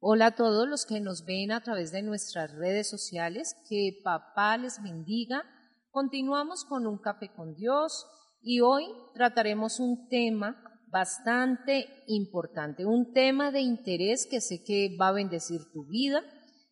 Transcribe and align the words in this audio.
Hola 0.00 0.26
a 0.26 0.36
todos 0.36 0.68
los 0.68 0.86
que 0.86 1.00
nos 1.00 1.24
ven 1.24 1.50
a 1.50 1.60
través 1.60 1.90
de 1.90 2.02
nuestras 2.02 2.52
redes 2.52 2.88
sociales. 2.88 3.56
Que 3.68 3.98
papá 4.04 4.56
les 4.56 4.80
bendiga. 4.80 5.42
Continuamos 5.90 6.64
con 6.64 6.86
un 6.86 6.98
café 6.98 7.32
con 7.34 7.56
Dios 7.56 8.06
y 8.40 8.60
hoy 8.60 8.84
trataremos 9.14 9.80
un 9.80 10.08
tema 10.08 10.62
bastante 10.92 12.04
importante, 12.06 12.86
un 12.86 13.12
tema 13.12 13.50
de 13.50 13.60
interés 13.60 14.28
que 14.30 14.40
sé 14.40 14.62
que 14.64 14.96
va 15.00 15.08
a 15.08 15.12
bendecir 15.12 15.62
tu 15.72 15.84
vida. 15.88 16.22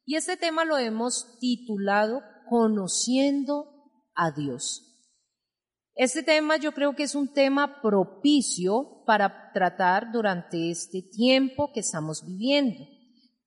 Y 0.04 0.14
este 0.14 0.36
tema 0.36 0.64
lo 0.64 0.78
hemos 0.78 1.36
titulado 1.40 2.22
Conociendo 2.48 3.90
a 4.14 4.30
Dios. 4.30 4.84
Este 5.96 6.22
tema 6.22 6.58
yo 6.58 6.70
creo 6.70 6.94
que 6.94 7.02
es 7.02 7.16
un 7.16 7.32
tema 7.32 7.82
propicio 7.82 9.02
para 9.04 9.50
tratar 9.52 10.12
durante 10.12 10.70
este 10.70 11.02
tiempo 11.02 11.72
que 11.72 11.80
estamos 11.80 12.24
viviendo. 12.24 12.95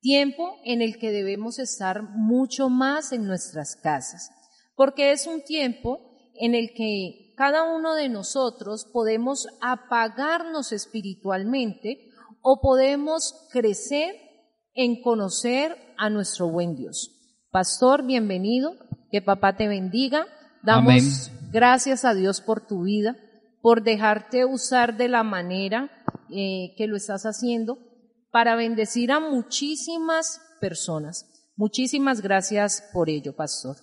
Tiempo 0.02 0.60
en 0.64 0.82
el 0.82 0.98
que 0.98 1.12
debemos 1.12 1.60
estar 1.60 2.04
mucho 2.04 2.70
más 2.70 3.12
en 3.12 3.28
nuestras 3.28 3.76
casas, 3.76 4.32
porque 4.76 5.12
es 5.12 5.28
un 5.28 5.44
tiempo 5.44 6.00
en 6.36 6.56
el 6.56 6.72
que 6.74 7.34
cada 7.36 7.64
uno 7.64 7.96
de 7.96 8.08
nosotros 8.08 8.86
podemos 8.94 9.48
apagarnos 9.62 10.72
espiritualmente 10.72 12.10
o 12.42 12.62
podemos 12.62 13.48
crecer 13.52 14.16
en 14.74 15.02
conocer 15.02 15.76
a 15.98 16.10
nuestro 16.10 16.48
buen 16.48 16.78
Dios. 16.78 17.20
Pastor, 17.52 18.06
bienvenido, 18.06 18.76
que 19.12 19.22
papá 19.22 19.58
te 19.58 19.68
bendiga. 19.68 20.28
Damos 20.64 21.30
gracias 21.52 22.06
a 22.06 22.14
Dios 22.14 22.40
por 22.40 22.66
tu 22.66 22.84
vida, 22.84 23.18
por 23.62 23.84
dejarte 23.84 24.46
usar 24.46 24.96
de 24.96 25.10
la 25.10 25.24
manera 25.24 25.92
eh, 26.30 26.74
que 26.78 26.88
lo 26.88 26.96
estás 26.96 27.26
haciendo 27.26 27.89
para 28.32 28.56
bendecir 28.56 29.12
a 29.12 29.20
muchísimas 29.20 30.42
personas. 30.60 31.52
Muchísimas 31.56 32.22
gracias 32.22 32.90
por 32.94 33.10
ello, 33.10 33.36
pastor. 33.36 33.76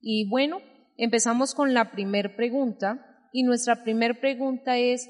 Y 0.00 0.28
bueno, 0.28 0.60
empezamos 0.96 1.54
con 1.54 1.74
la 1.74 1.92
primer 1.92 2.36
pregunta 2.36 3.28
y 3.32 3.42
nuestra 3.42 3.84
primer 3.84 4.20
pregunta 4.20 4.78
es, 4.78 5.08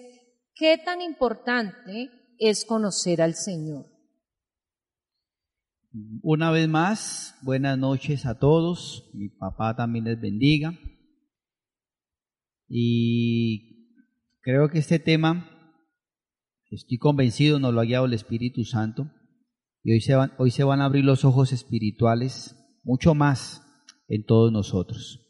¿qué 0.54 0.78
tan 0.78 1.00
importante 1.00 2.10
es 2.38 2.64
conocer 2.64 3.22
al 3.22 3.34
Señor? 3.34 3.86
Una 6.22 6.50
vez 6.50 6.68
más, 6.68 7.34
buenas 7.42 7.78
noches 7.78 8.26
a 8.26 8.38
todos. 8.38 9.08
Mi 9.14 9.30
papá 9.30 9.74
también 9.74 10.04
les 10.04 10.20
bendiga. 10.20 10.78
Y 12.68 13.94
creo 14.40 14.68
que 14.68 14.78
este 14.78 14.98
tema, 14.98 15.48
estoy 16.70 16.98
convencido, 16.98 17.58
nos 17.58 17.72
lo 17.72 17.80
ha 17.80 17.84
guiado 17.84 18.06
el 18.06 18.12
Espíritu 18.12 18.64
Santo. 18.64 19.10
Y 19.82 19.92
hoy 19.92 20.00
se, 20.00 20.14
van, 20.14 20.32
hoy 20.38 20.50
se 20.50 20.64
van 20.64 20.80
a 20.80 20.86
abrir 20.86 21.04
los 21.04 21.24
ojos 21.24 21.52
espirituales 21.52 22.56
mucho 22.82 23.14
más 23.14 23.62
en 24.08 24.24
todos 24.24 24.50
nosotros. 24.52 25.22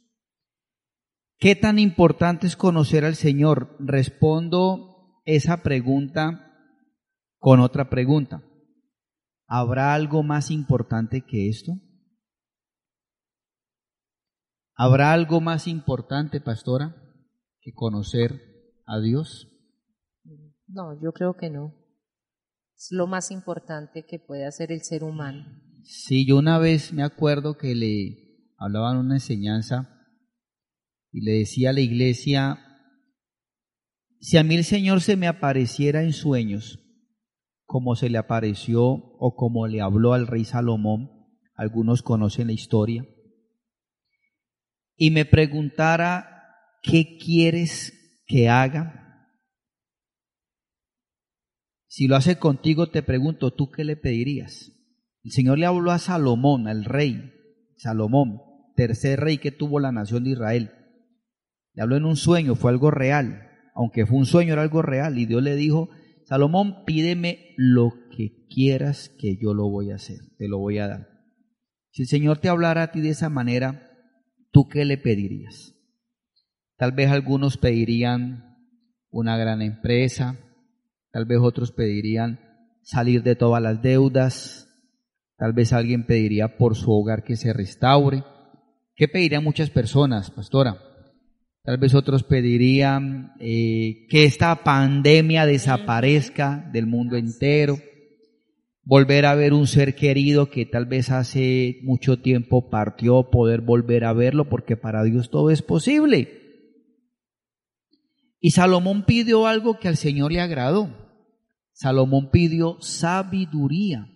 ¿Qué 1.39 1.55
tan 1.55 1.79
importante 1.79 2.47
es 2.47 2.57
conocer 2.57 3.05
al 3.05 3.15
Señor? 3.15 3.77
Respondo 3.79 5.21
esa 5.27 5.63
pregunta 5.63 6.55
con 7.39 7.61
otra 7.61 7.91
pregunta. 7.91 8.43
¿Habrá 9.47 9.95
algo 9.95 10.23
más 10.23 10.51
importante 10.51 11.23
que 11.27 11.49
esto? 11.49 11.73
¿Habrá 14.75 15.13
algo 15.13 15.41
más 15.41 15.67
importante, 15.67 16.41
pastora? 16.41 17.03
que 17.67 17.73
conocer 17.75 18.41
a 18.87 19.01
Dios? 19.01 19.49
No, 20.69 21.01
yo 21.01 21.13
creo 21.13 21.37
que 21.37 21.51
no. 21.51 21.75
Es 22.77 22.89
lo 22.91 23.07
más 23.07 23.31
importante 23.31 24.05
que 24.07 24.19
puede 24.19 24.47
hacer 24.47 24.73
el 24.73 24.83
ser 24.83 25.05
humano. 25.05 25.45
Sí, 25.85 26.27
yo 26.27 26.37
una 26.37 26.59
vez 26.59 26.93
me 26.93 27.03
acuerdo 27.03 27.57
que 27.57 27.75
le 27.75 28.53
hablaban 28.59 28.99
una 28.99 29.15
enseñanza 29.15 30.05
y 31.13 31.23
le 31.23 31.33
decía 31.33 31.71
a 31.71 31.73
la 31.73 31.81
iglesia, 31.81 32.59
si 34.21 34.37
a 34.37 34.43
mí 34.43 34.57
el 34.57 34.65
Señor 34.65 35.01
se 35.01 35.17
me 35.17 35.29
apareciera 35.29 36.03
en 36.03 36.13
sueños, 36.13 36.81
como 37.65 37.95
se 37.97 38.11
le 38.11 38.19
apareció 38.19 38.83
o 38.83 39.35
como 39.37 39.67
le 39.67 39.81
habló 39.81 40.13
al 40.13 40.27
rey 40.27 40.45
Salomón, 40.45 41.11
algunos 41.55 42.03
conocen 42.03 42.49
la 42.49 42.53
historia, 42.53 43.07
y 44.97 45.11
me 45.11 45.25
preguntara 45.25 46.37
¿qué 46.83 47.19
quieres 47.19 48.23
que 48.27 48.49
haga? 48.49 49.06
Si 51.97 52.09
lo 52.09 52.17
hace 52.17 52.37
contigo, 52.37 52.91
te 52.91 53.03
pregunto, 53.03 53.55
¿tú 53.55 53.71
qué 53.71 53.83
le 53.83 53.97
pedirías? 53.97 54.71
El 55.25 55.31
Señor 55.31 55.59
le 55.59 55.65
habló 55.65 55.93
a 55.93 55.99
Salomón, 55.99 56.69
al 56.69 56.85
rey, 56.85 57.33
Salomón, 57.79 58.43
tercer 58.75 59.19
rey 59.19 59.39
que 59.39 59.51
tuvo 59.51 59.81
la 59.81 59.93
nación 59.93 60.23
de 60.25 60.33
Israel. 60.33 60.73
Le 61.73 61.83
habló 61.83 61.97
en 61.97 62.05
un 62.05 62.17
sueño, 62.17 62.55
fue 62.55 62.71
algo 62.71 62.91
real. 62.91 63.49
Aunque 63.75 64.05
fue 64.05 64.19
un 64.19 64.27
sueño, 64.27 64.53
era 64.53 64.61
algo 64.61 64.83
real. 64.83 65.19
Y 65.19 65.25
Dios 65.25 65.43
le 65.43 65.57
dijo, 65.57 65.89
Salomón, 66.27 66.85
pídeme 66.85 67.55
lo 67.57 67.95
que 68.15 68.45
quieras 68.51 69.09
que 69.19 69.39
yo 69.41 69.55
lo 69.55 69.71
voy 69.71 69.91
a 69.91 69.95
hacer, 69.95 70.19
te 70.37 70.49
lo 70.49 70.59
voy 70.59 70.77
a 70.77 70.89
dar. 70.89 71.09
Si 71.93 72.03
el 72.03 72.09
Señor 72.09 72.41
te 72.41 72.51
hablara 72.51 72.83
a 72.83 72.93
ti 72.93 73.01
de 73.01 73.09
esa 73.09 73.31
manera, 73.31 73.91
¿tú 74.51 74.69
qué 74.69 74.85
le 74.85 74.99
pedirías? 74.99 75.75
Tal 76.77 76.93
vez 76.93 77.09
algunos 77.09 77.57
pedirían 77.57 78.55
una 79.09 79.39
gran 79.39 79.63
empresa, 79.63 80.46
tal 81.17 81.25
vez 81.25 81.39
otros 81.41 81.73
pedirían 81.73 82.41
salir 82.83 83.23
de 83.23 83.37
todas 83.37 83.63
las 83.63 83.81
deudas, 83.81 84.69
tal 85.39 85.55
vez 85.55 85.73
alguien 85.73 86.05
pediría 86.05 86.59
por 86.59 86.77
su 86.77 86.93
hogar 86.93 87.25
que 87.25 87.37
se 87.37 87.55
restaure. 87.55 88.23
¿Qué 88.95 89.09
pedirían 89.09 89.43
muchas 89.43 89.71
personas, 89.71 90.31
pastora? 90.31 90.77
Tal 91.63 91.79
vez 91.79 91.95
otros 91.95 92.23
pedirían 92.23 93.33
eh, 93.41 94.07
que 94.11 94.25
esta 94.25 94.63
pandemia 94.63 95.47
desaparezca 95.47 96.69
del 96.71 96.87
mundo 96.87 97.17
entero, 97.17 97.79
volver 98.83 99.25
a 99.25 99.35
ver 99.35 99.55
un 99.55 99.67
ser 99.67 99.95
querido 99.95 100.51
que 100.51 100.67
tal 100.67 100.85
vez 100.85 101.11
hace 101.11 101.79
mucho 101.83 102.21
tiempo 102.21 102.69
partió, 102.69 103.31
poder 103.31 103.63
volver 103.63 104.05
a 104.05 104.13
verlo, 104.13 104.51
porque 104.51 104.77
para 104.77 105.03
Dios 105.03 105.31
todo 105.31 105.51
es 105.51 105.63
posible. 105.63 106.43
Y 108.39 108.51
Salomón 108.51 109.07
pidió 109.07 109.47
algo 109.47 109.79
que 109.79 109.89
al 109.89 109.97
Señor 109.97 110.31
le 110.31 110.43
agradó. 110.43 111.06
Salomón 111.77 112.31
pidió 112.31 112.79
sabiduría. 112.81 114.09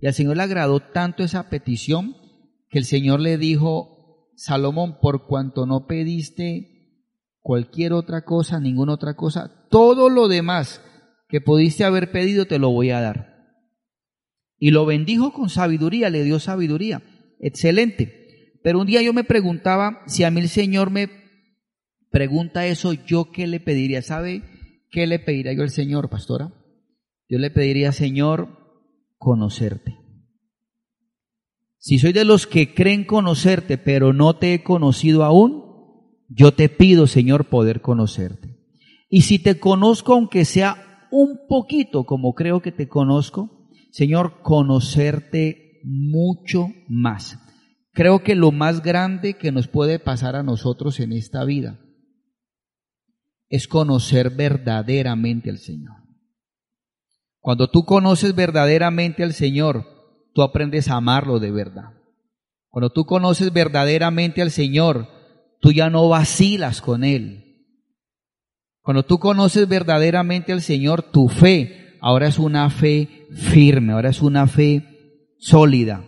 Y 0.00 0.06
al 0.06 0.12
Señor 0.12 0.36
le 0.36 0.42
agradó 0.42 0.80
tanto 0.80 1.22
esa 1.24 1.48
petición 1.48 2.14
que 2.68 2.78
el 2.78 2.84
Señor 2.84 3.20
le 3.20 3.38
dijo, 3.38 4.28
Salomón, 4.36 4.98
por 5.00 5.26
cuanto 5.26 5.64
no 5.64 5.86
pediste 5.86 7.06
cualquier 7.40 7.94
otra 7.94 8.26
cosa, 8.26 8.60
ninguna 8.60 8.92
otra 8.92 9.16
cosa, 9.16 9.66
todo 9.70 10.10
lo 10.10 10.28
demás 10.28 10.82
que 11.26 11.40
pudiste 11.40 11.84
haber 11.84 12.12
pedido 12.12 12.44
te 12.44 12.58
lo 12.58 12.70
voy 12.70 12.90
a 12.90 13.00
dar. 13.00 13.46
Y 14.58 14.70
lo 14.70 14.84
bendijo 14.84 15.32
con 15.32 15.48
sabiduría, 15.48 16.10
le 16.10 16.22
dio 16.22 16.38
sabiduría. 16.38 17.02
Excelente. 17.38 18.58
Pero 18.62 18.78
un 18.78 18.86
día 18.86 19.00
yo 19.00 19.14
me 19.14 19.24
preguntaba 19.24 20.02
si 20.06 20.24
a 20.24 20.30
mí 20.30 20.42
el 20.42 20.50
Señor 20.50 20.90
me 20.90 21.08
pregunta 22.10 22.66
eso, 22.66 22.92
¿yo 22.92 23.30
qué 23.32 23.46
le 23.46 23.58
pediría? 23.58 24.02
¿Sabe 24.02 24.42
qué 24.90 25.06
le 25.06 25.18
pediría 25.18 25.54
yo 25.54 25.62
al 25.62 25.70
Señor, 25.70 26.10
pastora? 26.10 26.59
Yo 27.30 27.38
le 27.38 27.52
pediría, 27.52 27.92
Señor, 27.92 28.48
conocerte. 29.16 29.96
Si 31.78 32.00
soy 32.00 32.12
de 32.12 32.24
los 32.24 32.48
que 32.48 32.74
creen 32.74 33.04
conocerte, 33.04 33.78
pero 33.78 34.12
no 34.12 34.36
te 34.36 34.52
he 34.52 34.64
conocido 34.64 35.22
aún, 35.22 35.62
yo 36.28 36.52
te 36.52 36.68
pido, 36.68 37.06
Señor, 37.06 37.48
poder 37.48 37.82
conocerte. 37.82 38.58
Y 39.08 39.22
si 39.22 39.38
te 39.38 39.60
conozco, 39.60 40.14
aunque 40.14 40.44
sea 40.44 41.06
un 41.12 41.46
poquito, 41.48 42.04
como 42.04 42.34
creo 42.34 42.62
que 42.62 42.72
te 42.72 42.88
conozco, 42.88 43.68
Señor, 43.92 44.42
conocerte 44.42 45.80
mucho 45.84 46.66
más. 46.88 47.38
Creo 47.92 48.24
que 48.24 48.34
lo 48.34 48.50
más 48.50 48.82
grande 48.82 49.34
que 49.34 49.52
nos 49.52 49.68
puede 49.68 50.00
pasar 50.00 50.34
a 50.34 50.42
nosotros 50.42 50.98
en 50.98 51.12
esta 51.12 51.44
vida 51.44 51.78
es 53.48 53.68
conocer 53.68 54.30
verdaderamente 54.30 55.50
al 55.50 55.58
Señor. 55.58 55.99
Cuando 57.40 57.68
tú 57.70 57.84
conoces 57.84 58.34
verdaderamente 58.34 59.22
al 59.22 59.32
Señor, 59.32 59.86
tú 60.34 60.42
aprendes 60.42 60.88
a 60.88 60.96
amarlo 60.96 61.38
de 61.38 61.50
verdad. 61.50 61.94
Cuando 62.68 62.90
tú 62.90 63.04
conoces 63.04 63.52
verdaderamente 63.52 64.42
al 64.42 64.50
Señor, 64.50 65.08
tú 65.60 65.72
ya 65.72 65.90
no 65.90 66.08
vacilas 66.08 66.80
con 66.80 67.02
Él. 67.02 67.50
Cuando 68.82 69.04
tú 69.04 69.18
conoces 69.18 69.68
verdaderamente 69.68 70.52
al 70.52 70.62
Señor, 70.62 71.02
tu 71.02 71.28
fe 71.28 71.96
ahora 72.00 72.28
es 72.28 72.38
una 72.38 72.68
fe 72.70 73.26
firme, 73.32 73.92
ahora 73.92 74.10
es 74.10 74.22
una 74.22 74.46
fe 74.46 75.34
sólida. 75.38 76.04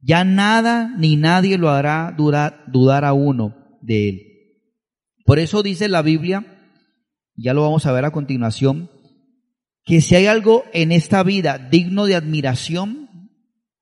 Ya 0.00 0.24
nada 0.24 0.94
ni 0.96 1.16
nadie 1.16 1.58
lo 1.58 1.70
hará 1.70 2.14
dudar, 2.16 2.64
dudar 2.68 3.04
a 3.04 3.12
uno 3.12 3.54
de 3.82 4.08
Él. 4.08 4.22
Por 5.24 5.38
eso 5.38 5.62
dice 5.62 5.88
la 5.88 6.02
Biblia, 6.02 6.46
ya 7.36 7.54
lo 7.54 7.62
vamos 7.62 7.86
a 7.86 7.92
ver 7.92 8.04
a 8.04 8.10
continuación, 8.10 8.90
que 9.88 10.02
si 10.02 10.14
hay 10.14 10.26
algo 10.26 10.64
en 10.74 10.92
esta 10.92 11.22
vida 11.22 11.56
digno 11.56 12.04
de 12.04 12.14
admiración, 12.14 13.06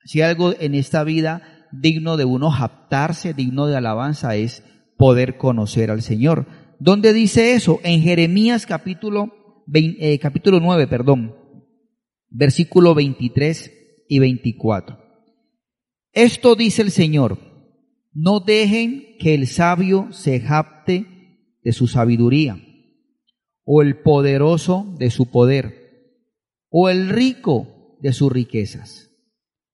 Si 0.05 0.21
algo 0.21 0.55
en 0.61 0.77
esta 0.77 1.03
vida 1.03 1.67
digno 1.73 2.17
de 2.17 2.25
uno 2.25 2.53
japtarse, 2.53 3.35
digno 3.35 3.67
de 3.67 3.77
alabanza, 3.77 4.37
es 4.37 4.63
poder 4.97 5.37
conocer 5.37 5.91
al 5.91 6.01
Señor. 6.01 6.47
¿Dónde 6.79 7.13
dice 7.13 7.55
eso? 7.55 7.81
En 7.83 8.03
Jeremías 8.03 8.67
capítulo, 8.67 9.65
eh, 9.75 10.21
capítulo 10.21 10.61
9, 10.61 10.87
perdón, 10.87 11.35
versículo 12.29 12.95
23 12.95 13.73
y 14.09 14.21
24. 14.21 15.01
Esto 16.13 16.55
dice 16.55 16.83
el 16.83 16.93
Señor, 16.93 17.41
no 18.13 18.39
dejen 18.39 19.17
que 19.19 19.35
el 19.35 19.49
sabio 19.49 20.07
se 20.13 20.39
japte 20.39 21.05
de 21.65 21.73
su 21.73 21.89
sabiduría, 21.89 22.61
o 23.65 23.83
el 23.83 24.03
poderoso 24.03 24.95
de 25.01 25.11
su 25.11 25.33
poder, 25.33 25.86
o 26.79 26.91
el 26.91 27.09
rico 27.09 27.97
de 28.03 28.13
sus 28.13 28.31
riquezas. 28.31 29.11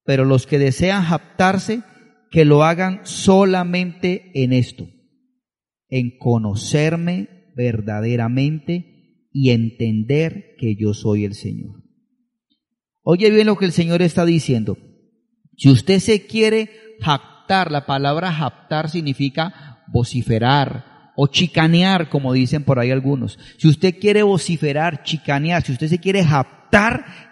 Pero 0.05 0.25
los 0.25 0.47
que 0.47 0.61
desean 0.61 1.03
japtarse, 1.03 1.83
que 2.31 2.45
lo 2.45 2.63
hagan 2.63 3.01
solamente 3.03 4.31
en 4.35 4.53
esto, 4.53 4.87
en 5.89 6.17
conocerme 6.17 7.51
verdaderamente 7.57 9.27
y 9.33 9.51
entender 9.51 10.55
que 10.59 10.77
yo 10.77 10.95
soy 10.95 11.25
el 11.25 11.35
Señor. 11.35 11.83
Oye 13.03 13.33
bien 13.33 13.49
lo 13.49 13.57
que 13.57 13.65
el 13.65 13.73
Señor 13.73 14.01
está 14.01 14.25
diciendo. 14.25 14.79
Si 15.57 15.71
usted 15.71 15.99
se 15.99 16.25
quiere 16.25 16.71
jactar, 17.01 17.73
la 17.73 17.85
palabra 17.85 18.33
jactar 18.33 18.89
significa 18.89 19.83
vociferar, 19.89 21.11
o 21.17 21.27
chicanear, 21.27 22.09
como 22.09 22.33
dicen 22.33 22.63
por 22.63 22.79
ahí 22.79 22.93
algunos. 22.93 23.41
Si 23.59 23.67
usted 23.67 23.99
quiere 23.99 24.23
vociferar, 24.23 25.03
chicanear, 25.03 25.65
si 25.65 25.73
usted 25.73 25.89
se 25.89 25.99
quiere 25.99 26.23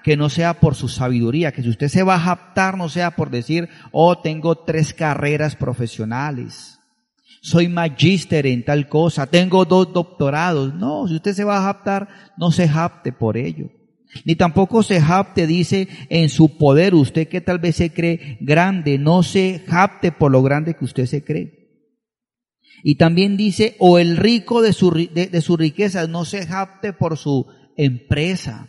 que 0.03 0.17
no 0.17 0.29
sea 0.29 0.61
por 0.61 0.75
su 0.75 0.89
sabiduría, 0.89 1.53
que 1.53 1.63
si 1.63 1.69
usted 1.69 1.89
se 1.89 2.03
va 2.03 2.17
a 2.17 2.21
japtar, 2.21 2.77
no 2.77 2.89
sea 2.89 3.13
por 3.13 3.31
decir, 3.31 3.69
oh, 3.91 4.19
tengo 4.19 4.59
tres 4.59 4.93
carreras 4.93 5.57
profesionales, 5.57 6.81
soy 7.43 7.69
magíster 7.69 8.47
en 8.47 8.65
tal 8.65 8.89
cosa, 8.89 9.27
tengo 9.27 9.65
dos 9.65 9.93
doctorados. 9.93 10.75
No, 10.75 11.09
si 11.09 11.15
usted 11.15 11.33
se 11.33 11.45
va 11.45 11.59
a 11.59 11.63
japtar, 11.63 12.09
no 12.37 12.53
se 12.53 12.69
japte 12.69 13.13
por 13.13 13.37
ello. 13.37 13.71
Ni 14.25 14.35
tampoco 14.35 14.83
se 14.83 15.01
japte, 15.01 15.47
dice, 15.47 15.89
en 16.11 16.29
su 16.29 16.59
poder. 16.59 16.95
Usted 16.95 17.29
que 17.29 17.41
tal 17.41 17.59
vez 17.59 17.77
se 17.77 17.93
cree 17.93 18.37
grande, 18.41 18.99
no 18.99 19.23
se 19.23 19.65
japte 19.67 20.13
por 20.13 20.31
lo 20.31 20.43
grande 20.43 20.75
que 20.75 20.85
usted 20.85 21.07
se 21.07 21.25
cree. 21.25 21.61
Y 22.83 22.97
también 22.97 23.37
dice, 23.37 23.77
o 23.79 23.99
el 23.99 24.17
rico 24.17 24.63
de 24.63 24.73
su, 24.73 24.91
de, 24.91 25.41
su 25.41 25.57
riqueza 25.57 26.07
no 26.07 26.25
se 26.25 26.47
japte 26.47 26.93
por 26.93 27.17
su 27.17 27.47
empresa. 27.77 28.69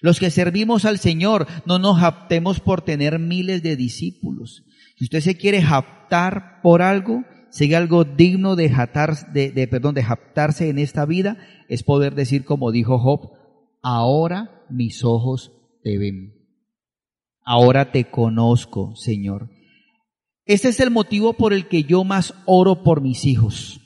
Los 0.00 0.18
que 0.18 0.30
servimos 0.30 0.84
al 0.84 0.98
Señor 0.98 1.46
no 1.66 1.78
nos 1.78 1.98
japtemos 1.98 2.60
por 2.60 2.82
tener 2.82 3.18
miles 3.18 3.62
de 3.62 3.76
discípulos. 3.76 4.64
Si 4.96 5.04
usted 5.04 5.20
se 5.20 5.36
quiere 5.36 5.62
japtar 5.62 6.60
por 6.62 6.82
algo, 6.82 7.24
sigue 7.50 7.76
algo 7.76 8.04
digno 8.04 8.56
de, 8.56 8.68
de, 9.32 9.50
de, 9.50 9.68
perdón, 9.68 9.94
de 9.94 10.04
japtarse 10.04 10.68
en 10.68 10.78
esta 10.78 11.04
vida, 11.04 11.36
es 11.68 11.82
poder 11.82 12.14
decir 12.14 12.44
como 12.44 12.72
dijo 12.72 12.98
Job, 12.98 13.32
ahora 13.82 14.64
mis 14.70 15.04
ojos 15.04 15.52
te 15.82 15.98
ven. 15.98 16.40
Ahora 17.44 17.92
te 17.92 18.10
conozco, 18.10 18.94
Señor. 18.96 19.50
Este 20.44 20.68
es 20.68 20.80
el 20.80 20.90
motivo 20.90 21.34
por 21.34 21.52
el 21.52 21.68
que 21.68 21.84
yo 21.84 22.04
más 22.04 22.34
oro 22.46 22.82
por 22.82 23.00
mis 23.00 23.24
hijos. 23.24 23.80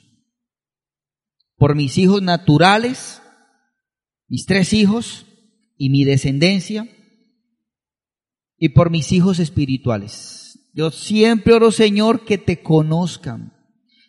Por 1.57 1.75
mis 1.75 1.97
hijos 1.97 2.21
naturales, 2.21 3.21
mis 4.27 4.45
tres 4.45 4.73
hijos 4.73 5.25
y 5.77 5.89
mi 5.89 6.03
descendencia, 6.03 6.87
y 8.57 8.69
por 8.69 8.89
mis 8.89 9.11
hijos 9.11 9.39
espirituales. 9.39 10.59
Yo 10.73 10.91
siempre 10.91 11.53
oro, 11.53 11.71
Señor, 11.71 12.25
que 12.25 12.37
te 12.37 12.61
conozcan. 12.61 13.53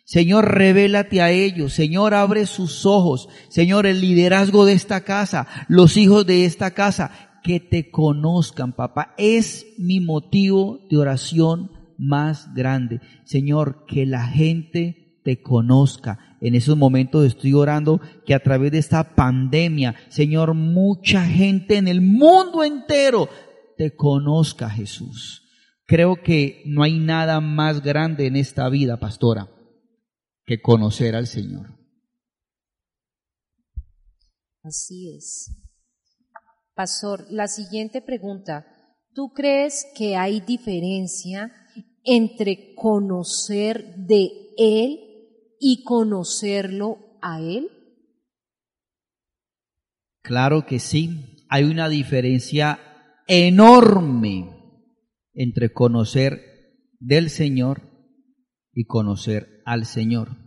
Señor, 0.03 0.53
revélate 0.53 1.21
a 1.21 1.31
ellos. 1.31 1.73
Señor, 1.73 2.13
abre 2.13 2.45
sus 2.45 2.85
ojos. 2.85 3.27
Señor, 3.49 3.85
el 3.85 4.01
liderazgo 4.01 4.65
de 4.65 4.73
esta 4.73 5.03
casa, 5.03 5.47
los 5.67 5.97
hijos 5.97 6.25
de 6.25 6.45
esta 6.45 6.71
casa, 6.71 7.39
que 7.43 7.59
te 7.59 7.89
conozcan, 7.91 8.73
papá. 8.73 9.13
Es 9.17 9.65
mi 9.77 9.99
motivo 9.99 10.79
de 10.89 10.97
oración 10.97 11.71
más 11.97 12.53
grande. 12.53 13.01
Señor, 13.23 13.85
que 13.85 14.05
la 14.05 14.27
gente 14.27 15.21
te 15.23 15.41
conozca. 15.41 16.26
En 16.39 16.55
esos 16.55 16.77
momentos 16.77 17.25
estoy 17.25 17.53
orando 17.53 17.99
que 18.25 18.33
a 18.33 18.39
través 18.39 18.71
de 18.71 18.77
esta 18.77 19.15
pandemia, 19.15 19.95
Señor, 20.09 20.53
mucha 20.53 21.25
gente 21.25 21.77
en 21.77 21.87
el 21.87 22.01
mundo 22.01 22.63
entero 22.63 23.27
te 23.77 23.95
conozca, 23.95 24.69
Jesús. 24.69 25.43
Creo 25.85 26.21
que 26.21 26.63
no 26.65 26.83
hay 26.83 26.99
nada 26.99 27.39
más 27.39 27.81
grande 27.81 28.27
en 28.27 28.35
esta 28.35 28.69
vida, 28.69 28.99
pastora, 28.99 29.49
que 30.45 30.61
conocer 30.61 31.15
al 31.15 31.27
Señor. 31.27 31.77
Así 34.63 35.15
es. 35.15 35.49
Pastor, 36.75 37.25
la 37.31 37.47
siguiente 37.47 38.01
pregunta. 38.01 38.67
¿Tú 39.13 39.31
crees 39.33 39.87
que 39.95 40.15
hay 40.15 40.41
diferencia 40.41 41.51
entre 42.03 42.75
conocer 42.75 43.95
de 43.95 44.29
Él 44.57 45.06
y 45.59 45.83
conocerlo 45.83 47.17
a 47.21 47.41
Él? 47.41 47.69
Claro 50.21 50.65
que 50.65 50.79
sí, 50.79 51.45
hay 51.49 51.63
una 51.63 51.89
diferencia 51.89 52.79
enorme 53.27 54.49
entre 55.33 55.71
conocer 55.71 56.41
del 56.99 57.29
Señor 57.29 57.83
y 58.73 58.85
conocer 58.85 59.61
al 59.65 59.85
Señor. 59.85 60.37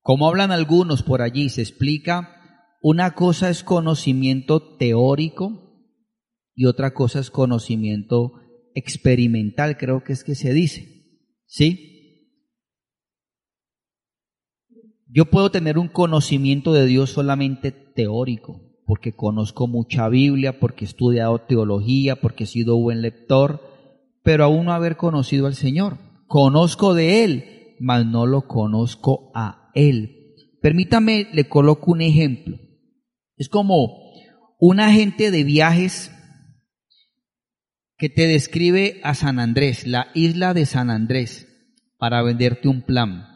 Como 0.00 0.28
hablan 0.28 0.52
algunos 0.52 1.02
por 1.02 1.22
allí, 1.22 1.48
se 1.48 1.62
explica, 1.62 2.36
una 2.80 3.14
cosa 3.14 3.50
es 3.50 3.64
conocimiento 3.64 4.76
teórico 4.76 5.66
y 6.54 6.66
otra 6.66 6.94
cosa 6.94 7.18
es 7.18 7.30
conocimiento 7.30 8.32
experimental, 8.74 9.76
creo 9.76 10.04
que 10.04 10.12
es 10.12 10.22
que 10.22 10.34
se 10.34 10.52
dice. 10.52 10.92
¿Sí? 11.46 11.95
Yo 15.08 15.26
puedo 15.26 15.50
tener 15.50 15.78
un 15.78 15.88
conocimiento 15.88 16.72
de 16.72 16.86
Dios 16.86 17.10
solamente 17.10 17.70
teórico, 17.70 18.60
porque 18.84 19.14
conozco 19.14 19.68
mucha 19.68 20.08
Biblia, 20.08 20.58
porque 20.58 20.84
he 20.84 20.88
estudiado 20.88 21.40
teología, 21.40 22.16
porque 22.16 22.44
he 22.44 22.46
sido 22.46 22.76
buen 22.76 23.02
lector, 23.02 23.60
pero 24.22 24.44
aún 24.44 24.66
no 24.66 24.72
haber 24.72 24.96
conocido 24.96 25.46
al 25.46 25.54
Señor. 25.54 25.98
Conozco 26.26 26.94
de 26.94 27.24
Él, 27.24 27.44
mas 27.78 28.04
no 28.04 28.26
lo 28.26 28.48
conozco 28.48 29.30
a 29.34 29.70
Él. 29.74 30.34
Permítame, 30.60 31.28
le 31.32 31.48
coloco 31.48 31.92
un 31.92 32.00
ejemplo. 32.00 32.58
Es 33.36 33.48
como 33.48 34.12
un 34.58 34.80
agente 34.80 35.30
de 35.30 35.44
viajes 35.44 36.10
que 37.96 38.08
te 38.08 38.26
describe 38.26 39.00
a 39.04 39.14
San 39.14 39.38
Andrés, 39.38 39.86
la 39.86 40.08
isla 40.14 40.52
de 40.52 40.66
San 40.66 40.90
Andrés, 40.90 41.46
para 41.98 42.22
venderte 42.22 42.66
un 42.68 42.82
plan. 42.82 43.35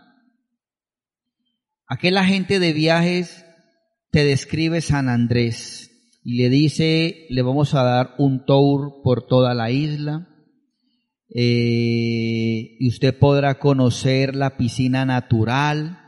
Aquel 1.93 2.19
agente 2.19 2.61
de 2.61 2.73
viajes 2.73 3.45
te 4.13 4.25
describe 4.25 4.81
San 4.81 5.09
Andrés 5.09 5.91
y 6.23 6.37
le 6.37 6.49
dice, 6.49 7.27
le 7.31 7.43
vamos 7.43 7.75
a 7.75 7.83
dar 7.83 8.15
un 8.17 8.45
tour 8.47 9.03
por 9.03 9.27
toda 9.27 9.55
la 9.55 9.73
isla 9.73 10.29
eh, 11.35 12.77
y 12.79 12.89
usted 12.89 13.19
podrá 13.19 13.59
conocer 13.59 14.37
la 14.37 14.57
piscina 14.57 15.05
natural. 15.05 15.99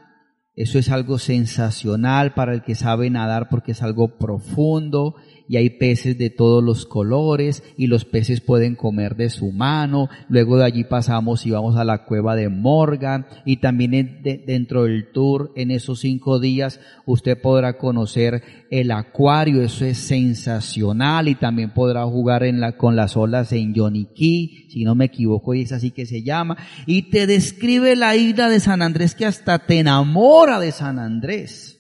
Eso 0.55 0.79
es 0.79 0.89
algo 0.89 1.19
sensacional 1.19 2.33
para 2.33 2.55
el 2.55 2.63
que 2.63 2.77
sabe 2.77 3.11
nadar 3.11 3.49
porque 3.49 3.73
es 3.73 3.83
algo 3.83 4.19
profundo 4.19 5.17
y 5.53 5.59
hay 5.59 5.69
peces 5.69 6.17
de 6.17 6.31
todos 6.31 6.65
los 6.65 6.87
colores 6.87 7.63
y 7.77 7.87
los 7.87 8.07
peces 8.07 8.41
pueden 8.41 8.75
comer 8.75 9.17
de 9.17 9.29
su 9.29 9.53
mano. 9.53 10.09
Luego 10.31 10.57
de 10.57 10.65
allí 10.65 10.85
pasamos 10.85 11.45
y 11.45 11.51
vamos 11.51 11.77
a 11.77 11.85
la 11.85 12.07
cueva 12.07 12.35
de 12.35 12.49
Morgan 12.49 13.27
y 13.45 13.59
también 13.59 14.23
dentro 14.23 14.85
del 14.85 15.13
tour 15.13 15.53
en 15.55 15.71
esos 15.71 16.01
cinco 16.01 16.41
días 16.41 16.81
usted 17.05 17.39
podrá 17.39 17.77
conocer 17.77 18.43
el 18.71 18.91
acuario, 18.93 19.61
eso 19.61 19.85
es 19.85 19.99
sensacional 19.99 21.29
y 21.29 21.35
también 21.35 21.75
podrá 21.75 22.07
jugar 22.07 22.45
en 22.45 22.59
la, 22.59 22.79
con 22.79 22.97
las 22.97 23.15
olas 23.15 23.53
en 23.53 23.75
Key, 23.75 24.71
si 24.71 24.85
no 24.85 24.95
me 24.95 25.05
equivoco 25.05 25.53
y 25.53 25.61
es 25.61 25.73
así 25.73 25.91
que 25.91 26.07
se 26.07 26.23
llama, 26.23 26.57
y 26.87 27.11
te 27.11 27.27
describe 27.27 27.95
la 27.95 28.17
isla 28.17 28.49
de 28.49 28.59
San 28.59 28.81
Andrés 28.81 29.15
que 29.15 29.27
hasta 29.27 29.59
te 29.67 29.81
enamora 29.81 30.59
de 30.61 30.73
San 30.73 30.99
Andrés. 30.99 31.79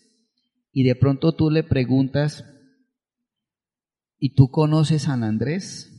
Y 0.74 0.84
de 0.84 0.94
pronto 0.94 1.32
tú 1.32 1.50
le 1.50 1.64
preguntas, 1.64 2.44
¿y 4.24 4.34
tú 4.36 4.52
conoces 4.52 5.02
San 5.02 5.24
Andrés? 5.24 5.90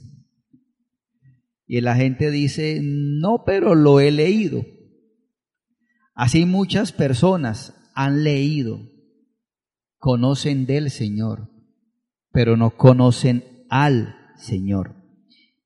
Y 1.68 1.82
la 1.82 1.98
gente 1.98 2.32
dice, 2.32 2.80
no, 2.82 3.44
pero 3.46 3.76
lo 3.76 4.00
he 4.00 4.12
leído. 4.12 4.66
Así 6.16 6.46
muchas 6.46 6.94
personas 6.94 7.76
han 7.94 8.24
leído, 8.24 8.80
conocen 9.98 10.66
del 10.66 10.90
Señor, 10.90 11.50
pero 12.32 12.56
no 12.56 12.78
conocen 12.78 13.66
al 13.70 14.16
Señor. 14.38 14.96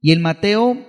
Y 0.01 0.11
en 0.11 0.23
Mateo 0.23 0.83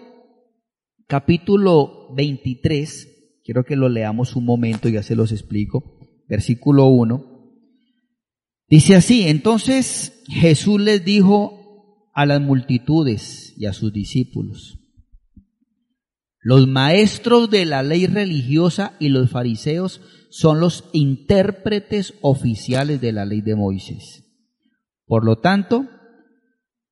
capítulo 1.06 2.14
23, 2.14 3.40
quiero 3.44 3.64
que 3.64 3.76
lo 3.76 3.90
leamos 3.90 4.36
un 4.36 4.46
momento, 4.46 4.88
ya 4.88 5.02
se 5.02 5.16
los 5.16 5.32
explico, 5.32 5.98
versículo 6.28 6.86
1. 6.86 7.36
Dice 8.70 8.94
así, 8.94 9.28
entonces 9.28 10.22
Jesús 10.28 10.80
les 10.80 11.04
dijo 11.04 11.57
a 12.18 12.26
las 12.26 12.40
multitudes 12.40 13.54
y 13.56 13.66
a 13.66 13.72
sus 13.72 13.92
discípulos, 13.92 14.80
los 16.40 16.66
maestros 16.66 17.48
de 17.48 17.64
la 17.64 17.84
ley 17.84 18.08
religiosa 18.08 18.96
y 18.98 19.10
los 19.10 19.30
fariseos 19.30 20.00
son 20.28 20.58
los 20.58 20.90
intérpretes 20.92 22.14
oficiales 22.20 23.00
de 23.00 23.12
la 23.12 23.24
ley 23.24 23.40
de 23.40 23.54
Moisés. 23.54 24.24
Por 25.06 25.24
lo 25.24 25.38
tanto, 25.38 25.86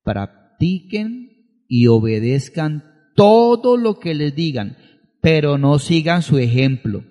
practiquen 0.01 1.65
y 1.67 1.87
obedezcan 1.87 2.85
todo 3.13 3.75
lo 3.75 3.99
que 3.99 4.15
les 4.15 4.33
digan, 4.33 4.77
pero 5.19 5.57
no 5.57 5.77
sigan 5.77 6.21
su 6.21 6.37
ejemplo, 6.37 7.03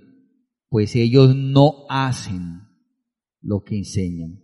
pues 0.71 0.97
ellos 0.97 1.37
no 1.37 1.85
hacen 1.91 2.63
lo 3.43 3.63
que 3.63 3.77
enseñan. 3.77 4.43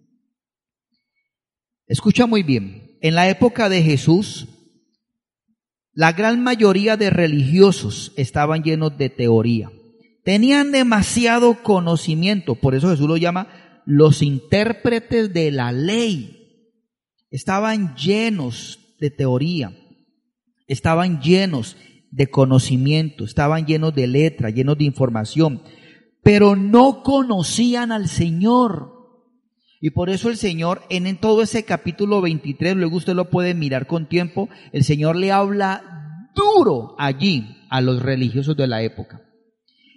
Escucha 1.87 2.27
muy 2.27 2.43
bien, 2.43 2.92
en 3.03 3.17
la 3.17 3.29
época 3.29 3.69
de 3.69 3.83
Jesús, 3.83 4.47
la 5.93 6.13
gran 6.13 6.43
mayoría 6.43 6.97
de 6.97 7.11
religiosos 7.11 8.13
estaban 8.17 8.63
llenos 8.63 8.97
de 8.97 9.11
teoría. 9.11 9.71
Tenían 10.25 10.71
demasiado 10.71 11.63
conocimiento, 11.63 12.55
por 12.55 12.77
eso 12.77 12.91
Jesús 12.91 13.09
lo 13.09 13.17
llama 13.17 13.83
los 13.85 14.23
intérpretes 14.23 15.35
de 15.35 15.51
la 15.51 15.73
ley. 15.73 16.69
Estaban 17.31 17.97
llenos 17.97 18.79
de 19.01 19.11
teoría, 19.11 19.77
estaban 20.69 21.21
llenos 21.21 21.77
de 22.13 22.29
conocimiento, 22.29 23.25
estaban 23.25 23.67
llenos 23.67 23.95
de 23.95 24.07
letra, 24.07 24.51
llenos 24.51 24.79
de 24.79 24.85
información, 24.85 25.63
pero 26.23 26.55
no 26.55 27.03
conocían 27.03 27.91
al 27.91 28.09
Señor. 28.09 28.92
Y 29.85 29.91
por 29.91 30.11
eso 30.11 30.29
el 30.29 30.37
Señor, 30.37 30.83
en, 30.91 31.17
todo 31.17 31.43
ese 31.43 31.65
capítulo 31.65 32.21
23, 32.21 32.77
luego 32.77 32.99
usted 32.99 33.15
lo 33.15 33.31
puede 33.31 33.53
mirar 33.53 33.89
con 33.89 34.07
tiempo, 34.07 34.49
el 34.71 34.85
Señor 34.85 35.17
le 35.17 35.33
habla 35.33 36.29
duro 36.37 36.95
allí 37.01 37.57
a 37.69 37.81
los 37.81 38.01
religiosos 38.01 38.57
de 38.57 38.69
la 38.69 38.83
época. 38.83 39.23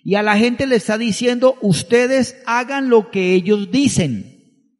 Y 0.03 0.15
a 0.15 0.23
la 0.23 0.37
gente 0.37 0.65
le 0.65 0.75
está 0.75 0.97
diciendo, 0.97 1.59
ustedes 1.61 2.35
hagan 2.47 2.89
lo 2.89 3.11
que 3.11 3.35
ellos 3.35 3.69
dicen, 3.69 4.71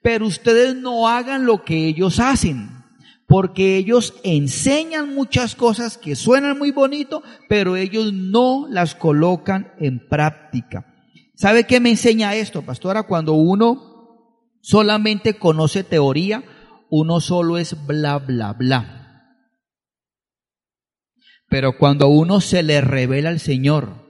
pero 0.00 0.26
ustedes 0.28 0.76
no 0.76 1.08
hagan 1.08 1.44
lo 1.44 1.62
que 1.62 1.86
ellos 1.86 2.18
hacen, 2.18 2.70
porque 3.26 3.76
ellos 3.76 4.14
enseñan 4.24 5.14
muchas 5.14 5.54
cosas 5.54 5.98
que 5.98 6.16
suenan 6.16 6.58
muy 6.58 6.70
bonito, 6.70 7.22
pero 7.50 7.76
ellos 7.76 8.14
no 8.14 8.66
las 8.70 8.94
colocan 8.94 9.74
en 9.78 10.08
práctica. 10.08 10.86
¿Sabe 11.34 11.64
qué 11.64 11.80
me 11.80 11.90
enseña 11.90 12.34
esto, 12.34 12.62
pastora? 12.62 13.02
Cuando 13.02 13.34
uno 13.34 13.91
solamente 14.62 15.34
conoce 15.34 15.84
teoría, 15.84 16.44
uno 16.88 17.20
solo 17.20 17.58
es 17.58 17.86
bla, 17.86 18.18
bla, 18.18 18.54
bla. 18.54 18.98
Pero 21.48 21.76
cuando 21.76 22.08
uno 22.08 22.40
se 22.40 22.62
le 22.62 22.80
revela 22.80 23.28
al 23.28 23.40
Señor, 23.40 24.02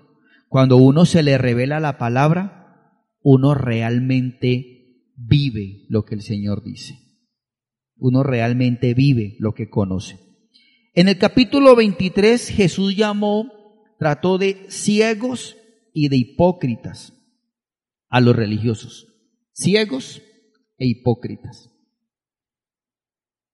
cuando 0.48 0.76
uno 0.76 1.06
se 1.06 1.24
le 1.24 1.38
revela 1.38 1.80
la 1.80 1.98
palabra, 1.98 3.08
uno 3.20 3.54
realmente 3.54 5.08
vive 5.16 5.86
lo 5.88 6.04
que 6.04 6.14
el 6.14 6.22
Señor 6.22 6.62
dice. 6.62 6.98
Uno 7.96 8.22
realmente 8.22 8.94
vive 8.94 9.36
lo 9.38 9.54
que 9.54 9.70
conoce. 9.70 10.20
En 10.94 11.08
el 11.08 11.18
capítulo 11.18 11.74
23 11.74 12.48
Jesús 12.48 12.96
llamó, 12.96 13.50
trató 13.98 14.38
de 14.38 14.66
ciegos 14.68 15.56
y 15.94 16.08
de 16.08 16.16
hipócritas 16.16 17.14
a 18.08 18.20
los 18.20 18.36
religiosos. 18.36 19.06
Ciegos 19.52 20.22
e 20.82 20.86
hipócritas. 20.86 21.70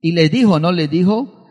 Y 0.00 0.12
les 0.12 0.30
dijo, 0.30 0.58
¿no? 0.58 0.72
Les 0.72 0.90
dijo, 0.90 1.46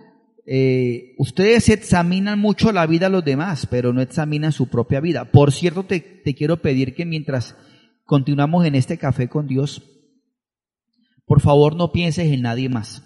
eh, 0.47 1.13
ustedes 1.19 1.69
examinan 1.69 2.39
mucho 2.39 2.71
la 2.71 2.87
vida 2.87 3.05
de 3.05 3.11
los 3.11 3.23
demás, 3.23 3.67
pero 3.67 3.93
no 3.93 4.01
examinan 4.01 4.51
su 4.51 4.69
propia 4.69 4.99
vida. 5.01 5.31
Por 5.31 5.51
cierto, 5.51 5.83
te, 5.83 5.99
te 5.99 6.33
quiero 6.33 6.63
pedir 6.63 6.95
que 6.95 7.05
mientras 7.05 7.55
continuamos 8.05 8.65
en 8.65 8.73
este 8.73 8.97
café 8.97 9.29
con 9.29 9.45
Dios, 9.45 9.83
por 11.25 11.41
favor 11.41 11.75
no 11.75 11.91
pienses 11.91 12.31
en 12.31 12.41
nadie 12.41 12.69
más. 12.69 13.03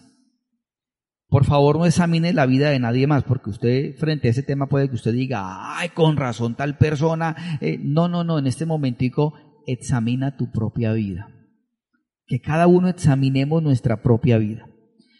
Por 1.27 1.43
favor 1.43 1.77
no 1.77 1.85
examine 1.85 2.31
la 2.31 2.45
vida 2.45 2.69
de 2.69 2.79
nadie 2.79 3.05
más, 3.05 3.23
porque 3.25 3.49
usted 3.49 3.97
frente 3.97 4.29
a 4.29 4.31
ese 4.31 4.43
tema 4.43 4.67
puede 4.67 4.87
que 4.87 4.95
usted 4.95 5.11
diga, 5.11 5.77
ay, 5.77 5.89
con 5.89 6.15
razón 6.15 6.55
tal 6.55 6.77
persona. 6.77 7.59
Eh, 7.59 7.77
no, 7.81 8.07
no, 8.07 8.23
no, 8.23 8.39
en 8.39 8.47
este 8.47 8.65
momentico 8.65 9.33
examina 9.65 10.37
tu 10.37 10.51
propia 10.51 10.93
vida 10.93 11.40
que 12.31 12.39
cada 12.39 12.65
uno 12.65 12.88
examinemos 12.88 13.61
nuestra 13.61 14.01
propia 14.01 14.38
vida. 14.38 14.65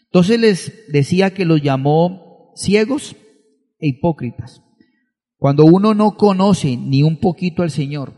Entonces 0.04 0.40
les 0.40 0.90
decía 0.90 1.34
que 1.34 1.44
los 1.44 1.60
llamó 1.60 2.54
ciegos 2.56 3.16
e 3.78 3.88
hipócritas. 3.88 4.62
Cuando 5.36 5.66
uno 5.66 5.92
no 5.92 6.16
conoce 6.16 6.78
ni 6.78 7.02
un 7.02 7.18
poquito 7.18 7.62
al 7.62 7.70
Señor, 7.70 8.14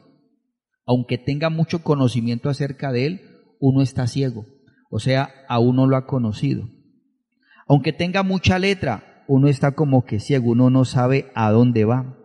aunque 0.86 1.18
tenga 1.18 1.50
mucho 1.50 1.82
conocimiento 1.82 2.48
acerca 2.48 2.92
de 2.92 3.06
Él, 3.06 3.20
uno 3.58 3.82
está 3.82 4.06
ciego. 4.06 4.46
O 4.90 5.00
sea, 5.00 5.28
aún 5.48 5.74
no 5.74 5.88
lo 5.88 5.96
ha 5.96 6.06
conocido. 6.06 6.68
Aunque 7.66 7.92
tenga 7.92 8.22
mucha 8.22 8.60
letra, 8.60 9.24
uno 9.26 9.48
está 9.48 9.72
como 9.72 10.04
que 10.04 10.20
ciego, 10.20 10.52
uno 10.52 10.70
no 10.70 10.84
sabe 10.84 11.32
a 11.34 11.50
dónde 11.50 11.84
va. 11.84 12.16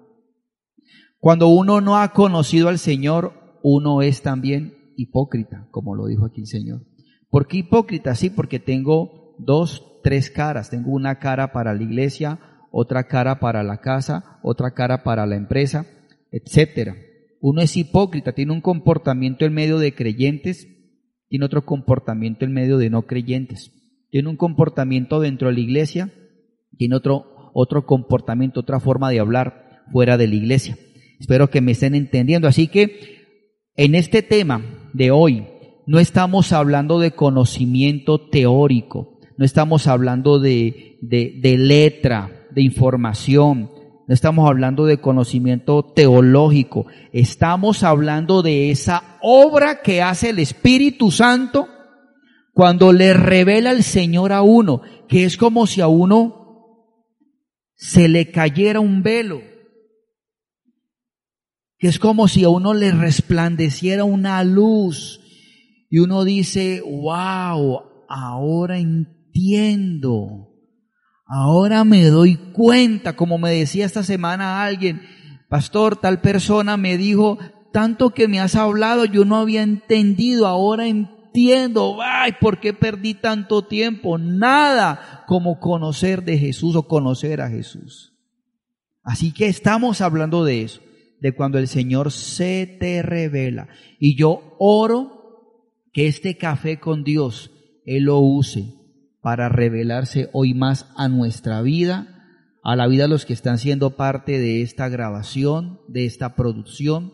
Cuando 1.18 1.48
uno 1.48 1.82
no 1.82 1.98
ha 1.98 2.14
conocido 2.14 2.70
al 2.70 2.78
Señor, 2.78 3.58
uno 3.64 4.04
es 4.04 4.22
también 4.22 4.79
hipócrita, 5.02 5.68
como 5.72 5.96
lo 5.96 6.08
dijo 6.08 6.26
aquí 6.26 6.42
el 6.42 6.48
Señor. 6.48 6.86
¿Por 7.30 7.48
qué 7.48 7.58
hipócrita? 7.58 8.16
Sí, 8.16 8.30
porque 8.30 8.60
tengo 8.60 9.36
dos, 9.40 10.02
tres 10.04 10.30
caras. 10.30 10.70
Tengo 10.70 10.92
una 10.92 11.20
cara 11.20 11.52
para 11.52 11.74
la 11.74 11.84
iglesia, 11.84 12.40
otra 12.72 13.08
cara 13.08 13.40
para 13.40 13.64
la 13.64 13.82
casa, 13.82 14.40
otra 14.44 14.72
cara 14.72 15.04
para 15.04 15.26
la 15.26 15.36
empresa, 15.36 15.86
etcétera. 16.32 16.96
Uno 17.40 17.62
es 17.62 17.78
hipócrita, 17.78 18.34
tiene 18.34 18.52
un 18.52 18.62
comportamiento 18.62 19.46
en 19.46 19.54
medio 19.54 19.80
de 19.80 19.96
creyentes, 19.96 20.68
tiene 21.30 21.46
otro 21.46 21.66
comportamiento 21.66 22.44
en 22.46 22.54
medio 22.54 22.78
de 22.78 22.90
no 22.90 23.04
creyentes. 23.04 23.72
Tiene 24.10 24.30
un 24.30 24.38
comportamiento 24.38 25.20
dentro 25.20 25.48
de 25.48 25.54
la 25.54 25.60
iglesia, 25.60 26.12
tiene 26.78 26.96
otro, 26.96 27.52
otro 27.54 27.86
comportamiento, 27.86 28.60
otra 28.60 28.80
forma 28.80 29.10
de 29.10 29.20
hablar 29.20 29.84
fuera 29.92 30.18
de 30.18 30.28
la 30.28 30.36
iglesia. 30.36 30.78
Espero 31.20 31.50
que 31.50 31.62
me 31.62 31.72
estén 31.72 31.96
entendiendo. 31.96 32.48
Así 32.48 32.68
que 32.68 33.20
en 33.76 33.96
este 33.96 34.22
tema 34.22 34.79
de 34.94 35.12
hoy. 35.12 35.48
No 35.86 36.00
estamos 36.00 36.52
hablando 36.54 37.00
de 37.00 37.12
conocimiento 37.12 38.20
teórico, 38.20 39.20
no 39.38 39.46
estamos 39.46 39.88
hablando 39.88 40.40
de, 40.40 40.98
de, 41.02 41.58
letra, 41.58 42.48
de 42.52 42.62
información, 42.62 43.72
no 44.08 44.14
estamos 44.14 44.48
hablando 44.48 44.86
de 44.86 45.00
conocimiento 45.00 45.84
teológico, 45.84 46.86
estamos 47.12 47.84
hablando 47.84 48.42
de 48.42 48.70
esa 48.70 49.18
obra 49.22 49.82
que 49.82 50.02
hace 50.02 50.30
el 50.30 50.40
Espíritu 50.40 51.10
Santo 51.10 51.68
cuando 52.54 52.92
le 52.94 53.14
revela 53.14 53.72
el 53.72 53.84
Señor 53.84 54.32
a 54.32 54.42
uno, 54.42 54.82
que 55.08 55.26
es 55.26 55.38
como 55.38 55.66
si 55.66 55.82
a 55.82 55.88
uno 55.88 56.36
se 57.76 58.10
le 58.10 58.30
cayera 58.30 58.80
un 58.80 59.02
velo 59.02 59.42
que 61.80 61.88
es 61.88 61.98
como 61.98 62.28
si 62.28 62.44
a 62.44 62.50
uno 62.50 62.74
le 62.74 62.92
resplandeciera 62.92 64.04
una 64.04 64.44
luz 64.44 65.22
y 65.90 66.00
uno 66.00 66.26
dice, 66.26 66.84
wow, 66.86 67.82
ahora 68.10 68.78
entiendo, 68.78 70.50
ahora 71.26 71.86
me 71.86 72.06
doy 72.06 72.36
cuenta, 72.36 73.16
como 73.16 73.38
me 73.38 73.52
decía 73.52 73.86
esta 73.86 74.04
semana 74.04 74.62
alguien, 74.62 75.02
pastor, 75.48 75.96
tal 75.96 76.20
persona 76.20 76.76
me 76.76 76.98
dijo, 76.98 77.40
tanto 77.72 78.10
que 78.10 78.28
me 78.28 78.42
has 78.42 78.56
hablado, 78.56 79.06
yo 79.06 79.24
no 79.24 79.38
había 79.38 79.64
entendido, 79.64 80.48
ahora 80.48 80.86
entiendo, 80.86 82.00
ay, 82.02 82.34
¿por 82.42 82.60
qué 82.60 82.74
perdí 82.74 83.14
tanto 83.14 83.64
tiempo? 83.64 84.18
Nada 84.18 85.24
como 85.28 85.62
conocer 85.62 86.24
de 86.26 86.38
Jesús 86.38 86.76
o 86.76 86.90
conocer 86.90 87.40
a 87.40 87.50
Jesús. 87.50 88.14
Así 89.02 89.32
que 89.32 89.48
estamos 89.48 90.02
hablando 90.02 90.44
de 90.44 90.64
eso 90.64 90.82
de 91.22 91.34
cuando 91.34 91.58
el 91.58 91.68
Señor 91.68 92.12
se 92.12 92.78
te 92.80 93.02
revela. 93.02 93.70
Y 94.00 94.16
yo 94.16 94.56
oro 94.60 95.20
que 95.92 96.08
este 96.08 96.38
café 96.38 96.80
con 96.80 97.04
Dios 97.04 97.52
Él 97.86 98.04
lo 98.04 98.20
use 98.20 98.76
para 99.22 99.50
revelarse 99.50 100.30
hoy 100.32 100.54
más 100.54 100.92
a 100.96 101.10
nuestra 101.10 101.62
vida, 101.62 102.26
a 102.64 102.76
la 102.76 102.88
vida 102.88 103.04
de 103.04 103.10
los 103.10 103.26
que 103.26 103.34
están 103.34 103.58
siendo 103.58 103.98
parte 103.98 104.40
de 104.40 104.62
esta 104.62 104.90
grabación, 104.90 105.82
de 105.88 106.06
esta 106.06 106.36
producción, 106.36 107.14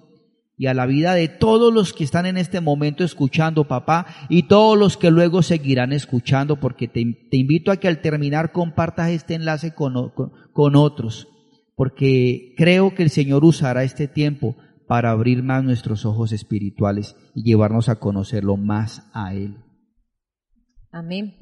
y 0.57 0.67
a 0.67 0.74
la 0.74 0.85
vida 0.85 1.13
de 1.13 1.27
todos 1.27 1.74
los 1.74 1.91
que 1.91 2.05
están 2.05 2.25
en 2.25 2.38
este 2.38 2.62
momento 2.62 3.03
escuchando, 3.03 3.67
papá, 3.67 4.05
y 4.29 4.43
todos 4.43 4.77
los 4.77 4.95
que 4.95 5.12
luego 5.12 5.41
seguirán 5.41 5.91
escuchando, 5.91 6.59
porque 6.59 6.88
te, 6.88 7.01
invito 7.01 7.71
a 7.71 7.77
que 7.77 7.89
al 7.89 8.01
terminar 8.01 8.51
compartas 8.53 9.09
este 9.09 9.33
enlace 9.33 9.74
con, 9.74 10.13
con 10.53 10.75
otros 10.75 11.27
porque 11.75 12.53
creo 12.58 12.96
que 12.96 13.03
el 13.03 13.10
Señor 13.10 13.44
usará 13.44 13.84
este 13.84 14.08
tiempo 14.08 14.55
para 14.88 15.12
abrir 15.12 15.44
más 15.44 15.63
nuestros 15.63 16.05
ojos 16.05 16.32
espirituales 16.32 17.15
y 17.34 17.44
llevarnos 17.44 17.89
a 17.89 18.00
conocerlo 18.00 18.55
más 18.58 19.03
a 19.13 19.34
Él. 19.34 19.58
Amén. 20.91 21.36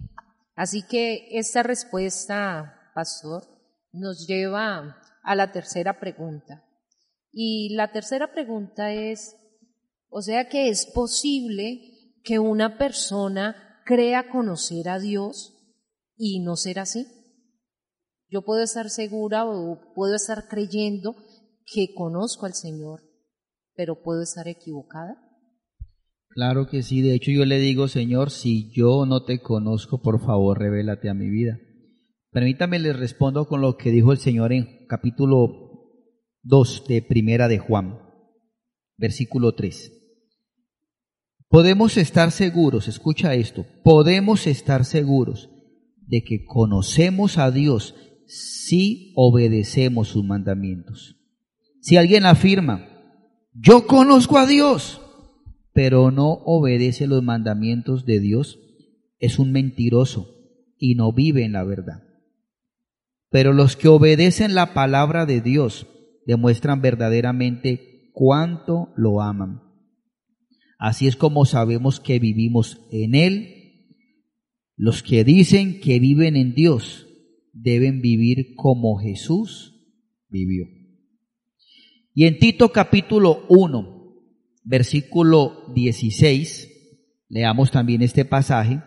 Así 0.55 0.83
que 0.87 1.27
esta 1.31 1.63
respuesta, 1.63 2.91
pastor, 2.95 3.43
nos 3.91 4.27
lleva 4.27 4.97
a 5.23 5.35
la 5.35 5.51
tercera 5.51 5.99
pregunta. 5.99 6.63
Y 7.31 7.73
la 7.75 7.91
tercera 7.91 8.31
pregunta 8.31 8.93
es, 8.93 9.35
o 10.09 10.21
sea 10.21 10.47
que 10.49 10.69
es 10.69 10.85
posible 10.85 11.81
que 12.23 12.39
una 12.39 12.77
persona 12.77 13.81
crea 13.85 14.29
conocer 14.29 14.89
a 14.89 14.99
Dios 14.99 15.53
y 16.15 16.39
no 16.41 16.55
ser 16.55 16.79
así. 16.79 17.07
Yo 18.33 18.41
puedo 18.41 18.63
estar 18.63 18.89
segura 18.89 19.45
o 19.45 19.93
puedo 19.93 20.15
estar 20.15 20.47
creyendo 20.47 21.15
que 21.71 21.93
conozco 21.93 22.47
al 22.47 22.55
Señor, 22.55 23.01
pero 23.75 24.01
puedo 24.01 24.23
estar 24.23 24.47
equivocada. 24.47 25.17
Claro 26.29 26.65
que 26.65 26.81
sí, 26.81 27.03
de 27.03 27.13
hecho 27.13 27.29
yo 27.29 27.45
le 27.45 27.59
digo, 27.59 27.87
Señor, 27.87 28.31
si 28.31 28.71
yo 28.71 29.05
no 29.05 29.23
te 29.23 29.39
conozco, 29.39 30.01
por 30.01 30.19
favor, 30.19 30.57
revélate 30.57 31.11
a 31.11 31.13
mi 31.13 31.29
vida. 31.29 31.59
Permítame 32.31 32.79
le 32.79 32.93
respondo 32.93 33.47
con 33.47 33.61
lo 33.61 33.77
que 33.77 33.91
dijo 33.91 34.11
el 34.11 34.17
Señor 34.17 34.51
en 34.51 34.87
capítulo 34.87 36.01
2 36.41 36.87
de 36.87 37.03
Primera 37.03 37.47
de 37.47 37.59
Juan, 37.59 37.99
versículo 38.97 39.53
3. 39.53 39.91
Podemos 41.49 41.97
estar 41.97 42.31
seguros, 42.31 42.87
escucha 42.87 43.35
esto, 43.35 43.67
podemos 43.83 44.47
estar 44.47 44.85
seguros 44.85 45.51
de 46.07 46.23
que 46.23 46.45
conocemos 46.45 47.37
a 47.37 47.51
Dios 47.51 47.93
si 48.27 49.13
obedecemos 49.15 50.09
sus 50.09 50.23
mandamientos. 50.23 51.17
Si 51.81 51.97
alguien 51.97 52.25
afirma, 52.25 52.87
yo 53.53 53.87
conozco 53.87 54.37
a 54.37 54.47
Dios, 54.47 55.01
pero 55.73 56.11
no 56.11 56.31
obedece 56.45 57.07
los 57.07 57.23
mandamientos 57.23 58.05
de 58.05 58.19
Dios, 58.19 58.59
es 59.19 59.39
un 59.39 59.51
mentiroso 59.51 60.35
y 60.77 60.95
no 60.95 61.11
vive 61.13 61.43
en 61.43 61.53
la 61.53 61.63
verdad. 61.63 62.03
Pero 63.29 63.53
los 63.53 63.75
que 63.75 63.87
obedecen 63.87 64.55
la 64.55 64.73
palabra 64.73 65.25
de 65.25 65.41
Dios 65.41 65.87
demuestran 66.25 66.81
verdaderamente 66.81 68.11
cuánto 68.13 68.93
lo 68.95 69.21
aman. 69.21 69.61
Así 70.77 71.07
es 71.07 71.15
como 71.15 71.45
sabemos 71.45 71.99
que 71.99 72.19
vivimos 72.19 72.81
en 72.91 73.15
Él. 73.15 73.87
Los 74.75 75.03
que 75.03 75.23
dicen 75.23 75.79
que 75.79 75.99
viven 75.99 76.35
en 76.35 76.53
Dios 76.53 77.07
deben 77.53 78.01
vivir 78.01 78.55
como 78.55 78.97
Jesús 78.97 79.73
vivió. 80.27 80.65
Y 82.13 82.25
en 82.25 82.37
Tito 82.37 82.71
capítulo 82.71 83.45
1, 83.49 84.15
versículo 84.63 85.71
16, 85.73 86.69
leamos 87.29 87.71
también 87.71 88.01
este 88.01 88.25
pasaje. 88.25 88.81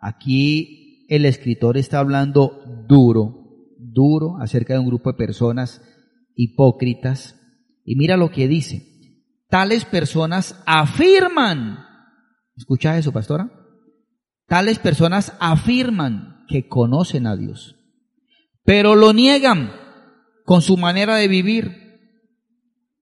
Aquí 0.00 1.06
el 1.08 1.24
escritor 1.24 1.76
está 1.76 2.00
hablando 2.00 2.84
duro, 2.88 3.46
duro 3.78 4.36
acerca 4.40 4.74
de 4.74 4.80
un 4.80 4.86
grupo 4.86 5.12
de 5.12 5.18
personas 5.18 5.80
hipócritas. 6.34 7.40
Y 7.84 7.96
mira 7.96 8.16
lo 8.16 8.30
que 8.30 8.48
dice. 8.48 8.96
Tales 9.48 9.84
personas 9.84 10.60
afirman, 10.66 11.78
escucha 12.56 12.98
eso, 12.98 13.12
pastora. 13.12 13.50
Tales 14.46 14.78
personas 14.78 15.34
afirman 15.40 16.44
que 16.48 16.68
conocen 16.68 17.26
a 17.26 17.36
Dios, 17.36 17.76
pero 18.66 18.96
lo 18.96 19.12
niegan 19.12 19.72
con 20.44 20.60
su 20.60 20.76
manera 20.76 21.16
de 21.16 21.28
vivir 21.28 21.86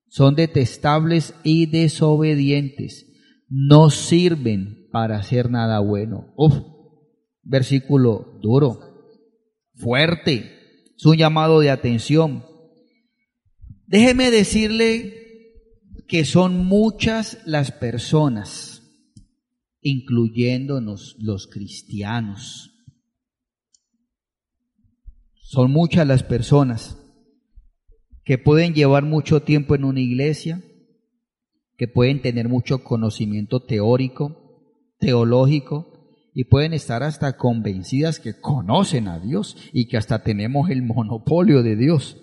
son 0.09 0.37
detestables 0.37 1.35
y 1.43 1.67
desobedientes, 1.67 3.07
no 3.49 3.91
sirven 3.91 4.87
para 4.93 5.17
hacer 5.17 5.51
nada 5.51 5.81
bueno. 5.81 6.33
Uf, 6.37 6.55
versículo 7.43 8.39
duro, 8.41 8.79
fuerte, 9.75 10.53
es 10.97 11.05
un 11.05 11.17
llamado 11.17 11.59
de 11.59 11.71
atención. 11.71 12.45
Déjeme 13.87 14.31
decirle 14.31 15.15
que 16.07 16.25
son 16.25 16.65
muchas 16.65 17.39
las 17.47 17.73
personas, 17.73 18.83
incluyéndonos 19.81 21.17
los 21.19 21.49
cristianos. 21.49 22.74
Son 25.47 25.71
muchas 25.71 26.07
las 26.07 26.23
personas 26.23 26.99
que 28.25 28.39
pueden 28.39 28.73
llevar 28.73 29.05
mucho 29.05 29.43
tiempo 29.43 29.75
en 29.75 29.85
una 29.85 30.01
iglesia, 30.01 30.63
que 31.77 31.87
pueden 31.87 32.23
tener 32.23 32.49
mucho 32.49 32.83
conocimiento 32.83 33.61
teórico, 33.61 34.39
teológico, 34.99 36.09
y 36.33 36.45
pueden 36.45 36.73
estar 36.73 37.03
hasta 37.03 37.37
convencidas 37.37 38.21
que 38.21 38.41
conocen 38.41 39.07
a 39.07 39.21
Dios 39.21 39.59
y 39.75 39.87
que 39.87 39.99
hasta 39.99 40.25
tenemos 40.25 40.71
el 40.71 40.83
monopolio 40.83 41.63
de 41.63 41.77
Dios, 41.77 42.17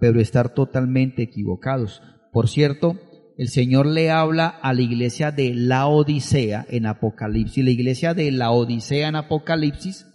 pero 0.00 0.20
estar 0.20 0.52
totalmente 0.52 1.22
equivocados. 1.22 2.02
Por 2.32 2.48
cierto, 2.48 2.98
el 3.38 3.50
Señor 3.50 3.86
le 3.86 4.10
habla 4.10 4.48
a 4.48 4.74
la 4.74 4.82
iglesia 4.82 5.30
de 5.30 5.54
la 5.54 5.86
Odisea 5.86 6.66
en 6.68 6.86
Apocalipsis. 6.86 7.64
La 7.64 7.70
iglesia 7.70 8.14
de 8.14 8.32
la 8.32 8.50
Odisea 8.50 9.06
en 9.08 9.14
Apocalipsis, 9.14 10.06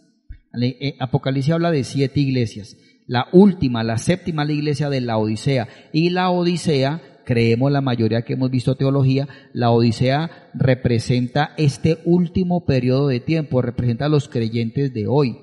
Apocalipsis 0.99 1.53
habla 1.53 1.71
de 1.71 1.83
siete 1.83 2.19
iglesias 2.19 2.75
la 3.09 3.27
última, 3.31 3.83
la 3.83 3.97
séptima, 3.97 4.45
la 4.45 4.53
iglesia 4.53 4.88
de 4.91 5.01
la 5.01 5.17
Odisea. 5.17 5.67
Y 5.91 6.12
la 6.12 6.29
Odisea, 6.29 7.01
creemos 7.25 7.71
la 7.71 7.81
mayoría 7.81 8.21
que 8.21 8.33
hemos 8.33 8.51
visto 8.51 8.75
teología, 8.75 9.27
la 9.51 9.71
Odisea 9.71 10.51
representa 10.53 11.55
este 11.57 11.97
último 12.05 12.67
periodo 12.67 13.07
de 13.07 13.19
tiempo, 13.19 13.63
representa 13.63 14.05
a 14.05 14.09
los 14.09 14.29
creyentes 14.29 14.93
de 14.93 15.07
hoy. 15.07 15.39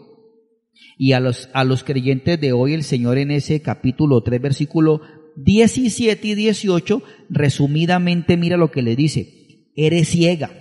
Y 0.97 1.11
a 1.11 1.19
los, 1.19 1.49
a 1.55 1.65
los 1.65 1.83
creyentes 1.83 2.41
de 2.41 2.53
hoy 2.53 2.73
el 2.73 2.85
Señor 2.85 3.19
en 3.19 3.33
ese 3.33 3.61
capítulo 3.63 4.23
3, 4.23 4.41
versículo 4.41 5.01
17 5.35 6.25
y 6.25 6.35
18, 6.37 7.03
resumidamente 7.31 8.37
mira 8.37 8.57
lo 8.57 8.71
que 8.71 8.83
le 8.83 8.95
dice, 8.95 9.73
eres 9.75 10.11
ciega, 10.11 10.53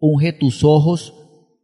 unge 0.00 0.32
tus 0.32 0.64
ojos 0.64 1.14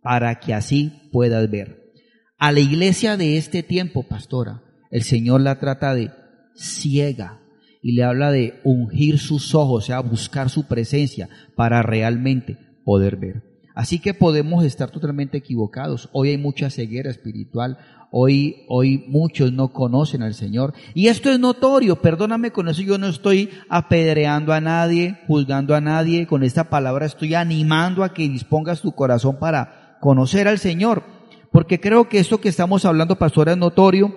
para 0.02 0.38
que 0.38 0.54
así 0.54 0.92
puedas 1.10 1.50
ver. 1.50 1.92
A 2.38 2.52
la 2.52 2.60
iglesia 2.60 3.16
de 3.16 3.36
este 3.36 3.62
tiempo, 3.62 4.04
pastora, 4.04 4.62
el 4.90 5.02
Señor 5.02 5.40
la 5.40 5.58
trata 5.58 5.94
de 5.94 6.10
ciega 6.54 7.40
y 7.82 7.92
le 7.92 8.04
habla 8.04 8.30
de 8.30 8.60
ungir 8.64 9.18
sus 9.18 9.54
ojos, 9.54 9.84
o 9.84 9.86
sea, 9.86 10.00
buscar 10.00 10.50
su 10.50 10.66
presencia 10.66 11.28
para 11.56 11.82
realmente 11.82 12.58
poder 12.84 13.16
ver. 13.16 13.42
Así 13.74 14.00
que 14.00 14.12
podemos 14.12 14.64
estar 14.64 14.90
totalmente 14.90 15.38
equivocados. 15.38 16.08
Hoy 16.12 16.30
hay 16.30 16.36
mucha 16.36 16.68
ceguera 16.68 17.10
espiritual. 17.10 17.78
Hoy, 18.10 18.64
hoy 18.68 19.04
muchos 19.06 19.52
no 19.52 19.68
conocen 19.68 20.22
al 20.22 20.34
Señor. 20.34 20.74
Y 20.94 21.06
esto 21.06 21.30
es 21.30 21.38
notorio. 21.38 22.02
Perdóname 22.02 22.50
con 22.50 22.68
eso. 22.68 22.82
Yo 22.82 22.98
no 22.98 23.06
estoy 23.06 23.50
apedreando 23.68 24.52
a 24.52 24.60
nadie, 24.60 25.20
juzgando 25.28 25.76
a 25.76 25.80
nadie. 25.80 26.26
Con 26.26 26.42
esta 26.42 26.70
palabra 26.70 27.06
estoy 27.06 27.34
animando 27.34 28.02
a 28.02 28.12
que 28.12 28.28
dispongas 28.28 28.80
tu 28.80 28.90
corazón 28.96 29.38
para 29.38 29.77
conocer 30.00 30.48
al 30.48 30.58
Señor 30.58 31.02
porque 31.50 31.80
creo 31.80 32.08
que 32.08 32.18
esto 32.18 32.40
que 32.40 32.48
estamos 32.48 32.84
hablando, 32.84 33.16
pastor, 33.16 33.48
es 33.48 33.56
notorio. 33.56 34.14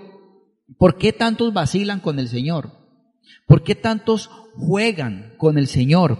¿Por 0.77 0.97
qué 0.97 1.13
tantos 1.13 1.53
vacilan 1.53 1.99
con 1.99 2.19
el 2.19 2.27
Señor? 2.27 2.71
¿Por 3.47 3.63
qué 3.63 3.75
tantos 3.75 4.29
juegan 4.55 5.33
con 5.37 5.57
el 5.57 5.67
Señor? 5.67 6.17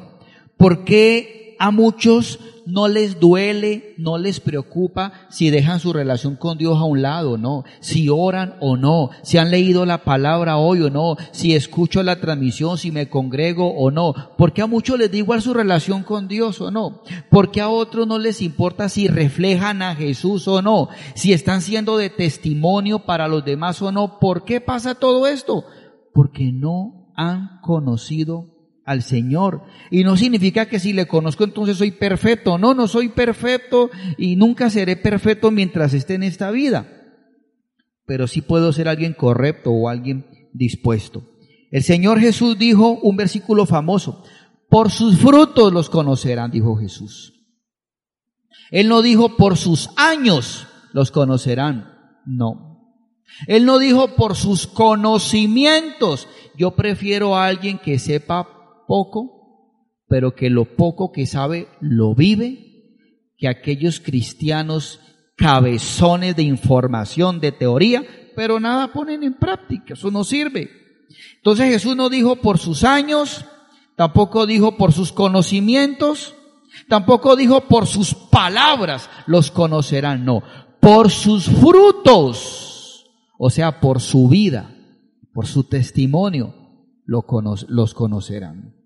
¿Por 0.57 0.83
qué 0.83 1.40
a 1.61 1.69
muchos 1.69 2.39
no 2.65 2.87
les 2.87 3.19
duele, 3.19 3.93
no 3.99 4.17
les 4.17 4.39
preocupa 4.39 5.13
si 5.29 5.51
dejan 5.51 5.79
su 5.79 5.93
relación 5.93 6.35
con 6.35 6.57
Dios 6.57 6.75
a 6.79 6.85
un 6.85 7.03
lado, 7.03 7.37
no, 7.37 7.65
si 7.81 8.09
oran 8.09 8.55
o 8.61 8.77
no, 8.77 9.11
si 9.21 9.37
han 9.37 9.51
leído 9.51 9.85
la 9.85 10.03
palabra 10.03 10.57
hoy 10.57 10.81
o 10.81 10.89
no, 10.89 11.17
si 11.29 11.53
escucho 11.53 12.01
la 12.01 12.19
transmisión, 12.19 12.79
si 12.79 12.91
me 12.91 13.09
congrego 13.09 13.75
o 13.75 13.91
no, 13.91 14.15
porque 14.39 14.63
a 14.63 14.67
muchos 14.67 14.97
les 14.97 15.11
da 15.11 15.17
igual 15.17 15.43
su 15.43 15.53
relación 15.53 16.01
con 16.01 16.27
Dios 16.27 16.61
o 16.61 16.71
no, 16.71 17.03
porque 17.29 17.61
a 17.61 17.69
otros 17.69 18.07
no 18.07 18.17
les 18.17 18.41
importa 18.41 18.89
si 18.89 19.07
reflejan 19.07 19.83
a 19.83 19.93
Jesús 19.93 20.47
o 20.47 20.63
no, 20.63 20.89
si 21.13 21.31
están 21.31 21.61
siendo 21.61 21.95
de 21.95 22.09
testimonio 22.09 23.05
para 23.05 23.27
los 23.27 23.45
demás 23.45 23.79
o 23.83 23.91
no, 23.91 24.17
¿por 24.17 24.45
qué 24.45 24.61
pasa 24.61 24.95
todo 24.95 25.27
esto? 25.27 25.63
Porque 26.11 26.51
no 26.51 27.13
han 27.15 27.59
conocido 27.61 28.60
al 28.85 29.03
Señor. 29.03 29.63
Y 29.89 30.03
no 30.03 30.17
significa 30.17 30.67
que 30.67 30.79
si 30.79 30.93
le 30.93 31.07
conozco 31.07 31.43
entonces 31.43 31.77
soy 31.77 31.91
perfecto. 31.91 32.57
No, 32.57 32.73
no 32.73 32.87
soy 32.87 33.09
perfecto 33.09 33.89
y 34.17 34.35
nunca 34.35 34.69
seré 34.69 34.95
perfecto 34.95 35.51
mientras 35.51 35.93
esté 35.93 36.15
en 36.15 36.23
esta 36.23 36.51
vida. 36.51 36.87
Pero 38.05 38.27
sí 38.27 38.41
puedo 38.41 38.73
ser 38.73 38.87
alguien 38.87 39.13
correcto 39.13 39.71
o 39.71 39.89
alguien 39.89 40.25
dispuesto. 40.53 41.23
El 41.71 41.83
Señor 41.83 42.19
Jesús 42.19 42.57
dijo 42.57 42.99
un 43.01 43.15
versículo 43.15 43.65
famoso, 43.65 44.23
por 44.69 44.91
sus 44.91 45.17
frutos 45.17 45.71
los 45.71 45.89
conocerán, 45.89 46.51
dijo 46.51 46.75
Jesús. 46.75 47.33
Él 48.71 48.87
no 48.87 49.01
dijo 49.01 49.37
por 49.37 49.57
sus 49.57 49.89
años 49.97 50.67
los 50.93 51.11
conocerán, 51.11 51.93
no. 52.25 52.71
Él 53.47 53.65
no 53.65 53.79
dijo 53.79 54.15
por 54.15 54.35
sus 54.35 54.67
conocimientos. 54.67 56.27
Yo 56.57 56.71
prefiero 56.71 57.35
a 57.35 57.47
alguien 57.47 57.79
que 57.79 57.97
sepa 57.99 58.60
poco, 58.91 59.79
pero 60.09 60.35
que 60.35 60.49
lo 60.49 60.75
poco 60.75 61.13
que 61.13 61.25
sabe 61.25 61.69
lo 61.79 62.13
vive, 62.13 62.89
que 63.37 63.47
aquellos 63.47 64.01
cristianos 64.01 64.99
cabezones 65.37 66.35
de 66.35 66.43
información, 66.43 67.39
de 67.39 67.53
teoría, 67.53 68.03
pero 68.35 68.59
nada 68.59 68.91
ponen 68.91 69.23
en 69.23 69.35
práctica. 69.35 69.93
Eso 69.93 70.11
no 70.11 70.25
sirve. 70.25 70.69
Entonces 71.37 71.67
Jesús 71.69 71.95
no 71.95 72.09
dijo 72.09 72.35
por 72.35 72.57
sus 72.57 72.83
años, 72.83 73.45
tampoco 73.95 74.45
dijo 74.45 74.75
por 74.75 74.91
sus 74.91 75.13
conocimientos, 75.13 76.35
tampoco 76.89 77.37
dijo 77.37 77.61
por 77.61 77.87
sus 77.87 78.13
palabras 78.13 79.09
los 79.25 79.51
conocerán, 79.51 80.25
no, 80.25 80.43
por 80.81 81.11
sus 81.11 81.45
frutos 81.45 83.07
o 83.39 83.49
sea, 83.49 83.79
por 83.79 84.01
su 84.01 84.27
vida, 84.27 84.75
por 85.33 85.47
su 85.47 85.63
testimonio, 85.63 86.53
los 87.05 87.93
conocerán. 87.93 88.80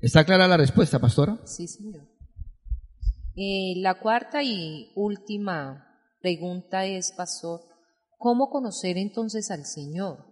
¿Está 0.00 0.24
clara 0.24 0.46
la 0.46 0.56
respuesta, 0.56 1.00
pastora? 1.00 1.40
Sí, 1.44 1.66
señor. 1.66 2.06
Eh, 3.34 3.74
la 3.78 3.98
cuarta 3.98 4.42
y 4.44 4.92
última 4.94 5.86
pregunta 6.20 6.86
es, 6.86 7.12
pastor, 7.12 7.62
¿cómo 8.16 8.48
conocer 8.48 8.96
entonces 8.96 9.50
al 9.50 9.64
Señor? 9.64 10.24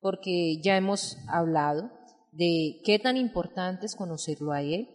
Porque 0.00 0.60
ya 0.62 0.76
hemos 0.76 1.18
hablado 1.28 1.90
de 2.32 2.80
qué 2.84 2.98
tan 2.98 3.16
importante 3.16 3.86
es 3.86 3.96
conocerlo 3.96 4.52
a 4.52 4.62
Él, 4.62 4.88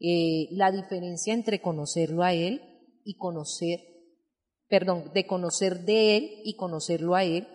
eh, 0.00 0.48
la 0.50 0.72
diferencia 0.72 1.32
entre 1.32 1.60
conocerlo 1.60 2.22
a 2.22 2.32
Él 2.32 2.60
y 3.04 3.16
conocer 3.16 3.80
perdón, 4.68 5.12
de 5.14 5.26
conocer 5.26 5.84
de 5.84 6.16
Él 6.16 6.30
y 6.44 6.56
conocerlo 6.56 7.14
a 7.14 7.22
Él. 7.22 7.46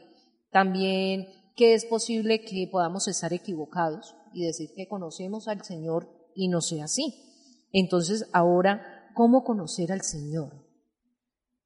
También 0.50 1.28
que 1.56 1.74
es 1.74 1.86
posible 1.86 2.42
que 2.42 2.70
podamos 2.72 3.08
estar 3.08 3.34
equivocados 3.34 4.16
y 4.34 4.46
decir 4.46 4.70
que 4.76 4.88
conocemos 4.88 5.48
al 5.48 5.64
Señor 5.64 6.10
y 6.36 6.48
no 6.48 6.62
sea 6.62 6.86
así. 6.86 7.14
Entonces, 7.72 8.30
ahora, 8.34 9.10
¿cómo 9.14 9.44
conocer 9.44 9.92
al 9.92 10.02
Señor? 10.02 10.68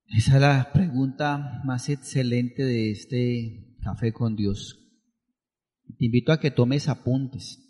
Esa 0.08 0.36
es 0.36 0.42
la 0.42 0.72
pregunta 0.74 1.62
más 1.66 1.90
excelente 1.90 2.64
de 2.64 2.92
este 2.92 3.78
café 3.82 4.14
con 4.14 4.36
Dios. 4.36 4.80
Te 5.98 6.06
invito 6.06 6.32
a 6.32 6.40
que 6.40 6.52
tomes 6.52 6.88
apuntes. 6.88 7.62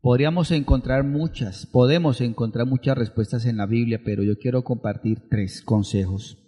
Podríamos 0.00 0.50
encontrar 0.50 1.04
muchas, 1.04 1.66
podemos 1.66 2.20
encontrar 2.20 2.66
muchas 2.66 2.98
respuestas 2.98 3.46
en 3.46 3.56
la 3.56 3.66
Biblia, 3.66 4.02
pero 4.04 4.22
yo 4.22 4.38
quiero 4.38 4.62
compartir 4.62 5.28
tres 5.30 5.62
consejos 5.62 6.44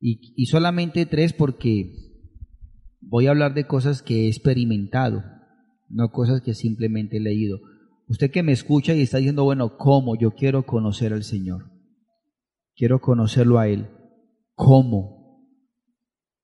y, 0.00 0.46
solamente 0.46 1.06
tres 1.06 1.32
porque 1.32 1.92
voy 3.00 3.26
a 3.26 3.30
hablar 3.30 3.54
de 3.54 3.66
cosas 3.66 4.02
que 4.02 4.24
he 4.24 4.28
experimentado, 4.28 5.24
no 5.88 6.10
cosas 6.10 6.40
que 6.40 6.54
simplemente 6.54 7.18
he 7.18 7.20
leído. 7.20 7.60
Usted 8.08 8.30
que 8.30 8.42
me 8.42 8.52
escucha 8.52 8.94
y 8.94 9.02
está 9.02 9.18
diciendo, 9.18 9.44
bueno, 9.44 9.76
¿cómo? 9.76 10.16
Yo 10.16 10.32
quiero 10.32 10.64
conocer 10.64 11.12
al 11.12 11.24
Señor. 11.24 11.70
Quiero 12.76 13.00
conocerlo 13.00 13.58
a 13.58 13.68
Él. 13.68 13.88
¿Cómo? 14.54 15.50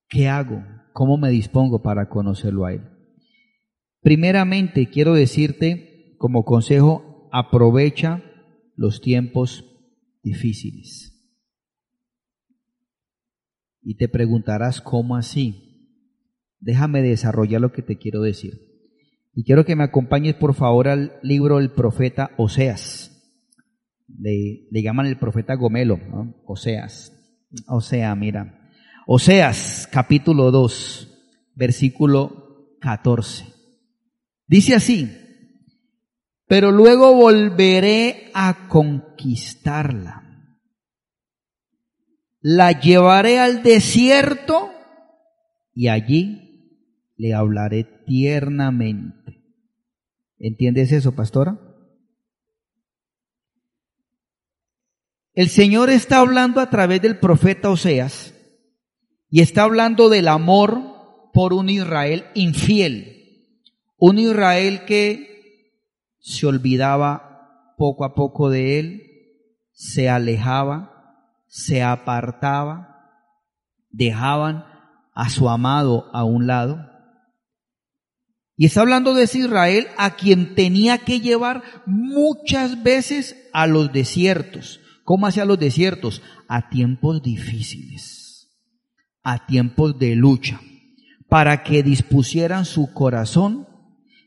¿Qué 0.09 0.29
hago? 0.29 0.65
¿Cómo 0.93 1.17
me 1.17 1.31
dispongo 1.31 1.83
para 1.83 2.09
conocerlo 2.09 2.65
a 2.67 2.73
Él? 2.73 2.83
Primeramente, 4.01 4.89
quiero 4.89 5.15
decirte 5.15 6.17
como 6.19 6.45
consejo, 6.45 7.29
aprovecha 7.33 8.23
los 8.77 9.01
tiempos 9.01 9.65
difíciles. 10.23 11.13
Y 13.81 13.97
te 13.97 14.09
preguntarás, 14.09 14.81
¿cómo 14.81 15.17
así? 15.17 15.73
Déjame 16.61 17.03
desarrollar 17.03 17.61
lo 17.61 17.73
que 17.73 17.83
te 17.83 17.99
quiero 17.99 18.23
decir. 18.23 18.72
Y 19.35 19.45
quiero 19.45 19.65
que 19.65 19.77
me 19.77 19.85
acompañes 19.85 20.35
por 20.35 20.55
favor 20.55 20.89
al 20.89 21.19
libro 21.23 21.59
del 21.59 21.71
profeta 21.71 22.31
Oseas. 22.37 23.11
Le, 24.07 24.69
llaman 24.71 25.07
el 25.07 25.19
profeta 25.19 25.55
Gomelo, 25.55 25.99
Oseas. 26.45 27.13
Osea, 27.67 28.15
mira. 28.15 28.71
Oseas, 29.07 29.89
capítulo 29.91 30.51
2, 30.51 31.53
versículo 31.55 32.77
14. 32.81 33.47
Dice 34.47 34.75
así, 34.75 35.11
pero 36.47 36.71
luego 36.71 37.15
volveré 37.15 38.31
a 38.35 38.69
conquistarla 38.69 40.23
la 42.43 42.73
llevaré 42.73 43.39
al 43.39 43.63
desierto 43.63 44.73
y 45.73 45.89
allí 45.89 46.42
le 47.17 47.35
hablaré 47.35 47.85
tiernamente. 48.07 49.43
¿Entiendes 50.39 50.93
eso, 50.93 51.15
pastora? 51.15 51.59
El 55.35 55.49
Señor 55.49 55.89
está 55.89 56.19
hablando 56.19 56.61
a 56.61 56.69
través 56.69 57.01
del 57.01 57.19
profeta 57.19 57.71
Oseas 57.71 58.35
y 59.31 59.41
está 59.41 59.63
hablando 59.63 60.11
del 60.11 60.29
amor 60.29 61.31
por 61.33 61.55
un 61.55 61.71
Israel 61.71 62.27
infiel, 62.35 63.49
un 63.97 64.19
Israel 64.19 64.85
que 64.85 65.33
se 66.19 66.47
olvidaba 66.47 67.75
poco 67.79 68.05
a 68.05 68.15
poco 68.15 68.51
de 68.51 68.79
él, 68.79 69.03
se 69.73 70.11
alejaba, 70.11 71.25
se 71.47 71.83
apartaba, 71.83 72.93
dejaban 73.91 74.65
a 75.15 75.31
su 75.31 75.49
amado 75.49 76.11
a 76.13 76.25
un 76.25 76.47
lado. 76.47 76.92
Y 78.57 78.67
está 78.67 78.83
hablando 78.83 79.15
de 79.15 79.25
ese 79.25 79.41
Israel 79.41 79.89
a 79.97 80.17
quien 80.17 80.55
tenía 80.55 80.99
que 80.99 81.21
llevar 81.21 81.63
muchas 81.87 82.83
veces 82.83 83.37
a 83.53 83.67
los 83.67 83.93
desiertos. 83.93 84.81
¿Cómo 85.05 85.27
hacia 85.27 85.45
los 85.45 85.59
desiertos? 85.59 86.23
A 86.49 86.69
tiempos 86.69 87.23
difíciles, 87.23 88.51
a 89.23 89.47
tiempos 89.47 89.99
de 89.99 90.15
lucha, 90.15 90.61
para 91.29 91.63
que 91.63 91.83
dispusieran 91.83 92.65
su 92.65 92.93
corazón 92.93 93.67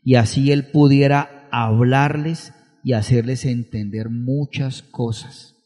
y 0.02 0.16
así 0.16 0.52
él 0.52 0.70
pudiera 0.70 1.48
hablarles 1.50 2.52
y 2.84 2.92
hacerles 2.92 3.44
entender 3.44 4.10
muchas 4.10 4.82
cosas. 4.82 5.56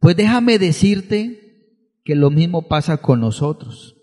Pues 0.00 0.16
déjame 0.16 0.58
decirte 0.58 1.48
que 2.04 2.14
lo 2.14 2.30
mismo 2.30 2.68
pasa 2.68 2.98
con 2.98 3.20
nosotros. 3.20 3.96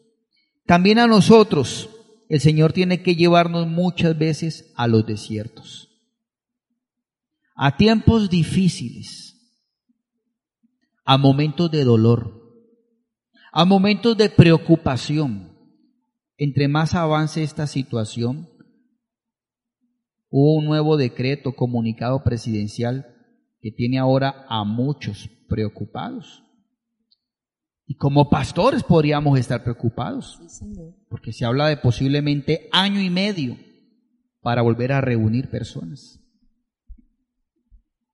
También 0.65 0.99
a 0.99 1.07
nosotros 1.07 1.89
el 2.29 2.39
Señor 2.39 2.73
tiene 2.73 3.01
que 3.01 3.15
llevarnos 3.15 3.67
muchas 3.67 4.17
veces 4.17 4.71
a 4.75 4.87
los 4.87 5.05
desiertos, 5.05 5.89
a 7.55 7.77
tiempos 7.77 8.29
difíciles, 8.29 9.35
a 11.03 11.17
momentos 11.17 11.69
de 11.71 11.83
dolor, 11.83 12.41
a 13.51 13.63
momentos 13.65 14.17
de 14.17 14.29
preocupación. 14.29 15.53
Entre 16.37 16.67
más 16.67 16.95
avance 16.95 17.43
esta 17.43 17.65
situación, 17.67 18.49
hubo 20.29 20.55
un 20.55 20.65
nuevo 20.65 20.97
decreto 20.97 21.55
comunicado 21.55 22.23
presidencial 22.23 23.05
que 23.61 23.71
tiene 23.71 23.99
ahora 23.99 24.45
a 24.49 24.65
muchos 24.65 25.29
preocupados. 25.47 26.44
Y 27.87 27.95
como 27.95 28.29
pastores 28.29 28.83
podríamos 28.83 29.37
estar 29.39 29.63
preocupados, 29.63 30.39
porque 31.07 31.31
se 31.31 31.45
habla 31.45 31.67
de 31.67 31.77
posiblemente 31.77 32.67
año 32.71 32.99
y 32.99 33.09
medio 33.09 33.57
para 34.41 34.61
volver 34.61 34.91
a 34.91 35.01
reunir 35.01 35.49
personas. 35.49 36.19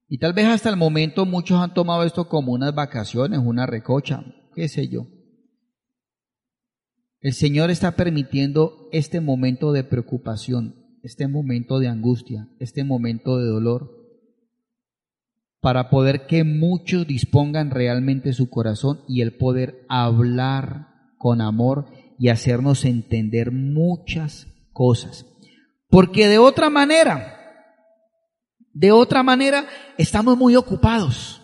Y 0.08 0.18
tal 0.18 0.34
vez 0.34 0.46
hasta 0.48 0.70
el 0.70 0.76
momento 0.76 1.26
muchos 1.26 1.62
han 1.62 1.74
tomado 1.74 2.04
esto 2.04 2.28
como 2.28 2.52
unas 2.52 2.76
vacaciones, 2.76 3.40
una 3.40 3.66
recocha, 3.66 4.26
qué 4.54 4.68
sé 4.68 4.90
yo. 4.90 5.08
El 7.22 7.34
Señor 7.34 7.70
está 7.70 7.96
permitiendo 7.96 8.90
este 8.92 9.22
momento 9.22 9.72
de 9.72 9.86
preocupación, 9.86 11.00
este 11.02 11.28
momento 11.28 11.80
de 11.80 11.88
angustia, 11.88 12.50
este 12.60 12.84
momento 12.84 13.38
de 13.38 13.46
dolor, 13.46 14.01
para 15.62 15.90
poder 15.90 16.26
que 16.26 16.44
muchos 16.44 17.06
dispongan 17.06 17.70
realmente 17.70 18.34
su 18.34 18.50
corazón 18.50 19.02
y 19.08 19.22
el 19.22 19.38
poder 19.38 19.86
hablar 19.88 20.88
con 21.18 21.40
amor 21.40 21.88
y 22.18 22.30
hacernos 22.30 22.84
entender 22.84 23.52
muchas 23.52 24.48
cosas. 24.74 25.26
Porque 25.88 26.28
de 26.28 26.40
otra 26.40 26.72
manera, 26.72 27.38
de 28.74 28.92
otra 28.92 29.22
manera 29.22 29.68
estamos 29.98 30.36
muy 30.36 30.56
ocupados. 30.56 31.42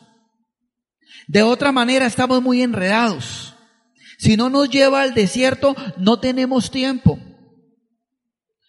De 1.27 1.43
otra 1.43 1.71
manera 1.71 2.08
estamos 2.08 2.41
muy 2.41 2.63
enredados. 2.63 3.56
Si 4.17 4.36
no 4.36 4.49
nos 4.49 4.69
lleva 4.69 5.01
al 5.01 5.13
desierto, 5.13 5.75
no 5.97 6.19
tenemos 6.19 6.71
tiempo. 6.71 7.19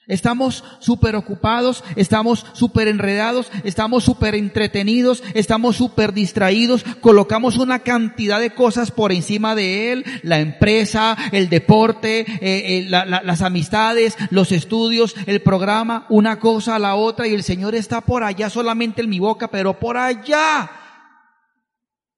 Estamos 0.09 0.65
súper 0.81 1.17
ocupados, 1.17 1.85
estamos 1.95 2.47
súper 2.55 2.89
enredados, 2.89 3.53
estamos 3.63 4.05
súper 4.05 4.35
entretenidos, 4.35 5.23
estamos 5.35 5.77
súper 5.77 6.15
distraídos, 6.15 6.83
colocamos 7.03 7.59
una 7.59 7.81
cantidad 7.81 8.41
de 8.41 8.55
cosas 8.55 8.91
por 8.91 9.13
encima 9.13 9.55
de 9.55 9.93
él, 9.93 10.05
la 10.23 10.41
empresa, 10.41 11.15
el 11.31 11.51
deporte, 11.51 12.21
eh, 12.21 12.27
eh, 12.41 12.87
las 12.89 13.43
amistades, 13.43 14.17
los 14.31 14.51
estudios, 14.51 15.15
el 15.27 15.43
programa, 15.43 16.07
una 16.09 16.41
cosa 16.41 16.77
a 16.77 16.79
la 16.79 16.95
otra 16.95 17.29
y 17.29 17.35
el 17.35 17.43
Señor 17.43 17.75
está 17.75 18.01
por 18.01 18.25
allá 18.25 18.49
solamente 18.49 19.03
en 19.03 19.11
mi 19.11 19.19
boca, 19.19 19.51
pero 19.51 19.79
por 19.79 19.99
allá. 19.99 20.71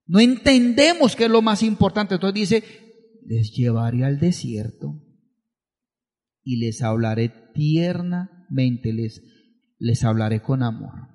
No 0.07 0.21
entendemos 0.21 1.17
qué 1.17 1.25
es 1.25 1.31
lo 1.31 1.43
más 1.43 1.65
importante. 1.65 2.15
Entonces 2.15 2.35
dice, 2.35 2.65
les 3.27 3.51
llevaré 3.51 4.05
al 4.05 4.21
desierto 4.21 5.10
y 6.43 6.57
les 6.57 6.83
hablaré 6.83 7.33
tiernamente, 7.55 8.93
les, 8.93 9.23
les 9.79 10.05
hablaré 10.05 10.43
con 10.43 10.63
amor. 10.63 11.09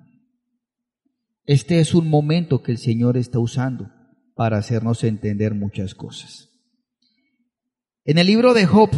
Este 1.44 1.78
es 1.78 1.94
un 1.94 2.08
momento 2.08 2.62
que 2.62 2.72
el 2.72 2.78
Señor 2.78 3.16
está 3.16 3.38
usando 3.38 3.90
para 4.34 4.58
hacernos 4.58 5.04
entender 5.04 5.54
muchas 5.54 5.94
cosas. 5.94 6.50
En 8.04 8.18
el 8.18 8.26
libro 8.26 8.52
de 8.52 8.66
Job, 8.66 8.90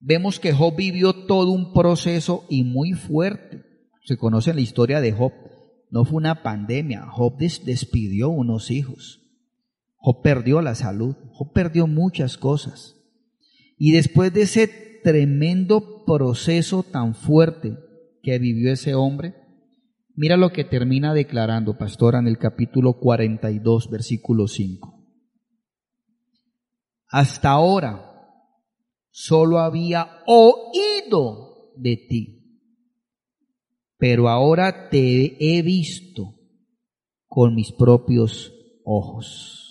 vemos 0.00 0.38
que 0.38 0.52
Job 0.52 0.76
vivió 0.76 1.26
todo 1.26 1.50
un 1.50 1.72
proceso 1.72 2.44
y 2.48 2.64
muy 2.64 2.92
fuerte. 2.92 3.64
Se 4.04 4.16
conoce 4.16 4.54
la 4.54 4.60
historia 4.60 5.00
de 5.00 5.12
Job. 5.12 5.32
No 5.90 6.04
fue 6.04 6.16
una 6.16 6.42
pandemia. 6.42 7.06
Job 7.10 7.38
despidió 7.38 8.28
unos 8.28 8.70
hijos. 8.70 9.22
Job 9.96 10.22
perdió 10.22 10.60
la 10.60 10.74
salud. 10.74 11.16
Job 11.32 11.52
perdió 11.52 11.86
muchas 11.86 12.36
cosas. 12.36 12.97
Y 13.78 13.92
después 13.92 14.32
de 14.32 14.42
ese 14.42 14.68
tremendo 15.04 16.04
proceso 16.04 16.82
tan 16.82 17.14
fuerte 17.14 17.78
que 18.22 18.38
vivió 18.38 18.72
ese 18.72 18.94
hombre, 18.94 19.34
mira 20.14 20.36
lo 20.36 20.50
que 20.50 20.64
termina 20.64 21.14
declarando, 21.14 21.78
pastora, 21.78 22.18
en 22.18 22.26
el 22.26 22.38
capítulo 22.38 22.98
42, 22.98 23.88
versículo 23.88 24.48
5. 24.48 24.98
Hasta 27.10 27.50
ahora 27.50 28.04
solo 29.10 29.60
había 29.60 30.22
oído 30.26 31.72
de 31.76 31.96
ti, 31.96 32.60
pero 33.96 34.28
ahora 34.28 34.90
te 34.90 35.36
he 35.38 35.62
visto 35.62 36.34
con 37.28 37.54
mis 37.54 37.72
propios 37.72 38.52
ojos. 38.84 39.67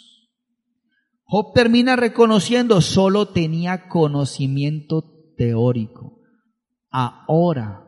Job 1.29 1.51
termina 1.53 1.97
reconociendo, 1.97 2.79
solo 2.79 3.27
tenía 3.27 3.89
conocimiento 3.89 5.33
teórico. 5.35 6.21
Ahora 6.89 7.83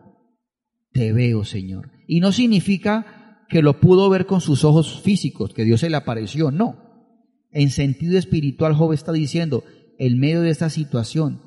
te 0.92 1.14
veo, 1.14 1.46
Señor. 1.46 1.90
Y 2.06 2.20
no 2.20 2.34
significa 2.34 3.46
que 3.48 3.62
lo 3.62 3.80
pudo 3.80 4.10
ver 4.10 4.26
con 4.26 4.42
sus 4.42 4.66
ojos 4.66 5.02
físicos, 5.02 5.54
que 5.54 5.64
Dios 5.64 5.80
se 5.80 5.90
le 5.90 5.96
apareció, 5.96 6.52
no. 6.52 6.84
En 7.52 7.70
sentido 7.70 8.18
espiritual, 8.18 8.76
Job 8.76 8.92
está 8.92 9.14
diciendo, 9.14 9.64
en 9.98 10.20
medio 10.20 10.42
de 10.42 10.50
esta 10.50 10.70
situación, 10.70 11.42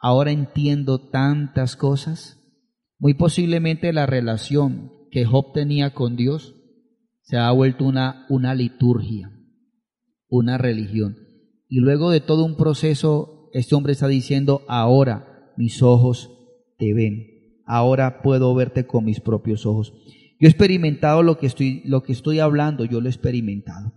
ahora 0.00 0.32
entiendo 0.32 1.10
tantas 1.10 1.76
cosas. 1.76 2.38
Muy 2.98 3.14
posiblemente 3.14 3.92
la 3.92 4.06
relación 4.06 4.90
que 5.12 5.24
Job 5.24 5.52
tenía 5.54 5.94
con 5.94 6.16
Dios 6.16 6.56
se 7.22 7.36
ha 7.36 7.52
vuelto 7.52 7.84
una, 7.84 8.26
una 8.28 8.56
liturgia 8.56 9.30
una 10.30 10.56
religión. 10.56 11.18
Y 11.68 11.80
luego 11.80 12.10
de 12.10 12.20
todo 12.20 12.44
un 12.44 12.56
proceso, 12.56 13.50
este 13.52 13.74
hombre 13.74 13.92
está 13.92 14.08
diciendo, 14.08 14.62
ahora 14.68 15.52
mis 15.56 15.82
ojos 15.82 16.30
te 16.78 16.94
ven, 16.94 17.62
ahora 17.66 18.22
puedo 18.22 18.54
verte 18.54 18.86
con 18.86 19.04
mis 19.04 19.20
propios 19.20 19.66
ojos. 19.66 19.92
Yo 20.40 20.46
he 20.46 20.50
experimentado 20.50 21.22
lo 21.22 21.38
que 21.38 21.46
estoy, 21.46 21.82
lo 21.84 22.02
que 22.02 22.12
estoy 22.12 22.38
hablando, 22.38 22.84
yo 22.86 23.00
lo 23.00 23.08
he 23.08 23.10
experimentado. 23.10 23.92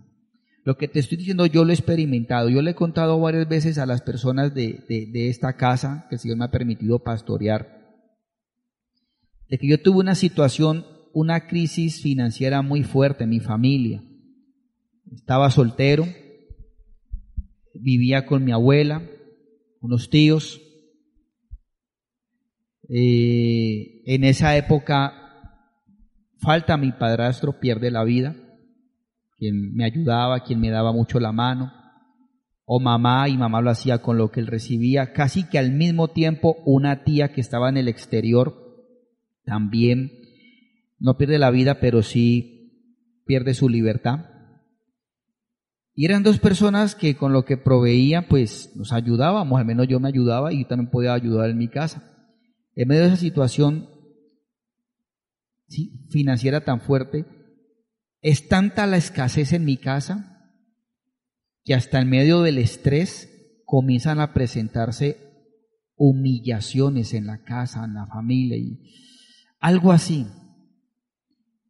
Lo 0.64 0.76
que 0.76 0.88
te 0.88 0.98
estoy 0.98 1.18
diciendo, 1.18 1.46
yo 1.46 1.64
lo 1.64 1.70
he 1.70 1.74
experimentado. 1.74 2.48
Yo 2.48 2.62
le 2.62 2.72
he 2.72 2.74
contado 2.74 3.18
varias 3.20 3.48
veces 3.48 3.78
a 3.78 3.86
las 3.86 4.02
personas 4.02 4.54
de, 4.54 4.84
de, 4.88 5.06
de 5.06 5.28
esta 5.28 5.56
casa 5.56 6.06
que 6.08 6.16
el 6.16 6.20
Señor 6.20 6.38
me 6.38 6.44
ha 6.46 6.50
permitido 6.50 7.02
pastorear, 7.02 7.84
de 9.48 9.58
que 9.58 9.68
yo 9.68 9.80
tuve 9.80 10.00
una 10.00 10.14
situación, 10.14 10.86
una 11.12 11.46
crisis 11.46 12.02
financiera 12.02 12.62
muy 12.62 12.82
fuerte 12.82 13.24
en 13.24 13.30
mi 13.30 13.40
familia. 13.40 14.02
Estaba 15.12 15.50
soltero, 15.50 16.06
vivía 17.74 18.26
con 18.26 18.44
mi 18.44 18.52
abuela, 18.52 19.02
unos 19.80 20.10
tíos. 20.10 20.60
Eh, 22.88 24.02
en 24.06 24.24
esa 24.24 24.56
época 24.56 25.24
falta 26.38 26.76
mi 26.76 26.92
padrastro, 26.92 27.58
pierde 27.58 27.90
la 27.90 28.04
vida, 28.04 28.36
quien 29.38 29.74
me 29.74 29.84
ayudaba, 29.84 30.44
quien 30.44 30.60
me 30.60 30.70
daba 30.70 30.92
mucho 30.92 31.18
la 31.18 31.32
mano, 31.32 31.72
o 32.66 32.80
mamá, 32.80 33.28
y 33.28 33.36
mamá 33.36 33.60
lo 33.60 33.70
hacía 33.70 33.98
con 33.98 34.16
lo 34.18 34.30
que 34.30 34.40
él 34.40 34.46
recibía, 34.46 35.12
casi 35.12 35.48
que 35.48 35.58
al 35.58 35.72
mismo 35.72 36.08
tiempo 36.08 36.56
una 36.64 37.04
tía 37.04 37.32
que 37.32 37.40
estaba 37.40 37.68
en 37.68 37.76
el 37.76 37.88
exterior 37.88 38.54
también 39.44 40.12
no 40.98 41.16
pierde 41.18 41.38
la 41.38 41.50
vida, 41.50 41.80
pero 41.80 42.02
sí 42.02 43.22
pierde 43.26 43.54
su 43.54 43.68
libertad. 43.68 44.33
Y 45.94 46.06
eran 46.06 46.24
dos 46.24 46.40
personas 46.40 46.96
que 46.96 47.16
con 47.16 47.32
lo 47.32 47.44
que 47.44 47.56
proveía, 47.56 48.28
pues 48.28 48.72
nos 48.74 48.92
ayudábamos, 48.92 49.58
al 49.58 49.64
menos 49.64 49.86
yo 49.86 50.00
me 50.00 50.08
ayudaba 50.08 50.52
y 50.52 50.64
también 50.64 50.90
podía 50.90 51.14
ayudar 51.14 51.50
en 51.50 51.58
mi 51.58 51.68
casa. 51.68 52.02
En 52.74 52.88
medio 52.88 53.02
de 53.02 53.08
esa 53.08 53.16
situación 53.16 53.88
financiera 56.10 56.64
tan 56.64 56.80
fuerte, 56.80 57.26
es 58.20 58.48
tanta 58.48 58.86
la 58.86 58.96
escasez 58.96 59.52
en 59.52 59.64
mi 59.64 59.76
casa 59.76 60.50
que 61.64 61.74
hasta 61.74 62.00
en 62.00 62.10
medio 62.10 62.42
del 62.42 62.58
estrés 62.58 63.62
comienzan 63.64 64.20
a 64.20 64.34
presentarse 64.34 65.18
humillaciones 65.96 67.14
en 67.14 67.26
la 67.26 67.42
casa, 67.44 67.84
en 67.84 67.94
la 67.94 68.06
familia 68.06 68.56
y 68.56 68.80
algo 69.60 69.92
así. 69.92 70.26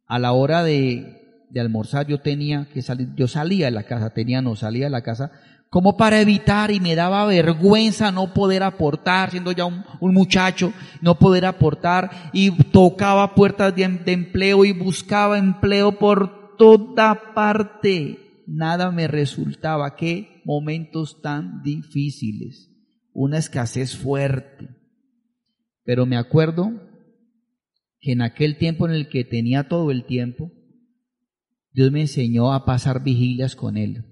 A 0.07 0.19
la 0.19 0.33
hora 0.33 0.63
de 0.63 1.24
de 1.49 1.59
almorzar, 1.59 2.07
yo 2.07 2.19
tenía 2.19 2.67
que 2.73 2.81
salir, 2.81 3.09
yo 3.15 3.27
salía 3.27 3.65
de 3.65 3.71
la 3.71 3.83
casa, 3.83 4.11
tenía 4.11 4.41
no 4.41 4.55
salía 4.55 4.85
de 4.85 4.91
la 4.91 5.03
casa, 5.03 5.31
como 5.69 5.97
para 5.97 6.21
evitar 6.21 6.71
y 6.71 6.79
me 6.79 6.95
daba 6.95 7.25
vergüenza 7.25 8.11
no 8.11 8.33
poder 8.33 8.63
aportar, 8.63 9.31
siendo 9.31 9.51
ya 9.51 9.65
un, 9.65 9.83
muchacho, 10.13 10.71
no 11.01 11.19
poder 11.19 11.45
aportar 11.45 12.31
y 12.31 12.51
tocaba 12.51 13.35
puertas 13.35 13.75
de, 13.75 13.85
de 13.87 14.13
empleo 14.13 14.63
y 14.63 14.71
buscaba 14.71 15.37
empleo 15.37 15.99
por 15.99 16.55
toda 16.57 17.33
parte. 17.33 18.43
Nada 18.47 18.91
me 18.91 19.07
resultaba. 19.07 19.97
Qué 19.97 20.41
momentos 20.45 21.21
tan 21.21 21.61
difíciles. 21.61 22.71
Una 23.11 23.37
escasez 23.37 23.97
fuerte. 23.97 24.69
Pero 25.83 26.05
me 26.05 26.15
acuerdo 26.15 26.71
que 27.99 28.13
en 28.13 28.21
aquel 28.21 28.57
tiempo 28.57 28.87
en 28.87 28.93
el 28.93 29.09
que 29.09 29.25
tenía 29.25 29.67
todo 29.67 29.91
el 29.91 30.05
tiempo, 30.05 30.51
Dios 31.75 31.91
me 31.91 31.99
enseñó 31.99 32.53
a 32.53 32.63
pasar 32.63 33.03
vigilias 33.03 33.57
con 33.57 33.75
Él. 33.75 34.05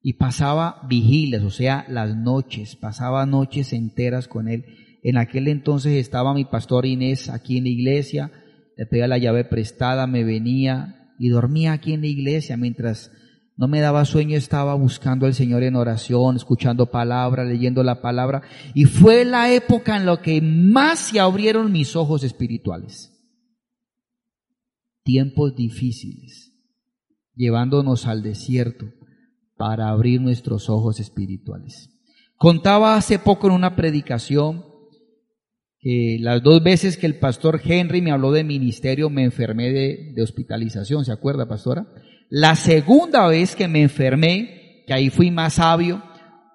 Y 0.00 0.12
pasaba 0.12 0.86
vigilias, 0.88 1.42
o 1.42 1.50
sea, 1.50 1.84
las 1.88 2.16
noches, 2.16 2.76
pasaba 2.76 3.26
noches 3.26 3.72
enteras 3.72 4.28
con 4.28 4.46
Él. 4.46 4.64
En 5.02 5.18
aquel 5.18 5.48
entonces 5.48 5.94
estaba 5.94 6.34
mi 6.34 6.44
pastor 6.44 6.86
Inés 6.86 7.30
aquí 7.30 7.58
en 7.58 7.64
la 7.64 7.70
iglesia, 7.70 8.30
le 8.76 8.86
pedía 8.86 9.08
la 9.08 9.18
llave 9.18 9.44
prestada, 9.44 10.06
me 10.06 10.22
venía 10.22 11.14
y 11.18 11.30
dormía 11.30 11.72
aquí 11.72 11.94
en 11.94 12.02
la 12.02 12.06
iglesia 12.06 12.56
mientras 12.56 13.10
no 13.56 13.66
me 13.66 13.80
daba 13.80 14.04
sueño, 14.04 14.36
estaba 14.36 14.74
buscando 14.74 15.26
al 15.26 15.34
Señor 15.34 15.64
en 15.64 15.74
oración, 15.74 16.36
escuchando 16.36 16.92
palabra, 16.92 17.44
leyendo 17.44 17.82
la 17.82 18.00
palabra. 18.00 18.42
Y 18.72 18.84
fue 18.84 19.24
la 19.24 19.52
época 19.52 19.96
en 19.96 20.06
la 20.06 20.22
que 20.22 20.40
más 20.40 21.00
se 21.00 21.18
abrieron 21.18 21.72
mis 21.72 21.96
ojos 21.96 22.22
espirituales. 22.22 23.12
Tiempos 25.02 25.56
difíciles 25.56 26.37
llevándonos 27.38 28.06
al 28.06 28.22
desierto 28.22 28.86
para 29.56 29.88
abrir 29.88 30.20
nuestros 30.20 30.68
ojos 30.68 31.00
espirituales. 31.00 31.90
Contaba 32.36 32.96
hace 32.96 33.18
poco 33.18 33.46
en 33.46 33.54
una 33.54 33.76
predicación 33.76 34.64
que 35.80 36.18
las 36.20 36.42
dos 36.42 36.62
veces 36.62 36.96
que 36.96 37.06
el 37.06 37.18
pastor 37.18 37.60
Henry 37.64 38.02
me 38.02 38.10
habló 38.10 38.32
de 38.32 38.42
ministerio 38.42 39.08
me 39.08 39.22
enfermé 39.22 39.70
de, 39.70 40.22
hospitalización, 40.22 41.04
¿se 41.04 41.12
acuerda, 41.12 41.48
pastora? 41.48 41.86
La 42.28 42.56
segunda 42.56 43.26
vez 43.28 43.54
que 43.54 43.68
me 43.68 43.82
enfermé, 43.82 44.82
que 44.86 44.92
ahí 44.92 45.08
fui 45.08 45.30
más 45.30 45.54
sabio, 45.54 46.02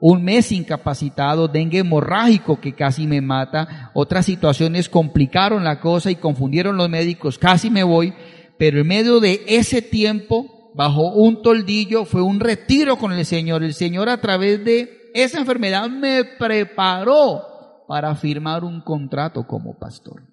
un 0.02 0.24
mes 0.24 0.52
incapacitado, 0.52 1.48
dengue 1.48 1.80
hemorrágico 1.80 2.60
que 2.60 2.74
casi 2.74 3.08
me 3.08 3.22
mata, 3.22 3.92
otras 3.94 4.26
situaciones 4.26 4.90
complicaron 4.90 5.64
la 5.64 5.80
cosa 5.80 6.12
y 6.12 6.16
confundieron 6.16 6.76
los 6.76 6.90
médicos, 6.90 7.40
casi 7.40 7.70
me 7.70 7.84
voy, 7.84 8.14
pero 8.58 8.82
en 8.82 8.88
medio 8.88 9.22
de 9.22 9.42
ese 9.48 9.82
tiempo 9.82 10.63
bajo 10.76 11.14
un 11.14 11.42
toldillo, 11.42 12.06
fue 12.06 12.22
un 12.22 12.40
retiro 12.40 12.98
con 12.98 13.14
el 13.14 13.26
Señor. 13.26 13.64
El 13.64 13.74
Señor 13.74 14.10
a 14.10 14.22
través 14.22 14.64
de 14.64 15.12
esa 15.14 15.40
enfermedad 15.40 15.90
me 15.90 16.24
preparó 16.24 17.86
para 17.88 18.16
firmar 18.16 18.64
un 18.64 18.82
contrato 18.82 19.46
como 19.46 19.78
pastor. 19.78 20.24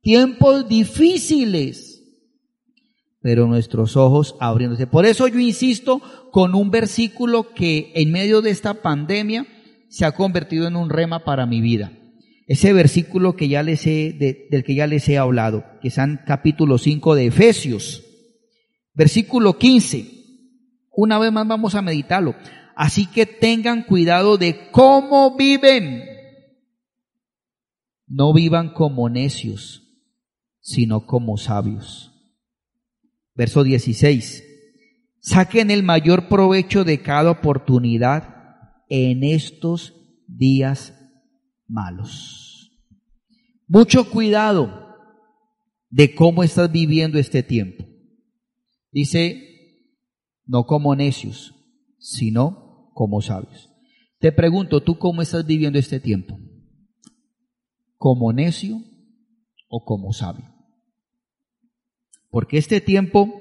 Tiempos 0.00 0.68
difíciles 0.68 1.98
pero 3.20 3.46
nuestros 3.46 3.96
ojos 3.96 4.36
abriéndose. 4.40 4.86
Por 4.86 5.06
eso 5.06 5.26
yo 5.28 5.38
insisto 5.38 6.00
con 6.30 6.54
un 6.54 6.70
versículo 6.70 7.52
que 7.54 7.92
en 7.94 8.12
medio 8.12 8.42
de 8.42 8.50
esta 8.50 8.74
pandemia 8.74 9.46
se 9.88 10.04
ha 10.04 10.12
convertido 10.12 10.66
en 10.66 10.76
un 10.76 10.90
rema 10.90 11.24
para 11.24 11.46
mi 11.46 11.60
vida. 11.60 11.92
Ese 12.46 12.72
versículo 12.72 13.36
que 13.36 13.48
ya 13.48 13.62
les 13.62 13.86
he, 13.86 14.46
del 14.50 14.64
que 14.64 14.74
ya 14.74 14.86
les 14.86 15.08
he 15.08 15.18
hablado, 15.18 15.64
que 15.82 15.88
es 15.88 15.98
en 15.98 16.20
capítulo 16.26 16.78
5 16.78 17.14
de 17.14 17.26
Efesios, 17.26 18.04
versículo 18.98 19.56
15. 19.56 20.06
Una 20.90 21.20
vez 21.20 21.32
más 21.32 21.46
vamos 21.46 21.76
a 21.76 21.82
meditarlo. 21.82 22.34
Así 22.74 23.06
que 23.06 23.26
tengan 23.26 23.84
cuidado 23.84 24.36
de 24.36 24.70
cómo 24.72 25.36
viven. 25.36 26.02
No 28.08 28.34
vivan 28.34 28.72
como 28.74 29.08
necios, 29.08 29.84
sino 30.60 31.06
como 31.06 31.36
sabios. 31.36 32.12
Verso 33.34 33.62
16. 33.62 34.44
Saquen 35.20 35.70
el 35.70 35.84
mayor 35.84 36.28
provecho 36.28 36.82
de 36.82 37.00
cada 37.00 37.30
oportunidad 37.30 38.34
en 38.88 39.22
estos 39.22 39.94
días 40.26 40.94
malos. 41.68 42.72
Mucho 43.68 44.10
cuidado 44.10 44.96
de 45.88 46.14
cómo 46.16 46.42
estás 46.42 46.72
viviendo 46.72 47.18
este 47.18 47.44
tiempo. 47.44 47.87
Dice, 48.90 49.94
no 50.46 50.64
como 50.66 50.94
necios, 50.96 51.54
sino 51.98 52.90
como 52.94 53.20
sabios. 53.20 53.70
Te 54.18 54.32
pregunto, 54.32 54.82
¿tú 54.82 54.98
cómo 54.98 55.22
estás 55.22 55.46
viviendo 55.46 55.78
este 55.78 56.00
tiempo? 56.00 56.38
¿Como 57.96 58.32
necio 58.32 58.80
o 59.68 59.84
como 59.84 60.12
sabio? 60.12 60.54
Porque 62.30 62.58
este 62.58 62.80
tiempo 62.80 63.32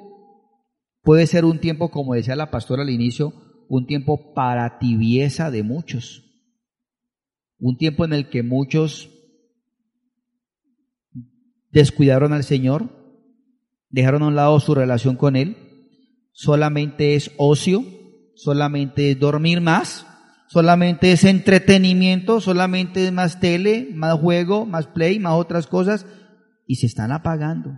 puede 1.01 1.27
ser 1.27 1.45
un 1.45 1.59
tiempo, 1.59 1.89
como 1.89 2.13
decía 2.13 2.35
la 2.35 2.51
pastora 2.51 2.83
al 2.83 2.89
inicio, 2.89 3.33
un 3.69 3.85
tiempo 3.85 4.33
para 4.33 4.79
tibieza 4.79 5.51
de 5.51 5.63
muchos. 5.63 6.23
Un 7.59 7.77
tiempo 7.77 8.05
en 8.05 8.13
el 8.13 8.29
que 8.29 8.43
muchos 8.43 9.09
descuidaron 11.71 12.33
al 12.33 12.43
Señor, 12.43 13.06
dejaron 13.97 14.21
a 14.21 14.27
un 14.27 14.35
lado 14.35 14.59
su 14.59 14.75
relación 14.75 15.15
con 15.15 15.35
Él, 15.35 15.57
solamente 16.31 17.15
es 17.15 17.31
ocio, 17.37 17.83
solamente 18.35 19.11
es 19.11 19.19
dormir 19.19 19.59
más, 19.59 20.05
solamente 20.47 21.11
es 21.11 21.23
entretenimiento, 21.23 22.39
solamente 22.39 23.07
es 23.07 23.11
más 23.11 23.39
tele, 23.39 23.89
más 23.93 24.19
juego, 24.19 24.65
más 24.67 24.85
play, 24.85 25.17
más 25.17 25.33
otras 25.33 25.65
cosas, 25.65 26.05
y 26.67 26.75
se 26.75 26.85
están 26.85 27.11
apagando. 27.11 27.71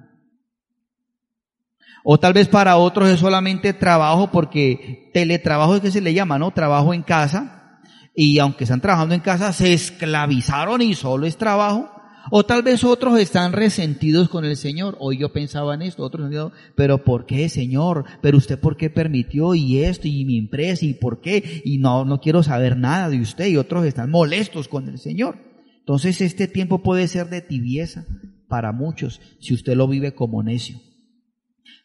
O 2.03 2.19
tal 2.19 2.33
vez 2.33 2.49
para 2.49 2.75
otros 2.75 3.09
es 3.09 3.19
solamente 3.19 3.73
trabajo 3.73 4.29
porque 4.31 5.09
teletrabajo 5.13 5.75
es 5.75 5.81
que 5.81 5.91
se 5.91 6.01
le 6.01 6.13
llama, 6.13 6.37
¿no? 6.37 6.51
Trabajo 6.51 6.93
en 6.93 7.03
casa. 7.03 7.79
Y 8.13 8.39
aunque 8.39 8.65
están 8.65 8.81
trabajando 8.81 9.15
en 9.15 9.21
casa, 9.21 9.53
se 9.53 9.73
esclavizaron 9.73 10.81
y 10.81 10.95
solo 10.95 11.27
es 11.27 11.37
trabajo. 11.37 11.89
O 12.31 12.45
tal 12.45 12.63
vez 12.63 12.83
otros 12.83 13.19
están 13.19 13.53
resentidos 13.53 14.29
con 14.29 14.45
el 14.45 14.55
Señor. 14.55 14.95
Hoy 14.99 15.17
yo 15.17 15.33
pensaba 15.33 15.73
en 15.73 15.81
esto, 15.81 16.03
otros 16.03 16.31
han 16.31 16.51
pero 16.75 17.03
¿por 17.03 17.25
qué, 17.25 17.49
Señor? 17.49 18.05
Pero 18.21 18.37
usted 18.37 18.59
por 18.59 18.77
qué 18.77 18.89
permitió 18.89 19.55
y 19.55 19.79
esto 19.79 20.07
y 20.07 20.25
mi 20.25 20.37
empresa 20.37 20.85
y 20.85 20.93
por 20.93 21.21
qué? 21.21 21.61
Y 21.65 21.79
no, 21.79 22.05
no 22.05 22.19
quiero 22.21 22.43
saber 22.43 22.77
nada 22.77 23.09
de 23.09 23.19
usted 23.19 23.47
y 23.47 23.57
otros 23.57 23.85
están 23.85 24.11
molestos 24.11 24.67
con 24.67 24.87
el 24.87 24.99
Señor. 24.99 25.37
Entonces 25.79 26.21
este 26.21 26.47
tiempo 26.47 26.83
puede 26.83 27.07
ser 27.07 27.29
de 27.29 27.41
tibieza 27.41 28.05
para 28.47 28.71
muchos 28.71 29.21
si 29.39 29.53
usted 29.53 29.75
lo 29.75 29.87
vive 29.87 30.13
como 30.13 30.43
necio. 30.43 30.79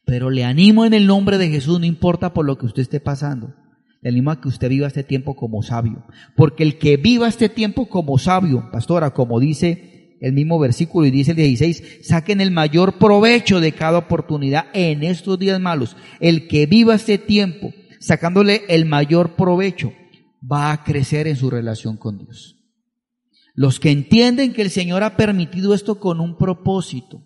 Pero 0.04 0.28
le 0.28 0.44
animo 0.44 0.84
en 0.84 0.92
el 0.92 1.06
nombre 1.06 1.38
de 1.38 1.48
Jesús, 1.48 1.80
no 1.80 1.86
importa 1.86 2.34
por 2.34 2.44
lo 2.44 2.58
que 2.58 2.66
usted 2.66 2.82
esté 2.82 3.00
pasando. 3.00 3.54
Le 4.02 4.10
animo 4.10 4.30
a 4.30 4.40
que 4.40 4.48
usted 4.48 4.68
viva 4.68 4.86
este 4.86 5.02
tiempo 5.02 5.34
como 5.34 5.62
sabio. 5.62 6.04
Porque 6.36 6.62
el 6.62 6.76
que 6.76 6.98
viva 6.98 7.26
este 7.26 7.48
tiempo 7.48 7.88
como 7.88 8.18
sabio, 8.18 8.68
pastora, 8.70 9.14
como 9.14 9.40
dice 9.40 9.93
el 10.24 10.32
mismo 10.32 10.58
versículo 10.58 11.06
y 11.06 11.10
dice 11.10 11.32
el 11.32 11.36
16, 11.36 11.98
saquen 12.00 12.40
el 12.40 12.50
mayor 12.50 12.96
provecho 12.96 13.60
de 13.60 13.72
cada 13.72 13.98
oportunidad 13.98 14.68
en 14.72 15.02
estos 15.02 15.38
días 15.38 15.60
malos. 15.60 15.98
El 16.18 16.48
que 16.48 16.64
viva 16.64 16.94
este 16.94 17.18
tiempo 17.18 17.74
sacándole 18.00 18.62
el 18.70 18.86
mayor 18.86 19.36
provecho 19.36 19.92
va 20.42 20.72
a 20.72 20.82
crecer 20.82 21.26
en 21.28 21.36
su 21.36 21.50
relación 21.50 21.98
con 21.98 22.16
Dios. 22.16 22.56
Los 23.52 23.78
que 23.78 23.90
entienden 23.90 24.54
que 24.54 24.62
el 24.62 24.70
Señor 24.70 25.02
ha 25.02 25.18
permitido 25.18 25.74
esto 25.74 26.00
con 26.00 26.20
un 26.20 26.38
propósito, 26.38 27.22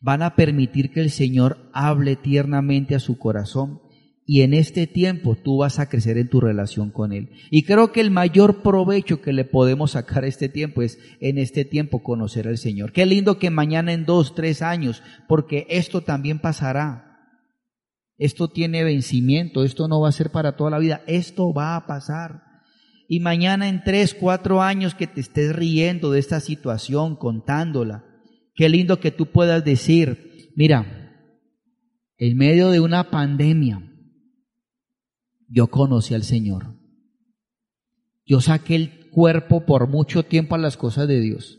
van 0.00 0.22
a 0.22 0.36
permitir 0.36 0.92
que 0.92 1.00
el 1.00 1.10
Señor 1.10 1.68
hable 1.72 2.14
tiernamente 2.14 2.94
a 2.94 3.00
su 3.00 3.18
corazón 3.18 3.80
y 4.26 4.42
en 4.42 4.54
este 4.54 4.86
tiempo 4.86 5.36
tú 5.36 5.58
vas 5.58 5.78
a 5.78 5.88
crecer 5.88 6.18
en 6.18 6.28
tu 6.28 6.40
relación 6.40 6.90
con 6.90 7.12
Él. 7.12 7.30
Y 7.50 7.62
creo 7.62 7.92
que 7.92 8.00
el 8.00 8.10
mayor 8.10 8.62
provecho 8.62 9.22
que 9.22 9.32
le 9.32 9.44
podemos 9.44 9.92
sacar 9.92 10.24
a 10.24 10.26
este 10.26 10.48
tiempo 10.48 10.82
es 10.82 10.98
en 11.20 11.38
este 11.38 11.64
tiempo 11.64 12.02
conocer 12.02 12.48
al 12.48 12.58
Señor. 12.58 12.92
Qué 12.92 13.06
lindo 13.06 13.38
que 13.38 13.50
mañana 13.50 13.92
en 13.92 14.04
dos, 14.04 14.34
tres 14.34 14.62
años, 14.62 15.02
porque 15.28 15.66
esto 15.70 16.02
también 16.02 16.40
pasará. 16.40 17.04
Esto 18.18 18.48
tiene 18.48 18.82
vencimiento, 18.82 19.62
esto 19.62 19.88
no 19.88 20.00
va 20.00 20.08
a 20.08 20.12
ser 20.12 20.30
para 20.30 20.56
toda 20.56 20.70
la 20.70 20.78
vida, 20.78 21.02
esto 21.06 21.52
va 21.52 21.76
a 21.76 21.86
pasar. 21.86 22.42
Y 23.08 23.20
mañana 23.20 23.68
en 23.68 23.84
tres, 23.84 24.14
cuatro 24.14 24.62
años 24.62 24.94
que 24.94 25.06
te 25.06 25.20
estés 25.20 25.54
riendo 25.54 26.10
de 26.10 26.18
esta 26.18 26.40
situación, 26.40 27.14
contándola, 27.14 28.04
Qué 28.56 28.70
lindo 28.70 28.98
que 29.00 29.10
tú 29.10 29.26
puedas 29.26 29.64
decir, 29.64 30.50
mira, 30.56 31.12
en 32.16 32.38
medio 32.38 32.70
de 32.70 32.80
una 32.80 33.10
pandemia, 33.10 33.82
yo 35.48 35.68
conocí 35.68 36.14
al 36.14 36.22
Señor. 36.22 36.76
Yo 38.24 38.40
saqué 38.40 38.74
el 38.74 39.10
cuerpo 39.10 39.64
por 39.66 39.88
mucho 39.88 40.24
tiempo 40.24 40.54
a 40.54 40.58
las 40.58 40.76
cosas 40.76 41.06
de 41.08 41.20
Dios, 41.20 41.58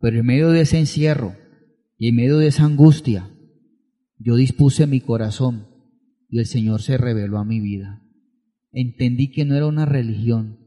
pero 0.00 0.18
en 0.18 0.26
medio 0.26 0.50
de 0.50 0.62
ese 0.62 0.78
encierro 0.78 1.36
y 1.96 2.08
en 2.08 2.16
medio 2.16 2.38
de 2.38 2.48
esa 2.48 2.64
angustia, 2.64 3.30
yo 4.18 4.36
dispuse 4.36 4.86
mi 4.86 5.00
corazón 5.00 5.68
y 6.28 6.38
el 6.38 6.46
Señor 6.46 6.82
se 6.82 6.96
reveló 6.98 7.38
a 7.38 7.44
mi 7.44 7.60
vida. 7.60 8.02
Entendí 8.72 9.30
que 9.30 9.44
no 9.44 9.54
era 9.54 9.66
una 9.66 9.86
religión, 9.86 10.58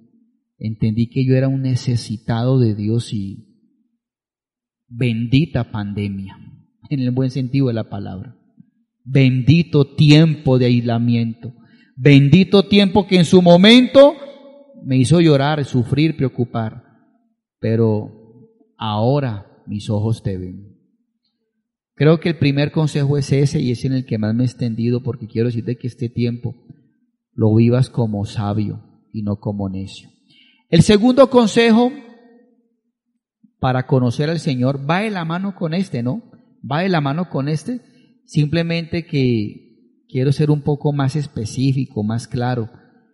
entendí 0.57 1.09
que 1.09 1.25
yo 1.25 1.35
era 1.35 1.47
un 1.47 1.61
necesitado 1.61 2.59
de 2.59 2.75
Dios 2.75 3.13
y 3.13 3.55
Bendita 4.87 5.71
pandemia, 5.71 6.37
en 6.89 6.99
el 6.99 7.11
buen 7.11 7.31
sentido 7.31 7.67
de 7.67 7.73
la 7.73 7.89
palabra. 7.89 8.37
Bendito 9.03 9.95
tiempo 9.95 10.59
de 10.59 10.67
aislamiento. 10.67 11.53
Bendito 11.95 12.67
tiempo 12.67 13.07
que 13.07 13.17
en 13.17 13.25
su 13.25 13.41
momento 13.41 14.15
me 14.83 14.97
hizo 14.97 15.21
llorar, 15.21 15.63
sufrir, 15.65 16.17
preocupar. 16.17 16.83
Pero 17.59 18.11
ahora 18.77 19.63
mis 19.65 19.89
ojos 19.89 20.21
te 20.21 20.37
ven. 20.37 20.75
Creo 21.95 22.19
que 22.19 22.29
el 22.29 22.37
primer 22.37 22.71
consejo 22.71 23.17
es 23.17 23.31
ese 23.31 23.61
y 23.61 23.71
es 23.71 23.85
en 23.85 23.93
el 23.93 24.05
que 24.05 24.17
más 24.17 24.35
me 24.35 24.43
he 24.43 24.45
extendido 24.45 25.01
porque 25.01 25.27
quiero 25.27 25.47
decirte 25.47 25.77
que 25.77 25.87
este 25.87 26.09
tiempo 26.09 26.53
lo 27.31 27.55
vivas 27.55 27.89
como 27.89 28.25
sabio 28.25 28.83
y 29.13 29.21
no 29.21 29.37
como 29.37 29.69
necio. 29.69 30.09
El 30.69 30.81
segundo 30.81 31.29
consejo 31.29 31.91
para 33.59 33.87
conocer 33.87 34.29
al 34.29 34.39
Señor 34.39 34.89
va 34.89 34.99
de 34.99 35.11
la 35.11 35.23
mano 35.23 35.55
con 35.55 35.73
este, 35.73 36.03
¿no? 36.03 36.21
Va 36.69 36.81
de 36.81 36.89
la 36.89 36.99
mano 36.99 37.29
con 37.29 37.47
este, 37.47 37.81
simplemente 38.25 39.05
que 39.05 39.74
quiero 40.09 40.31
ser 40.31 40.51
un 40.51 40.61
poco 40.61 40.93
más 40.93 41.15
específico, 41.15 42.03
más 42.03 42.27
claro. 42.27 42.69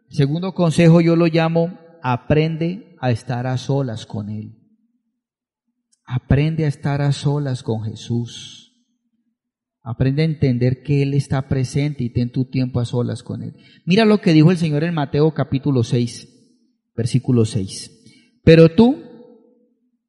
segundo 0.10 0.54
consejo 0.54 1.02
yo 1.02 1.16
lo 1.16 1.28
llamo 1.28 1.78
aprende 2.02 2.96
a 3.00 3.12
estar 3.12 3.48
a 3.48 3.58
solas 3.58 4.06
con 4.06 4.30
Él. 4.30 4.58
Aprende 6.06 6.66
a 6.66 6.68
estar 6.68 7.02
a 7.02 7.12
solas 7.12 7.64
con 7.64 7.84
Jesús. 7.84 8.62
Aprende 9.84 10.22
a 10.22 10.26
entender 10.26 10.84
que 10.84 11.02
Él 11.02 11.14
está 11.14 11.48
presente 11.48 12.04
y 12.04 12.12
ten 12.12 12.32
tu 12.32 12.46
tiempo 12.46 12.80
a 12.80 12.86
solas 12.86 13.24
con 13.24 13.44
Él. 13.44 13.56
Mira 13.86 14.06
lo 14.06 14.20
que 14.22 14.34
dijo 14.34 14.52
el 14.52 14.58
Señor 14.58 14.84
en 14.84 14.94
Mateo 14.94 15.34
capítulo 15.34 15.84
6, 15.84 16.28
versículo 16.96 17.46
6. 17.46 18.42
Pero 18.44 18.76
tú, 18.76 19.04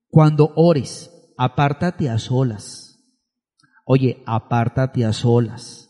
cuando 0.09 0.53
ores, 0.57 1.11
apártate 1.39 2.09
a 2.09 2.19
solas. 2.19 2.99
Oye, 3.85 4.23
apártate 4.27 5.05
a 5.05 5.13
solas. 5.13 5.82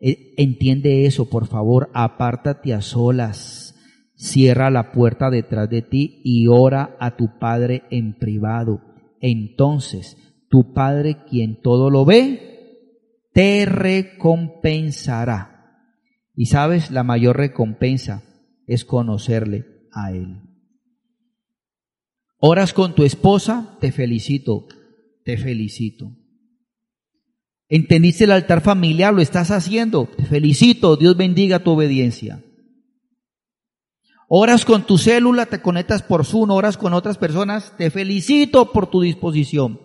E, 0.00 0.34
entiende 0.36 1.06
eso, 1.06 1.28
por 1.28 1.46
favor, 1.46 1.90
apártate 1.94 2.72
a 2.74 2.80
solas. 2.80 3.74
Cierra 4.14 4.70
la 4.70 4.92
puerta 4.92 5.30
detrás 5.30 5.70
de 5.70 5.82
ti 5.82 6.20
y 6.24 6.46
ora 6.48 6.96
a 6.98 7.16
tu 7.16 7.38
Padre 7.38 7.84
en 7.90 8.18
privado. 8.18 8.80
Entonces, 9.20 10.16
tu 10.48 10.72
Padre, 10.72 11.18
quien 11.28 11.60
todo 11.60 11.90
lo 11.90 12.04
ve, 12.04 12.48
te 13.32 13.64
recompensará. 13.66 15.54
Y 16.34 16.46
sabes, 16.46 16.90
la 16.90 17.02
mayor 17.02 17.36
recompensa 17.36 18.22
es 18.66 18.84
conocerle 18.84 19.66
a 19.92 20.12
Él. 20.12 20.42
Oras 22.40 22.72
con 22.72 22.94
tu 22.94 23.02
esposa, 23.02 23.76
te 23.80 23.90
felicito, 23.90 24.66
te 25.24 25.36
felicito. 25.36 26.12
¿Entendiste 27.68 28.24
el 28.24 28.32
altar 28.32 28.62
familiar? 28.62 29.12
Lo 29.12 29.20
estás 29.20 29.50
haciendo. 29.50 30.08
Te 30.16 30.24
felicito, 30.24 30.96
Dios 30.96 31.16
bendiga 31.16 31.58
tu 31.58 31.72
obediencia. 31.72 32.42
Oras 34.28 34.64
con 34.64 34.86
tu 34.86 34.98
célula, 34.98 35.46
te 35.46 35.60
conectas 35.60 36.02
por 36.02 36.24
Zoom, 36.24 36.50
oras 36.50 36.76
con 36.76 36.92
otras 36.92 37.16
personas, 37.16 37.74
te 37.78 37.90
felicito 37.90 38.72
por 38.72 38.90
tu 38.90 39.00
disposición. 39.00 39.80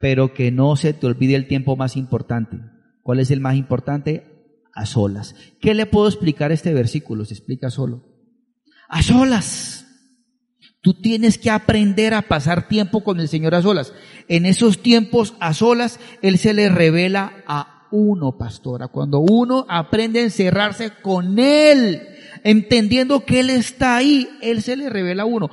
Pero 0.00 0.34
que 0.34 0.50
no 0.50 0.76
se 0.76 0.92
te 0.92 1.06
olvide 1.06 1.36
el 1.36 1.48
tiempo 1.48 1.76
más 1.76 1.96
importante. 1.96 2.58
¿Cuál 3.02 3.20
es 3.20 3.30
el 3.30 3.40
más 3.40 3.56
importante? 3.56 4.60
A 4.74 4.86
solas. 4.86 5.34
¿Qué 5.60 5.74
le 5.74 5.86
puedo 5.86 6.08
explicar 6.08 6.50
a 6.50 6.54
este 6.54 6.74
versículo? 6.74 7.24
Se 7.24 7.34
explica 7.34 7.70
solo. 7.70 8.04
A 8.88 9.02
solas. 9.02 9.81
Tú 10.82 10.94
tienes 10.94 11.38
que 11.38 11.48
aprender 11.48 12.12
a 12.12 12.22
pasar 12.22 12.66
tiempo 12.66 13.04
con 13.04 13.20
el 13.20 13.28
Señor 13.28 13.54
a 13.54 13.62
solas. 13.62 13.92
En 14.26 14.46
esos 14.46 14.82
tiempos 14.82 15.34
a 15.38 15.54
solas, 15.54 16.00
Él 16.22 16.38
se 16.38 16.54
le 16.54 16.68
revela 16.68 17.44
a 17.46 17.86
uno, 17.92 18.36
pastora. 18.36 18.88
Cuando 18.88 19.20
uno 19.20 19.64
aprende 19.68 20.18
a 20.18 20.24
encerrarse 20.24 20.90
con 21.00 21.38
Él, 21.38 22.02
entendiendo 22.42 23.24
que 23.24 23.38
Él 23.40 23.50
está 23.50 23.94
ahí, 23.96 24.28
Él 24.42 24.60
se 24.60 24.76
le 24.76 24.90
revela 24.90 25.22
a 25.22 25.26
uno. 25.26 25.50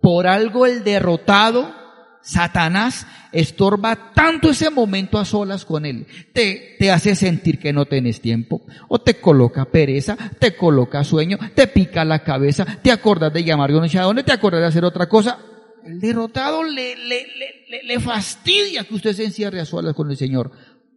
Por 0.00 0.26
algo 0.26 0.66
el 0.66 0.82
derrotado 0.82 1.81
Satanás 2.22 3.06
estorba 3.32 4.12
tanto 4.14 4.50
ese 4.50 4.70
momento 4.70 5.18
a 5.18 5.24
solas 5.24 5.64
con 5.64 5.84
él. 5.84 6.06
Te, 6.32 6.76
te 6.78 6.90
hace 6.90 7.16
sentir 7.16 7.58
que 7.58 7.72
no 7.72 7.86
tienes 7.86 8.20
tiempo. 8.20 8.62
O 8.88 9.00
te 9.00 9.14
coloca 9.14 9.64
pereza, 9.64 10.16
te 10.38 10.56
coloca 10.56 11.04
sueño, 11.04 11.38
te 11.54 11.66
pica 11.66 12.04
la 12.04 12.20
cabeza, 12.20 12.64
te 12.82 12.92
acordas 12.92 13.32
de 13.32 13.44
llamar 13.44 13.70
no 13.70 13.88
sé 13.88 13.98
a 13.98 14.02
dónde, 14.02 14.22
te 14.22 14.32
acordas 14.32 14.60
de 14.60 14.66
hacer 14.68 14.84
otra 14.84 15.08
cosa. 15.08 15.38
El 15.84 16.00
derrotado 16.00 16.62
le, 16.62 16.96
le, 16.96 17.26
le, 17.68 17.82
le 17.82 18.00
fastidia 18.00 18.84
que 18.84 18.94
usted 18.94 19.14
se 19.14 19.24
encierre 19.24 19.60
a 19.60 19.64
solas 19.64 19.94
con 19.94 20.10
el 20.10 20.16
Señor. 20.16 20.52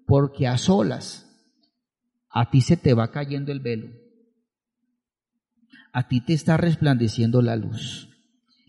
Porque 0.06 0.46
a 0.46 0.60
solas 0.60 1.26
a 2.30 2.52
ti 2.52 2.62
se 2.62 2.78
te 2.78 2.94
va 2.94 3.12
cayendo 3.12 3.52
el 3.52 3.62
velo. 3.62 3.88
A 5.94 6.08
ti 6.08 6.20
te 6.20 6.34
está 6.34 6.58
resplandeciendo 6.58 7.42
la 7.42 7.56
luz. 7.56 8.14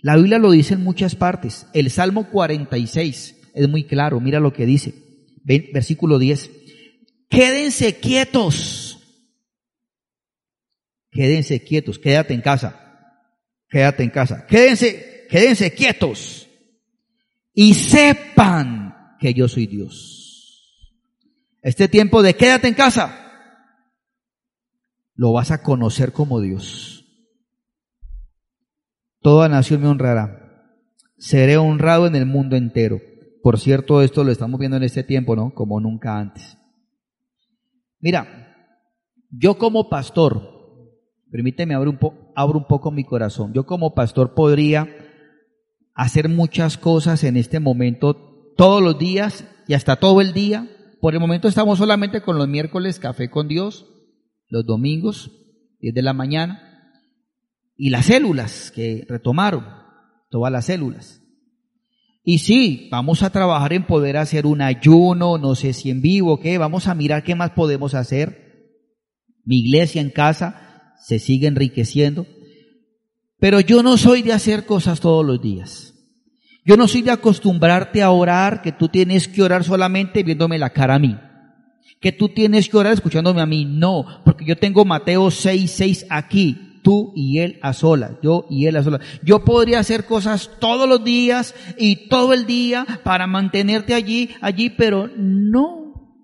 La 0.07 0.15
Biblia 0.15 0.39
lo 0.39 0.53
dice 0.53 0.75
en 0.75 0.85
muchas 0.85 1.17
partes. 1.17 1.67
El 1.73 1.91
Salmo 1.91 2.31
46 2.31 3.41
es 3.53 3.69
muy 3.69 3.83
claro. 3.83 4.21
Mira 4.21 4.39
lo 4.39 4.53
que 4.53 4.65
dice. 4.65 4.95
Versículo 5.43 6.21
10. 6.21 6.49
Quédense 7.29 7.99
quietos. 7.99 9.01
Quédense 11.11 11.65
quietos. 11.65 11.99
Quédate 11.99 12.35
en 12.35 12.41
casa. 12.41 13.19
Quédate 13.69 14.05
en 14.05 14.11
casa. 14.11 14.47
Quédense, 14.47 15.27
quédense 15.29 15.75
quietos. 15.75 16.49
Y 17.53 17.75
sepan 17.75 19.17
que 19.19 19.35
yo 19.35 19.49
soy 19.49 19.67
Dios. 19.67 20.95
Este 21.63 21.89
tiempo 21.89 22.23
de 22.23 22.37
quédate 22.37 22.69
en 22.69 22.75
casa, 22.75 23.33
lo 25.17 25.33
vas 25.33 25.51
a 25.51 25.65
conocer 25.65 26.13
como 26.13 26.41
Dios. 26.41 27.06
Toda 29.27 29.49
nación 29.49 29.81
me 29.81 29.89
honrará. 29.89 30.70
Seré 31.18 31.57
honrado 31.57 32.07
en 32.07 32.14
el 32.14 32.27
mundo 32.27 32.55
entero. 32.55 33.01
Por 33.43 33.59
cierto, 33.59 34.01
esto 34.01 34.22
lo 34.22 34.31
estamos 34.31 34.61
viendo 34.61 34.77
en 34.77 34.85
este 34.85 35.03
tiempo, 35.03 35.35
¿no? 35.35 35.53
Como 35.53 35.81
nunca 35.81 36.16
antes. 36.16 36.57
Mira, 37.99 38.55
yo 39.29 39.59
como 39.59 39.89
pastor, 39.89 40.43
permíteme 41.29 41.74
abrir 41.74 41.89
un, 41.89 41.99
abro 42.37 42.57
un 42.57 42.68
poco 42.68 42.93
mi 42.93 43.03
corazón, 43.03 43.53
yo 43.53 43.66
como 43.66 43.97
pastor 43.97 44.33
podría 44.33 44.87
hacer 45.93 46.29
muchas 46.29 46.79
cosas 46.79 47.24
en 47.24 47.37
este 47.37 47.59
momento, 47.59 48.53
todos 48.57 48.81
los 48.81 48.97
días 48.97 49.45
y 49.66 49.74
hasta 49.74 49.97
todo 49.97 50.20
el 50.20 50.35
día. 50.35 50.68
Por 51.01 51.14
el 51.14 51.20
momento 51.20 51.49
estamos 51.49 51.79
solamente 51.79 52.20
con 52.20 52.39
los 52.39 52.47
miércoles 52.47 53.01
café 53.01 53.29
con 53.29 53.49
Dios, 53.49 53.87
los 54.47 54.64
domingos, 54.64 55.33
10 55.81 55.95
de 55.97 56.03
la 56.03 56.12
mañana 56.12 56.66
y 57.77 57.91
las 57.91 58.07
células 58.07 58.72
que 58.74 59.05
retomaron, 59.09 59.64
todas 60.31 60.53
las 60.53 60.66
células. 60.66 61.22
Y 62.24 62.39
sí, 62.39 62.89
vamos 62.91 63.22
a 63.22 63.31
trabajar 63.31 63.72
en 63.72 63.87
poder 63.87 64.16
hacer 64.16 64.47
un 64.47 64.61
ayuno, 64.61 65.39
no 65.39 65.55
sé 65.55 65.72
si 65.72 65.91
en 65.91 66.03
vivo, 66.03 66.41
qué, 66.41 66.59
vamos 66.59 66.89
a 66.89 66.95
mirar 66.95 67.22
qué 67.22 67.35
más 67.35 67.51
podemos 67.51 67.95
hacer. 67.95 68.72
Mi 69.45 69.61
iglesia 69.61 70.01
en 70.01 70.11
casa 70.11 70.95
se 70.99 71.18
sigue 71.18 71.47
enriqueciendo, 71.47 72.27
pero 73.39 73.61
yo 73.61 73.83
no 73.83 73.97
soy 73.97 74.22
de 74.22 74.33
hacer 74.33 74.66
cosas 74.66 74.99
todos 75.01 75.24
los 75.24 75.41
días. 75.41 75.95
Yo 76.64 76.77
no 76.77 76.89
soy 76.89 77.03
de 77.03 77.12
acostumbrarte 77.12 78.03
a 78.03 78.11
orar, 78.11 78.61
que 78.61 78.72
tú 78.72 78.89
tienes 78.89 79.29
que 79.29 79.43
orar 79.43 79.62
solamente 79.62 80.24
viéndome 80.24 80.59
la 80.59 80.70
cara 80.70 80.97
a 80.97 80.99
mí. 80.99 81.16
Que 82.01 82.11
tú 82.11 82.31
tienes 82.31 82.68
que 82.68 82.77
orar 82.77 82.95
escuchándome 82.95 83.41
a 83.41 83.47
mí. 83.47 83.64
No, 83.64 84.05
porque 84.24 84.45
yo 84.45 84.57
tengo 84.57 84.85
Mateo 84.85 85.31
6, 85.31 85.70
6 85.70 86.07
aquí 86.11 86.66
tú 86.87 87.12
y 87.16 87.41
él 87.41 87.59
a 87.62 87.72
solas, 87.72 88.12
yo 88.22 88.47
y 88.49 88.66
él 88.66 88.76
a 88.76 88.84
solas. 88.84 89.01
Yo 89.24 89.45
podría 89.45 89.80
hacer 89.80 90.05
cosas 90.05 90.53
todos 90.61 90.89
los 90.89 91.03
días 91.03 91.53
y 91.76 92.09
todo 92.09 92.32
el 92.32 92.47
día 92.47 92.87
para 93.03 93.26
mantenerte 93.26 93.93
allí, 93.93 94.30
allí, 94.41 94.70
pero 94.70 95.11
no. 95.16 96.22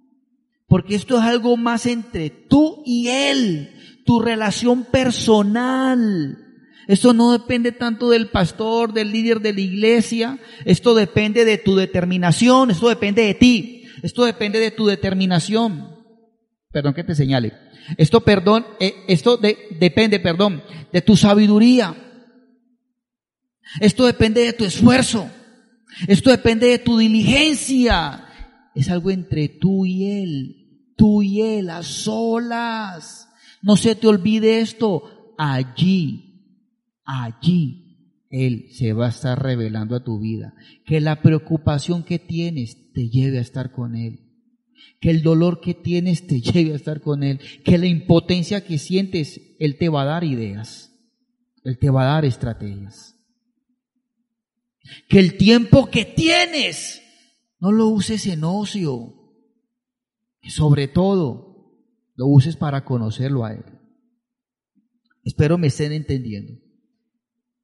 Porque 0.68 0.94
esto 0.94 1.18
es 1.18 1.24
algo 1.24 1.56
más 1.56 1.86
entre 1.86 2.30
tú 2.30 2.80
y 2.86 3.08
él, 3.08 3.72
tu 4.06 4.20
relación 4.20 4.84
personal. 4.84 6.38
Esto 6.86 7.12
no 7.12 7.32
depende 7.32 7.72
tanto 7.72 8.08
del 8.08 8.28
pastor, 8.28 8.92
del 8.92 9.10
líder 9.10 9.40
de 9.40 9.54
la 9.54 9.60
iglesia. 9.62 10.38
Esto 10.64 10.94
depende 10.94 11.44
de 11.44 11.58
tu 11.58 11.74
determinación. 11.74 12.70
Esto 12.70 12.88
depende 12.88 13.22
de 13.22 13.34
ti. 13.34 13.82
Esto 14.04 14.24
depende 14.26 14.60
de 14.60 14.70
tu 14.70 14.86
determinación. 14.86 15.96
Perdón 16.70 16.94
que 16.94 17.02
te 17.02 17.16
señale. 17.16 17.52
Esto, 17.96 18.22
perdón, 18.22 18.66
eh, 18.80 18.94
esto 19.08 19.36
depende, 19.36 20.20
perdón, 20.20 20.62
de 20.92 21.02
tu 21.02 21.16
sabiduría. 21.16 21.94
Esto 23.80 24.06
depende 24.06 24.42
de 24.42 24.52
tu 24.52 24.64
esfuerzo. 24.64 25.30
Esto 26.06 26.30
depende 26.30 26.68
de 26.68 26.78
tu 26.78 26.98
diligencia. 26.98 28.26
Es 28.74 28.88
algo 28.90 29.10
entre 29.10 29.48
tú 29.48 29.86
y 29.86 30.22
Él. 30.22 30.94
Tú 30.96 31.22
y 31.22 31.42
Él, 31.42 31.70
a 31.70 31.82
solas. 31.82 33.28
No 33.62 33.76
se 33.76 33.94
te 33.94 34.06
olvide 34.06 34.60
esto. 34.60 35.34
Allí, 35.38 36.64
allí, 37.04 38.24
Él 38.30 38.66
se 38.72 38.92
va 38.92 39.06
a 39.06 39.10
estar 39.10 39.42
revelando 39.42 39.96
a 39.96 40.04
tu 40.04 40.20
vida. 40.20 40.54
Que 40.84 41.00
la 41.00 41.22
preocupación 41.22 42.04
que 42.04 42.18
tienes 42.18 42.92
te 42.92 43.08
lleve 43.08 43.38
a 43.38 43.42
estar 43.42 43.72
con 43.72 43.96
Él 43.96 44.21
que 45.00 45.10
el 45.10 45.22
dolor 45.22 45.60
que 45.60 45.74
tienes 45.74 46.26
te 46.26 46.40
lleve 46.40 46.72
a 46.72 46.76
estar 46.76 47.00
con 47.00 47.22
Él, 47.22 47.40
que 47.64 47.76
la 47.76 47.86
impotencia 47.86 48.64
que 48.64 48.78
sientes, 48.78 49.40
Él 49.58 49.76
te 49.76 49.88
va 49.88 50.02
a 50.02 50.06
dar 50.06 50.24
ideas, 50.24 50.92
Él 51.64 51.78
te 51.78 51.90
va 51.90 52.02
a 52.02 52.14
dar 52.14 52.24
estrategias. 52.24 53.16
Que 55.08 55.18
el 55.18 55.36
tiempo 55.36 55.90
que 55.90 56.04
tienes, 56.04 57.02
no 57.58 57.72
lo 57.72 57.88
uses 57.88 58.26
en 58.26 58.44
ocio, 58.44 59.14
sobre 60.48 60.88
todo 60.88 61.52
lo 62.14 62.26
uses 62.26 62.56
para 62.56 62.84
conocerlo 62.84 63.44
a 63.44 63.52
Él. 63.52 63.64
Espero 65.24 65.58
me 65.58 65.68
estén 65.68 65.92
entendiendo. 65.92 66.54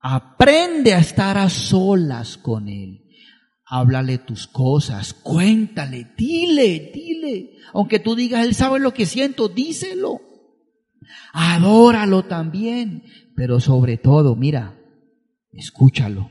Aprende 0.00 0.94
a 0.94 1.00
estar 1.00 1.38
a 1.38 1.50
solas 1.50 2.36
con 2.36 2.68
Él 2.68 3.07
háblale 3.68 4.18
tus 4.18 4.46
cosas, 4.46 5.14
cuéntale, 5.14 6.12
dile, 6.16 6.90
dile. 6.92 7.56
Aunque 7.72 7.98
tú 7.98 8.14
digas, 8.14 8.46
Él 8.46 8.54
sabe 8.54 8.80
lo 8.80 8.94
que 8.94 9.06
siento, 9.06 9.48
díselo. 9.48 10.20
Adóralo 11.32 12.24
también. 12.24 13.04
Pero 13.36 13.60
sobre 13.60 13.98
todo, 13.98 14.36
mira, 14.36 14.78
escúchalo. 15.52 16.30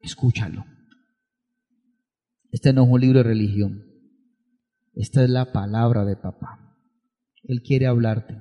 Escúchalo. 0.00 0.66
Este 2.50 2.72
no 2.72 2.84
es 2.84 2.90
un 2.90 3.00
libro 3.00 3.18
de 3.18 3.24
religión. 3.24 3.84
Esta 4.94 5.24
es 5.24 5.30
la 5.30 5.52
palabra 5.52 6.04
de 6.04 6.16
papá. 6.16 6.78
Él 7.42 7.62
quiere 7.62 7.86
hablarte. 7.86 8.40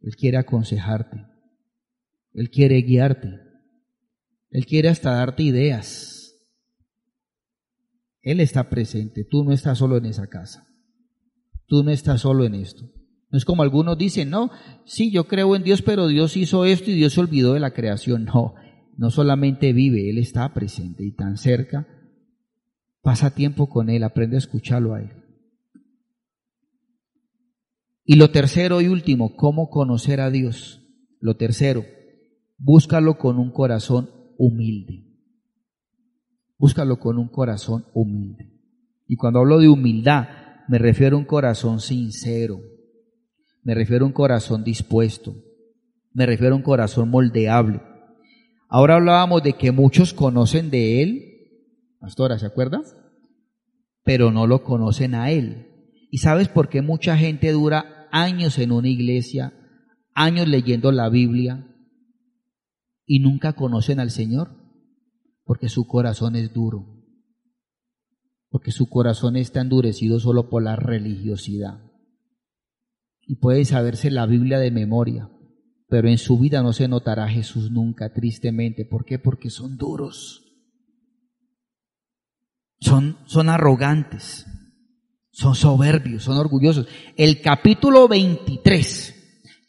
Él 0.00 0.14
quiere 0.16 0.36
aconsejarte. 0.36 1.26
Él 2.32 2.50
quiere 2.50 2.80
guiarte. 2.82 3.49
Él 4.50 4.66
quiere 4.66 4.88
hasta 4.88 5.12
darte 5.12 5.42
ideas. 5.44 6.34
Él 8.22 8.40
está 8.40 8.68
presente. 8.68 9.24
Tú 9.24 9.44
no 9.44 9.52
estás 9.52 9.78
solo 9.78 9.96
en 9.96 10.06
esa 10.06 10.26
casa. 10.28 10.66
Tú 11.66 11.82
no 11.84 11.90
estás 11.90 12.22
solo 12.22 12.44
en 12.44 12.54
esto. 12.54 12.84
No 13.30 13.38
es 13.38 13.44
como 13.44 13.62
algunos 13.62 13.96
dicen, 13.96 14.28
no, 14.28 14.50
sí, 14.84 15.12
yo 15.12 15.28
creo 15.28 15.54
en 15.54 15.62
Dios, 15.62 15.82
pero 15.82 16.08
Dios 16.08 16.36
hizo 16.36 16.64
esto 16.64 16.90
y 16.90 16.94
Dios 16.94 17.12
se 17.12 17.20
olvidó 17.20 17.54
de 17.54 17.60
la 17.60 17.72
creación. 17.72 18.24
No, 18.24 18.54
no 18.96 19.10
solamente 19.10 19.72
vive, 19.72 20.10
Él 20.10 20.18
está 20.18 20.52
presente 20.52 21.04
y 21.04 21.14
tan 21.14 21.36
cerca. 21.36 21.86
Pasa 23.02 23.34
tiempo 23.34 23.68
con 23.68 23.88
Él, 23.88 24.02
aprende 24.02 24.36
a 24.36 24.40
escucharlo 24.40 24.94
a 24.94 25.00
Él. 25.00 25.12
Y 28.04 28.16
lo 28.16 28.32
tercero 28.32 28.80
y 28.80 28.88
último, 28.88 29.36
¿cómo 29.36 29.70
conocer 29.70 30.20
a 30.20 30.30
Dios? 30.30 30.84
Lo 31.20 31.36
tercero, 31.36 31.84
búscalo 32.58 33.16
con 33.16 33.38
un 33.38 33.52
corazón 33.52 34.19
humilde. 34.40 35.04
Búscalo 36.56 36.98
con 36.98 37.18
un 37.18 37.28
corazón 37.28 37.84
humilde. 37.92 38.50
Y 39.06 39.16
cuando 39.16 39.40
hablo 39.40 39.58
de 39.58 39.68
humildad, 39.68 40.28
me 40.66 40.78
refiero 40.78 41.16
a 41.16 41.18
un 41.18 41.26
corazón 41.26 41.80
sincero, 41.80 42.60
me 43.62 43.74
refiero 43.74 44.04
a 44.04 44.08
un 44.08 44.14
corazón 44.14 44.64
dispuesto, 44.64 45.34
me 46.12 46.24
refiero 46.24 46.54
a 46.54 46.56
un 46.56 46.62
corazón 46.62 47.10
moldeable. 47.10 47.82
Ahora 48.68 48.94
hablábamos 48.94 49.42
de 49.42 49.52
que 49.54 49.72
muchos 49.72 50.14
conocen 50.14 50.70
de 50.70 51.02
Él, 51.02 51.22
pastora, 52.00 52.38
¿se 52.38 52.46
acuerda? 52.46 52.80
Pero 54.04 54.30
no 54.30 54.46
lo 54.46 54.62
conocen 54.64 55.14
a 55.14 55.30
Él. 55.30 55.66
¿Y 56.10 56.18
sabes 56.18 56.48
por 56.48 56.70
qué 56.70 56.80
mucha 56.80 57.18
gente 57.18 57.52
dura 57.52 58.08
años 58.10 58.58
en 58.58 58.72
una 58.72 58.88
iglesia, 58.88 59.52
años 60.14 60.48
leyendo 60.48 60.92
la 60.92 61.10
Biblia 61.10 61.69
y 63.10 63.18
nunca 63.18 63.54
conocen 63.54 64.00
al 64.00 64.10
Señor? 64.10 64.50
Porque 65.44 65.68
su 65.68 65.86
corazón 65.86 66.36
es 66.36 66.52
duro 66.52 67.00
porque 68.50 68.72
su 68.72 68.88
corazón 68.88 69.36
está 69.36 69.60
endurecido 69.60 70.18
solo 70.18 70.50
por 70.50 70.62
la 70.62 70.76
religiosidad. 70.76 71.80
Y 73.20 73.36
puede 73.36 73.64
saberse 73.64 74.10
la 74.10 74.26
Biblia 74.26 74.58
de 74.58 74.72
memoria, 74.72 75.30
pero 75.88 76.08
en 76.08 76.18
su 76.18 76.38
vida 76.38 76.62
no 76.62 76.72
se 76.72 76.88
notará 76.88 77.28
Jesús 77.28 77.70
nunca, 77.70 78.12
tristemente. 78.12 78.84
¿Por 78.84 79.04
qué? 79.04 79.20
Porque 79.20 79.50
son 79.50 79.76
duros. 79.76 80.42
Son, 82.80 83.18
son 83.26 83.48
arrogantes, 83.50 84.46
son 85.30 85.54
soberbios, 85.54 86.24
son 86.24 86.38
orgullosos. 86.38 86.88
El 87.16 87.40
capítulo 87.40 88.08
23, 88.08 89.19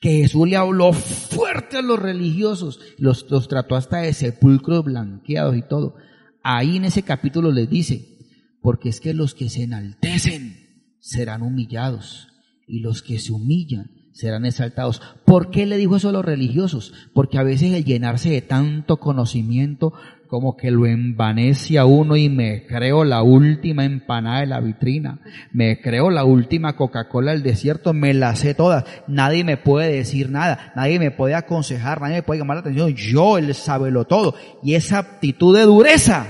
que 0.02 0.24
Jesús 0.24 0.50
le 0.50 0.58
habló 0.58 0.94
fuerte 0.94 1.78
a 1.78 1.82
los 1.84 2.00
religiosos, 2.00 2.80
los, 2.98 3.30
los 3.30 3.48
trató 3.48 3.76
hasta 3.76 4.00
de 4.00 4.14
sepulcros 4.14 4.84
blanqueados 4.84 5.56
y 5.56 5.62
todo. 5.62 5.96
Ahí 6.44 6.78
en 6.78 6.86
ese 6.86 7.04
capítulo 7.04 7.52
les 7.52 7.70
dice, 7.70 8.18
porque 8.62 8.90
es 8.90 9.00
que 9.00 9.14
los 9.14 9.36
que 9.36 9.48
se 9.48 9.62
enaltecen 9.64 10.96
serán 11.00 11.44
humillados 11.44 12.28
y 12.68 12.80
los 12.80 13.04
que 13.04 13.20
se 13.20 13.32
humillan 13.32 14.01
serán 14.22 14.46
exaltados. 14.46 15.02
¿Por 15.26 15.50
qué 15.50 15.66
le 15.66 15.78
dijo 15.78 15.96
eso 15.96 16.10
a 16.10 16.12
los 16.12 16.24
religiosos? 16.24 16.94
Porque 17.14 17.40
a 17.40 17.44
veces 17.44 17.74
el 17.74 17.84
llenarse 17.84 18.30
de 18.30 18.42
tanto 18.42 18.98
conocimiento 18.98 19.94
como 20.28 20.56
que 20.56 20.72
lo 20.72 20.86
envanece 20.86 21.78
a 21.78 21.86
uno 21.86 22.16
y 22.16 22.30
me 22.30 22.66
creo 22.66 23.04
la 23.04 23.22
última 23.22 23.84
empanada 23.84 24.40
de 24.40 24.46
la 24.46 24.62
vitrina, 24.62 25.20
me 25.52 25.82
creo 25.82 26.10
la 26.10 26.24
última 26.24 26.78
Coca-Cola 26.78 27.32
del 27.32 27.44
desierto, 27.44 27.94
me 27.94 28.14
la 28.14 28.34
sé 28.36 28.54
todas, 28.54 28.86
nadie 29.08 29.44
me 29.44 29.58
puede 29.58 29.92
decir 29.92 30.30
nada, 30.30 30.72
nadie 30.74 31.00
me 31.00 31.12
puede 31.12 31.36
aconsejar, 31.36 32.00
nadie 32.00 32.18
me 32.18 32.24
puede 32.24 32.40
llamar 32.40 32.58
la 32.58 32.62
atención, 32.62 32.94
yo 32.94 33.38
él 33.38 33.54
lo 33.92 34.06
todo. 34.06 34.36
Y 34.64 34.76
esa 34.76 35.00
actitud 35.00 35.58
de 35.58 35.64
dureza, 35.64 36.28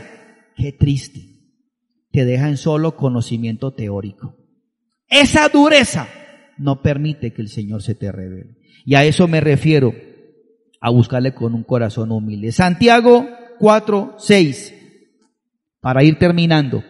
qué 0.56 0.72
triste 0.72 1.28
te 2.12 2.26
deja 2.26 2.48
en 2.48 2.58
solo 2.58 2.96
conocimiento 2.96 3.72
teórico. 3.72 4.36
Esa 5.08 5.48
dureza 5.50 6.08
no 6.62 6.82
permite 6.82 7.34
que 7.34 7.41
el 7.41 7.49
Señor 7.49 7.82
se 7.84 7.95
te 7.95 8.12
revele. 8.12 8.57
Y 8.86 8.95
a 8.95 9.03
eso 9.03 9.28
me 9.28 9.41
refiero, 9.41 9.93
a 10.80 10.89
buscarle 10.89 11.34
con 11.34 11.53
un 11.53 11.64
corazón 11.64 12.12
humilde. 12.12 12.51
Santiago 12.51 13.28
4, 13.59 14.16
6, 14.18 14.74
para 15.80 16.03
ir 16.03 16.18
terminando. 16.18 16.84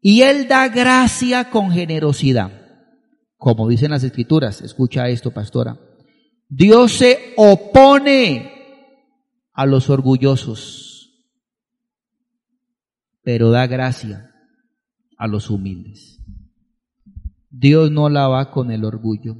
Y 0.00 0.22
Él 0.22 0.46
da 0.48 0.68
gracia 0.68 1.50
con 1.50 1.70
generosidad. 1.70 2.52
Como 3.36 3.68
dicen 3.68 3.90
las 3.90 4.04
escrituras, 4.04 4.60
escucha 4.62 5.08
esto, 5.08 5.30
pastora. 5.30 5.78
Dios 6.48 6.92
se 6.92 7.34
opone 7.36 8.52
a 9.52 9.66
los 9.66 9.90
orgullosos 9.90 10.94
pero 13.24 13.50
da 13.50 13.66
gracia 13.66 14.30
a 15.16 15.26
los 15.26 15.50
humildes. 15.50 16.20
Dios 17.56 17.92
no 17.92 18.08
la 18.08 18.26
va 18.26 18.50
con 18.50 18.72
el 18.72 18.84
orgullo. 18.84 19.36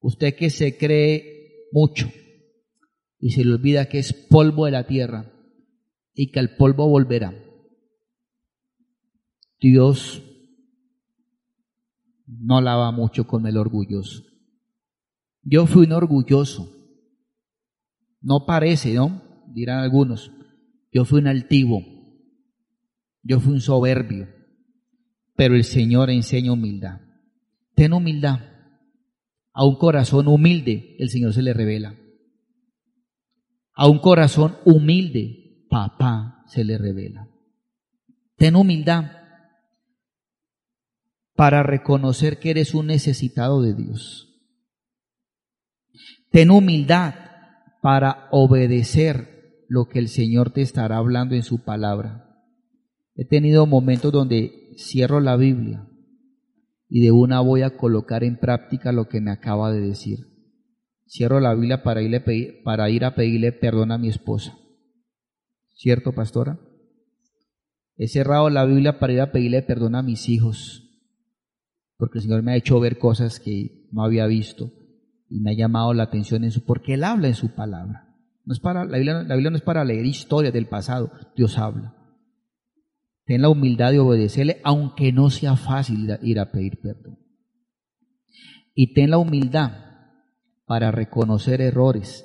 Usted 0.00 0.34
que 0.34 0.50
se 0.50 0.76
cree 0.76 1.68
mucho 1.70 2.10
y 3.20 3.30
se 3.30 3.44
le 3.44 3.54
olvida 3.54 3.88
que 3.88 4.00
es 4.00 4.12
polvo 4.12 4.64
de 4.64 4.72
la 4.72 4.88
tierra 4.88 5.32
y 6.14 6.32
que 6.32 6.40
al 6.40 6.56
polvo 6.56 6.88
volverá. 6.88 7.32
Dios 9.60 10.20
no 12.26 12.60
la 12.60 12.74
va 12.74 12.90
mucho 12.90 13.28
con 13.28 13.46
el 13.46 13.56
orgulloso. 13.56 14.24
Yo 15.42 15.66
fui 15.66 15.86
un 15.86 15.92
orgulloso. 15.92 16.72
No 18.20 18.46
parece, 18.46 18.94
¿no? 18.94 19.22
Dirán 19.46 19.78
algunos. 19.78 20.32
Yo 20.92 21.04
fui 21.04 21.20
un 21.20 21.28
altivo, 21.28 21.84
yo 23.22 23.38
fui 23.38 23.52
un 23.52 23.60
soberbio, 23.60 24.35
pero 25.36 25.54
el 25.54 25.64
Señor 25.64 26.10
enseña 26.10 26.52
humildad. 26.52 27.00
Ten 27.74 27.92
humildad. 27.92 28.40
A 29.52 29.64
un 29.64 29.76
corazón 29.76 30.28
humilde 30.28 30.96
el 30.98 31.10
Señor 31.10 31.32
se 31.32 31.42
le 31.42 31.52
revela. 31.52 31.96
A 33.74 33.88
un 33.88 33.98
corazón 33.98 34.56
humilde, 34.64 35.66
papá 35.68 36.44
se 36.48 36.64
le 36.64 36.78
revela. 36.78 37.28
Ten 38.36 38.56
humildad 38.56 39.12
para 41.34 41.62
reconocer 41.62 42.38
que 42.38 42.50
eres 42.50 42.74
un 42.74 42.86
necesitado 42.86 43.60
de 43.60 43.74
Dios. 43.74 44.26
Ten 46.30 46.50
humildad 46.50 47.14
para 47.82 48.28
obedecer 48.30 49.64
lo 49.68 49.88
que 49.88 49.98
el 49.98 50.08
Señor 50.08 50.50
te 50.50 50.62
estará 50.62 50.96
hablando 50.96 51.34
en 51.34 51.42
su 51.42 51.62
palabra. 51.62 52.42
He 53.14 53.26
tenido 53.26 53.66
momentos 53.66 54.12
donde 54.12 54.65
cierro 54.76 55.20
la 55.20 55.36
Biblia 55.36 55.88
y 56.88 57.00
de 57.02 57.10
una 57.10 57.40
voy 57.40 57.62
a 57.62 57.76
colocar 57.76 58.22
en 58.24 58.38
práctica 58.38 58.92
lo 58.92 59.08
que 59.08 59.20
me 59.20 59.30
acaba 59.30 59.72
de 59.72 59.80
decir. 59.80 60.20
Cierro 61.06 61.40
la 61.40 61.54
Biblia 61.54 61.82
para, 61.82 62.00
para 62.64 62.90
ir 62.90 63.04
a 63.04 63.14
pedirle 63.14 63.52
perdón 63.52 63.92
a 63.92 63.98
mi 63.98 64.08
esposa. 64.08 64.58
¿Cierto, 65.74 66.12
pastora? 66.12 66.58
He 67.96 68.08
cerrado 68.08 68.50
la 68.50 68.64
Biblia 68.64 68.98
para 68.98 69.12
ir 69.12 69.20
a 69.20 69.32
pedirle 69.32 69.62
perdón 69.62 69.94
a 69.94 70.02
mis 70.02 70.28
hijos, 70.28 70.82
porque 71.96 72.18
el 72.18 72.22
Señor 72.22 72.42
me 72.42 72.52
ha 72.52 72.56
hecho 72.56 72.78
ver 72.80 72.98
cosas 72.98 73.40
que 73.40 73.88
no 73.92 74.04
había 74.04 74.26
visto 74.26 74.70
y 75.28 75.40
me 75.40 75.52
ha 75.52 75.56
llamado 75.56 75.94
la 75.94 76.04
atención 76.04 76.44
en 76.44 76.52
su, 76.52 76.64
porque 76.64 76.94
Él 76.94 77.04
habla 77.04 77.28
en 77.28 77.34
su 77.34 77.54
palabra. 77.54 78.14
No 78.44 78.52
es 78.52 78.60
para, 78.60 78.84
la, 78.84 78.98
Biblia, 78.98 79.22
la 79.22 79.34
Biblia 79.34 79.50
no 79.50 79.56
es 79.56 79.62
para 79.62 79.84
leer 79.84 80.04
historias 80.04 80.52
del 80.52 80.68
pasado, 80.68 81.10
Dios 81.36 81.58
habla. 81.58 81.95
Ten 83.26 83.42
la 83.42 83.48
humildad 83.48 83.92
de 83.92 83.98
obedecerle, 83.98 84.60
aunque 84.64 85.12
no 85.12 85.30
sea 85.30 85.56
fácil 85.56 86.16
ir 86.22 86.38
a 86.38 86.50
pedir 86.50 86.80
perdón. 86.80 87.18
Y 88.74 88.94
ten 88.94 89.10
la 89.10 89.18
humildad 89.18 89.72
para 90.66 90.90
reconocer 90.90 91.60
errores 91.60 92.24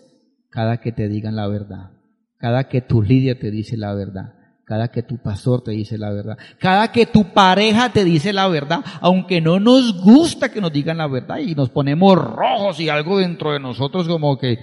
cada 0.50 0.78
que 0.78 0.92
te 0.92 1.08
digan 1.08 1.36
la 1.36 1.48
verdad, 1.48 1.92
cada 2.38 2.68
que 2.68 2.82
tu 2.82 3.02
líder 3.02 3.40
te 3.40 3.52
dice 3.52 3.78
la 3.78 3.94
verdad, 3.94 4.34
cada 4.66 4.90
que 4.90 5.02
tu 5.02 5.22
pastor 5.22 5.64
te 5.64 5.72
dice 5.72 5.98
la 5.98 6.12
verdad, 6.12 6.38
cada 6.60 6.92
que 6.92 7.06
tu 7.06 7.34
pareja 7.34 7.92
te 7.92 8.04
dice 8.04 8.34
la 8.34 8.48
verdad, 8.48 8.84
aunque 9.00 9.42
no 9.42 9.60
nos 9.60 10.02
gusta 10.02 10.50
que 10.50 10.62
nos 10.62 10.74
digan 10.74 10.98
la 10.98 11.08
verdad 11.08 11.38
y 11.40 11.56
nos 11.56 11.70
ponemos 11.70 12.16
rojos 12.16 12.80
y 12.80 12.90
algo 12.90 13.20
dentro 13.20 13.54
de 13.54 13.60
nosotros 13.60 14.08
como 14.08 14.38
que 14.38 14.60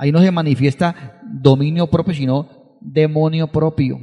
Ahí 0.00 0.12
no 0.12 0.20
se 0.20 0.30
manifiesta 0.30 1.20
dominio 1.22 1.86
propio, 1.88 2.14
sino 2.14 2.78
demonio 2.80 3.48
propio. 3.48 3.98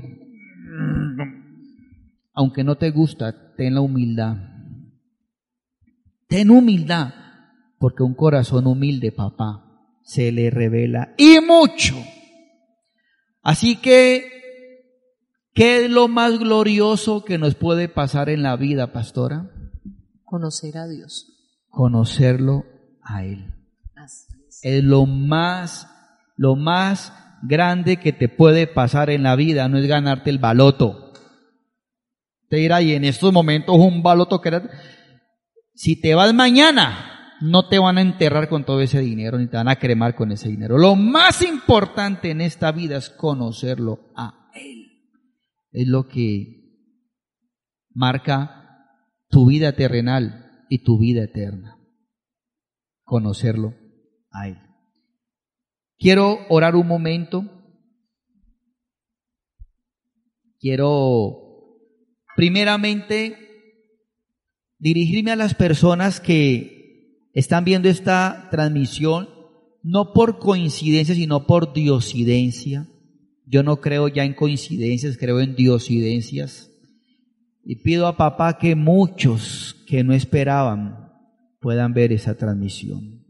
Aunque 2.37 2.63
no 2.63 2.75
te 2.77 2.91
gusta, 2.91 3.55
ten 3.55 3.73
la 3.73 3.81
humildad. 3.81 4.37
Ten 6.27 6.51
humildad, 6.51 7.13
porque 7.79 8.03
un 8.03 8.13
corazón 8.13 8.67
humilde, 8.67 9.11
papá, 9.11 9.65
se 10.03 10.31
le 10.31 10.51
revela 10.51 11.15
y 11.17 11.39
mucho. 11.39 11.95
Así 13.41 13.77
que, 13.77 14.23
¿qué 15.53 15.85
es 15.85 15.89
lo 15.89 16.07
más 16.07 16.37
glorioso 16.37 17.25
que 17.25 17.39
nos 17.39 17.55
puede 17.55 17.89
pasar 17.89 18.29
en 18.29 18.43
la 18.43 18.55
vida, 18.55 18.93
pastora? 18.93 19.49
Conocer 20.23 20.77
a 20.77 20.87
Dios. 20.87 21.25
Conocerlo 21.69 22.65
a 23.01 23.23
Él 23.23 23.57
es 24.61 24.83
lo 24.83 25.05
más, 25.05 25.87
lo 26.35 26.55
más 26.55 27.13
grande 27.41 27.97
que 27.97 28.13
te 28.13 28.29
puede 28.29 28.67
pasar 28.67 29.09
en 29.09 29.23
la 29.23 29.35
vida, 29.35 29.67
no 29.67 29.77
es 29.77 29.87
ganarte 29.87 30.29
el 30.29 30.39
baloto. 30.39 31.06
Te 32.49 32.57
dirá, 32.57 32.81
y 32.81 32.93
en 32.93 33.03
estos 33.03 33.33
momentos 33.33 33.75
un 33.77 34.01
baloto 34.03 34.41
que 34.41 34.49
era, 34.49 34.69
si 35.73 35.99
te 35.99 36.15
vas 36.15 36.33
mañana, 36.33 37.35
no 37.41 37.67
te 37.67 37.79
van 37.79 37.97
a 37.97 38.01
enterrar 38.01 38.49
con 38.49 38.63
todo 38.63 38.81
ese 38.81 39.01
dinero, 39.01 39.37
ni 39.37 39.47
te 39.47 39.57
van 39.57 39.67
a 39.67 39.77
cremar 39.77 40.15
con 40.15 40.31
ese 40.31 40.49
dinero. 40.49 40.77
Lo 40.77 40.95
más 40.95 41.41
importante 41.41 42.31
en 42.31 42.41
esta 42.41 42.71
vida 42.71 42.97
es 42.97 43.09
conocerlo 43.09 44.11
a 44.15 44.49
Él. 44.55 44.85
Es 45.71 45.87
lo 45.87 46.07
que 46.07 46.73
marca 47.93 48.87
tu 49.29 49.47
vida 49.47 49.73
terrenal 49.73 50.65
y 50.69 50.83
tu 50.83 50.97
vida 50.99 51.23
eterna. 51.23 51.77
Conocerlo 53.03 53.73
Quiero 55.97 56.45
orar 56.49 56.75
un 56.75 56.87
momento. 56.87 57.43
Quiero 60.59 61.46
primeramente 62.37 63.35
dirigirme 64.77 65.31
a 65.31 65.35
las 65.35 65.55
personas 65.55 66.19
que 66.19 67.31
están 67.33 67.65
viendo 67.65 67.89
esta 67.89 68.47
transmisión, 68.51 69.27
no 69.81 70.13
por 70.13 70.37
coincidencia, 70.37 71.15
sino 71.15 71.47
por 71.47 71.73
diosidencia. 71.73 72.87
Yo 73.47 73.63
no 73.63 73.81
creo 73.81 74.07
ya 74.07 74.23
en 74.23 74.35
coincidencias, 74.35 75.17
creo 75.17 75.39
en 75.39 75.55
diosidencias. 75.55 76.69
Y 77.65 77.77
pido 77.77 78.05
a 78.05 78.17
papá 78.17 78.59
que 78.59 78.75
muchos 78.75 79.75
que 79.87 80.03
no 80.03 80.13
esperaban 80.13 81.11
puedan 81.59 81.95
ver 81.95 82.13
esa 82.13 82.35
transmisión. 82.35 83.25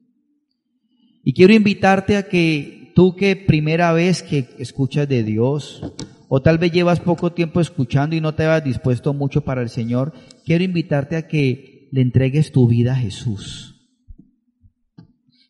Y 1.24 1.34
quiero 1.34 1.54
invitarte 1.54 2.18
a 2.18 2.28
que 2.28 2.92
tú 2.94 3.16
que 3.16 3.38
primera 3.38 3.94
vez 3.94 4.22
que 4.22 4.50
escuchas 4.60 5.08
de 5.08 5.24
Dios, 5.24 5.82
o 6.28 6.42
tal 6.42 6.58
vez 6.58 6.72
llevas 6.72 7.00
poco 7.00 7.32
tiempo 7.32 7.62
escuchando 7.62 8.16
y 8.16 8.22
no 8.22 8.36
te 8.36 8.46
has 8.46 8.64
dispuesto 8.64 9.14
mucho 9.14 9.42
para 9.42 9.62
el 9.62 9.70
Señor, 9.70 10.14
quiero 10.46 10.64
invitarte 10.64 11.16
a 11.16 11.28
que 11.28 11.90
le 11.92 12.02
entregues 12.02 12.52
tu 12.52 12.68
vida 12.68 12.94
a 12.94 12.98
Jesús. 12.98 13.76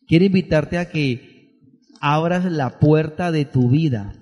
Quiero 0.06 0.24
invitarte 0.24 0.78
a 0.78 0.88
que 0.88 1.58
abras 2.00 2.44
la 2.50 2.78
puerta 2.78 3.32
de 3.32 3.44
tu 3.44 3.68
vida 3.68 4.14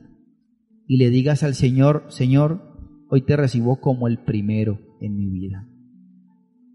y 0.86 0.96
le 0.96 1.10
digas 1.10 1.42
al 1.42 1.54
Señor, 1.54 2.06
Señor, 2.08 2.76
hoy 3.08 3.22
te 3.22 3.36
recibo 3.36 3.80
como 3.80 4.08
el 4.08 4.18
primero 4.18 4.80
en 5.00 5.16
mi 5.16 5.28
vida. 5.28 5.68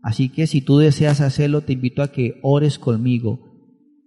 Así 0.04 0.30
que 0.30 0.48
si 0.48 0.62
tú 0.62 0.78
deseas 0.78 1.22
hacerlo, 1.22 1.62
te 1.62 1.74
invito 1.74 2.02
a 2.02 2.12
que 2.12 2.40
ores 2.42 2.80
conmigo 2.80 3.51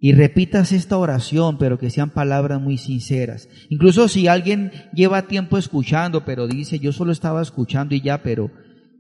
y 0.05 0.13
repitas 0.13 0.73
esta 0.73 0.99
oración, 0.99 1.57
pero 1.57 1.79
que 1.79 1.89
sean 1.89 2.11
palabras 2.11 2.61
muy 2.61 2.77
sinceras. 2.77 3.49
Incluso 3.71 4.07
si 4.07 4.29
alguien 4.29 4.71
lleva 4.93 5.29
tiempo 5.29 5.57
escuchando, 5.57 6.27
pero 6.27 6.47
dice, 6.47 6.79
yo 6.79 6.93
solo 6.93 7.11
estaba 7.11 7.41
escuchando 7.41 7.95
y 7.95 8.03
ya, 8.03 8.23
pero 8.23 8.51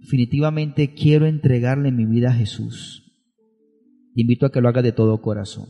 definitivamente 0.00 0.94
quiero 0.94 1.26
entregarle 1.26 1.92
mi 1.92 2.06
vida 2.06 2.30
a 2.30 2.32
Jesús. 2.32 3.02
Te 4.14 4.22
invito 4.22 4.46
a 4.46 4.50
que 4.50 4.62
lo 4.62 4.70
haga 4.70 4.80
de 4.80 4.92
todo 4.92 5.20
corazón. 5.20 5.66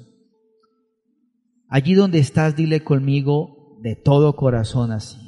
Allí 1.68 1.95
donde 1.95 2.20
estás, 2.20 2.55
dile 2.55 2.85
conmigo 2.85 3.80
de 3.82 3.97
todo 3.97 4.37
corazón 4.37 4.93
así. 4.93 5.18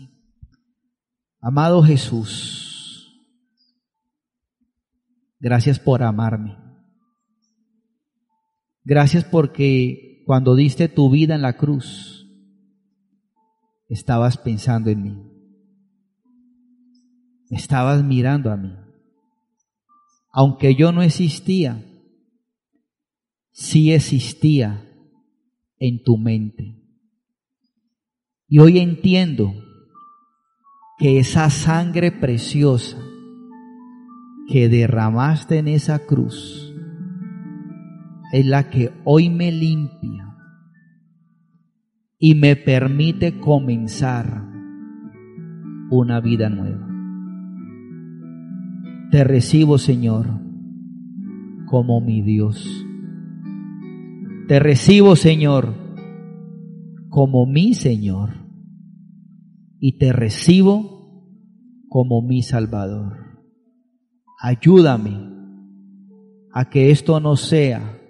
Amado 1.41 1.83
Jesús, 1.83 3.27
gracias 5.41 5.81
por 5.81 6.05
amarme. 6.05 6.66
Gracias 8.89 9.25
porque 9.25 10.23
cuando 10.27 10.55
diste 10.55 10.89
tu 10.89 11.11
vida 11.11 11.35
en 11.35 11.43
la 11.43 11.57
cruz, 11.57 12.25
estabas 13.89 14.37
pensando 14.39 14.91
en 14.91 15.03
mí. 15.03 15.17
Estabas 17.51 18.05
mirando 18.05 18.53
a 18.53 18.57
mí. 18.57 18.73
Aunque 20.31 20.77
yo 20.77 20.93
no 20.93 21.03
existía, 21.03 21.85
sí 23.51 23.93
existía 23.93 24.89
en 25.79 26.05
tu 26.05 26.17
mente. 26.17 26.81
Y 28.47 28.61
hoy 28.61 28.79
entiendo 28.79 29.53
que 30.97 31.19
esa 31.19 31.51
sangre 31.51 32.13
preciosa 32.13 32.99
que 34.47 34.69
derramaste 34.69 35.59
en 35.59 35.67
esa 35.67 36.07
cruz, 36.07 36.66
es 38.33 38.47
la 38.47 38.71
que 38.71 38.91
hoy 39.05 39.31
me 39.31 39.53
limpia 39.53 40.37
y 42.19 42.35
me 42.35 42.57
permite 42.57 43.39
comenzar 43.39 44.47
una 45.91 46.21
vida 46.21 46.49
nueva. 46.49 46.87
Te 49.11 49.23
recibo, 49.23 49.79
Señor, 49.79 50.27
como 51.67 52.01
mi 52.01 52.23
Dios. 52.23 52.87
Te 54.49 54.59
recibo, 54.59 55.17
Señor, 55.17 55.75
como 57.09 57.47
mi 57.47 57.75
Señor. 57.75 58.31
Y 59.79 59.99
te 59.99 60.13
recibo 60.13 61.25
como 61.89 62.23
mi 62.23 62.43
Salvador. 62.43 63.43
Ayúdame 64.41 65.31
a 66.53 66.69
que 66.71 66.91
esto 66.91 67.21
no 67.21 67.37
sea 67.37 68.01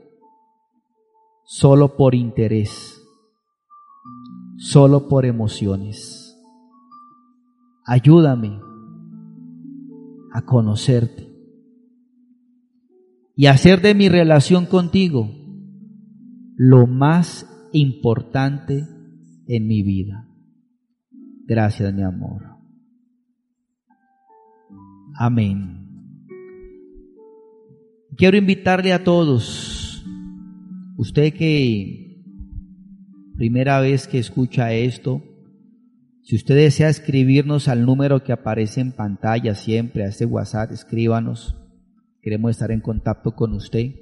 solo 1.47 1.97
por 1.97 2.14
interés, 2.14 3.01
solo 4.59 5.09
por 5.09 5.24
emociones. 5.24 6.36
Ayúdame 7.86 8.61
a 10.32 10.42
conocerte 10.42 11.32
y 13.36 13.47
hacer 13.47 13.80
de 13.80 13.94
mi 13.94 14.09
relación 14.09 14.66
contigo 14.66 15.30
lo 16.57 16.86
más 16.88 17.49
importante 17.72 18.84
en 19.47 19.66
mi 19.68 19.82
vida. 19.82 20.28
Gracias, 21.47 21.94
mi 21.94 22.03
amor. 22.03 22.42
Amén. 25.14 25.86
Quiero 28.16 28.36
invitarle 28.36 28.92
a 28.92 29.05
todos 29.05 29.76
Usted 30.97 31.34
que 31.34 32.24
primera 33.36 33.80
vez 33.80 34.09
que 34.09 34.18
escucha 34.18 34.72
esto, 34.72 35.22
si 36.22 36.34
usted 36.34 36.57
desea 36.57 36.88
escribirnos 36.88 37.68
al 37.68 37.84
número 37.84 38.24
que 38.24 38.32
aparece 38.32 38.80
en 38.80 38.92
pantalla 38.92 39.55
siempre, 39.55 40.05
a 40.05 40.09
este 40.09 40.24
WhatsApp, 40.24 40.72
escríbanos. 40.72 41.57
Queremos 42.20 42.51
estar 42.51 42.72
en 42.72 42.80
contacto 42.80 43.36
con 43.36 43.53
usted. 43.53 43.94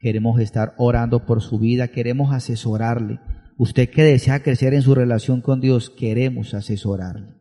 Queremos 0.00 0.40
estar 0.40 0.74
orando 0.78 1.26
por 1.26 1.42
su 1.42 1.60
vida. 1.60 1.88
Queremos 1.88 2.32
asesorarle. 2.32 3.20
Usted 3.56 3.90
que 3.90 4.02
desea 4.02 4.42
crecer 4.42 4.74
en 4.74 4.82
su 4.82 4.94
relación 4.94 5.40
con 5.40 5.60
Dios, 5.60 5.90
queremos 5.90 6.54
asesorarle. 6.54 7.34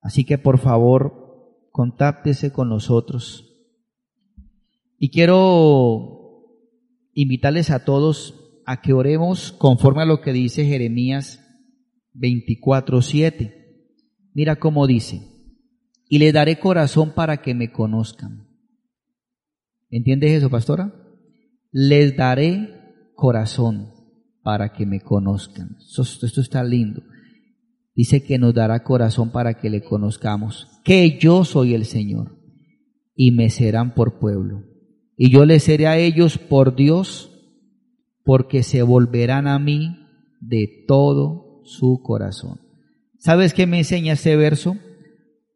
Así 0.00 0.24
que 0.24 0.38
por 0.38 0.58
favor, 0.58 1.68
contáctese 1.72 2.52
con 2.52 2.68
nosotros. 2.68 3.46
Y 4.98 5.10
quiero 5.10 6.19
invitarles 7.14 7.70
a 7.70 7.84
todos 7.84 8.34
a 8.66 8.80
que 8.80 8.92
oremos 8.92 9.52
conforme 9.52 10.02
a 10.02 10.06
lo 10.06 10.20
que 10.20 10.32
dice 10.32 10.64
Jeremías 10.64 11.40
24:7. 12.14 13.56
Mira 14.32 14.56
cómo 14.56 14.86
dice, 14.86 15.22
y 16.08 16.18
le 16.18 16.32
daré 16.32 16.58
corazón 16.58 17.12
para 17.14 17.42
que 17.42 17.54
me 17.54 17.72
conozcan. 17.72 18.46
¿Entiendes 19.90 20.32
eso, 20.32 20.50
pastora? 20.50 20.94
Les 21.72 22.16
daré 22.16 23.12
corazón 23.16 23.92
para 24.42 24.72
que 24.72 24.86
me 24.86 25.00
conozcan. 25.00 25.76
Esto, 25.80 26.02
esto 26.02 26.40
está 26.40 26.62
lindo. 26.62 27.02
Dice 27.94 28.22
que 28.22 28.38
nos 28.38 28.54
dará 28.54 28.84
corazón 28.84 29.32
para 29.32 29.54
que 29.54 29.68
le 29.68 29.82
conozcamos, 29.82 30.68
que 30.84 31.18
yo 31.18 31.44
soy 31.44 31.74
el 31.74 31.84
Señor, 31.84 32.38
y 33.16 33.32
me 33.32 33.50
serán 33.50 33.94
por 33.94 34.20
pueblo 34.20 34.69
y 35.22 35.28
yo 35.28 35.44
les 35.44 35.64
seré 35.64 35.86
a 35.86 35.98
ellos 35.98 36.38
por 36.38 36.74
Dios, 36.74 37.30
porque 38.24 38.62
se 38.62 38.80
volverán 38.80 39.48
a 39.48 39.58
mí 39.58 40.08
de 40.40 40.86
todo 40.88 41.60
su 41.64 42.00
corazón. 42.02 42.58
¿Sabes 43.18 43.52
qué 43.52 43.66
me 43.66 43.76
enseña 43.76 44.14
este 44.14 44.34
verso? 44.36 44.78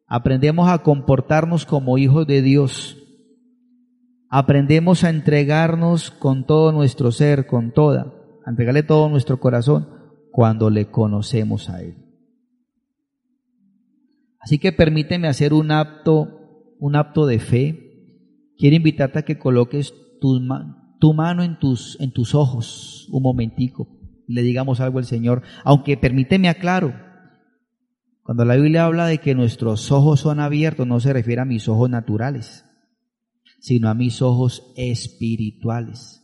Aprendemos 0.05 0.69
a 0.69 0.83
comportarnos 0.83 1.65
como 1.65 1.97
hijos 1.97 2.27
de 2.27 2.43
Dios. 2.43 3.01
Aprendemos 4.29 5.03
a 5.03 5.09
entregarnos 5.09 6.11
con 6.11 6.45
todo 6.45 6.71
nuestro 6.71 7.11
ser, 7.11 7.47
con 7.47 7.71
toda, 7.71 8.13
a 8.45 8.51
entregarle 8.51 8.83
todo 8.83 9.09
nuestro 9.09 9.39
corazón 9.39 9.89
cuando 10.31 10.69
le 10.69 10.91
conocemos 10.91 11.71
a 11.71 11.81
Él. 11.81 11.95
Así 14.39 14.59
que 14.59 14.71
permíteme 14.71 15.27
hacer 15.27 15.55
un 15.55 15.71
acto, 15.71 16.75
un 16.77 16.95
acto 16.95 17.25
de 17.25 17.39
fe 17.39 17.84
quiero 18.57 18.75
invitarte 18.75 19.19
a 19.19 19.25
que 19.25 19.37
coloques 19.37 19.93
tu, 20.19 20.39
mano 21.13 21.43
en 21.43 21.59
tus, 21.59 21.97
en 21.99 22.11
tus 22.11 22.35
ojos 22.35 23.07
un 23.11 23.23
momentico 23.23 23.87
le 24.27 24.41
digamos 24.41 24.79
algo 24.79 24.99
al 24.99 25.05
Señor, 25.05 25.43
aunque 25.63 25.97
permíteme 25.97 26.49
aclaro, 26.49 26.93
cuando 28.23 28.43
la 28.43 28.55
Biblia 28.55 28.85
habla 28.85 29.05
de 29.05 29.19
que 29.19 29.35
nuestros 29.35 29.91
ojos 29.91 30.21
son 30.21 30.39
abiertos, 30.39 30.87
no 30.87 30.99
se 30.99 31.13
refiere 31.13 31.41
a 31.41 31.45
mis 31.45 31.67
ojos 31.67 31.89
naturales, 31.89 32.65
sino 33.59 33.87
a 33.87 33.93
mis 33.93 34.21
ojos 34.23 34.73
espirituales. 34.75 36.23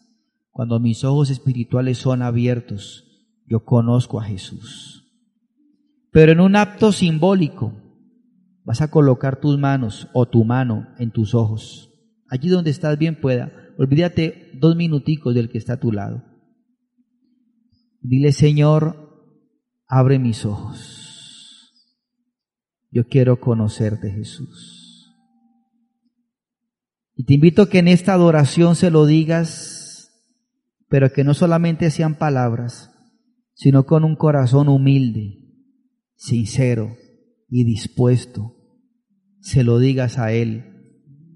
Cuando 0.50 0.80
mis 0.80 1.04
ojos 1.04 1.30
espirituales 1.30 2.00
son 2.00 2.24
abiertos, 2.24 3.06
yo 3.46 3.64
conozco 3.66 4.20
a 4.20 4.24
Jesús. 4.24 5.12
Pero 6.12 6.32
en 6.32 6.40
un 6.40 6.56
acto 6.56 6.92
simbólico, 6.92 7.74
vas 8.64 8.82
a 8.82 8.90
colocar 8.90 9.40
tus 9.40 9.60
manos 9.60 10.08
o 10.14 10.28
tu 10.28 10.44
mano 10.44 10.88
en 10.98 11.12
tus 11.12 11.36
ojos 11.36 11.91
allí 12.32 12.48
donde 12.48 12.72
estás 12.72 12.98
bien 12.98 13.20
pueda. 13.20 13.52
Olvídate 13.78 14.52
dos 14.54 14.76
minuticos 14.76 15.36
del 15.36 15.50
que 15.50 15.58
está 15.58 15.74
a 15.74 15.80
tu 15.80 15.92
lado. 15.92 16.24
Dile, 18.00 18.32
Señor, 18.32 19.36
abre 19.86 20.18
mis 20.18 20.46
ojos. 20.46 21.74
Yo 22.90 23.08
quiero 23.08 23.40
conocerte, 23.40 24.12
Jesús. 24.12 25.14
Y 27.16 27.26
te 27.26 27.34
invito 27.34 27.64
a 27.64 27.70
que 27.70 27.80
en 27.80 27.90
esta 27.90 28.14
adoración 28.14 28.76
se 28.76 28.92
lo 28.92 29.06
digas, 29.06 30.10
pero 30.88 31.12
que 31.12 31.24
no 31.24 31.34
solamente 31.34 31.92
sean 31.92 32.16
palabras, 32.16 32.92
sino 33.54 33.86
con 33.86 34.06
un 34.06 34.16
corazón 34.16 34.70
humilde, 34.70 35.38
sincero 36.16 36.96
y 37.50 37.66
dispuesto. 37.66 38.56
Se 39.42 39.64
lo 39.64 39.80
digas 39.80 40.18
a 40.18 40.32
Él 40.32 40.71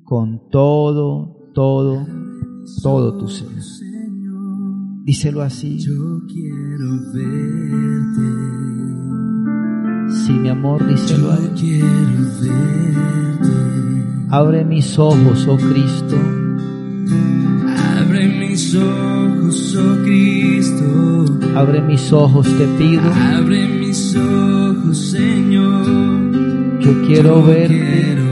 con 0.05 0.49
todo, 0.51 1.49
todo, 1.53 2.05
todo 2.83 3.17
tu 3.17 3.27
ser. 3.27 3.47
Díselo 5.03 5.41
así. 5.41 5.79
Yo 5.79 6.21
quiero 6.27 6.91
verte. 7.11 8.21
Sí, 10.13 10.33
mi 10.33 10.49
amor, 10.49 10.87
díselo 10.87 11.31
a 11.31 11.39
Yo 11.39 11.53
quiero 11.55 11.87
verte. 12.41 13.47
Abre 14.29 14.63
mis 14.63 14.97
ojos, 14.99 15.47
oh 15.47 15.57
Cristo. 15.57 16.15
Abre 17.99 18.27
mis 18.27 18.75
ojos, 18.75 19.75
oh 19.75 20.03
Cristo. 20.03 21.25
Abre 21.55 21.81
mis 21.81 22.13
ojos, 22.13 22.47
te 22.57 22.67
pido. 22.77 23.11
Abre 23.11 23.67
mis 23.67 24.15
ojos, 24.15 24.97
Señor. 24.97 25.85
Yo 26.79 27.01
quiero 27.07 27.39
Yo 27.41 27.45
verte. 27.47 27.67
quiero 27.67 28.15
verte. 28.15 28.24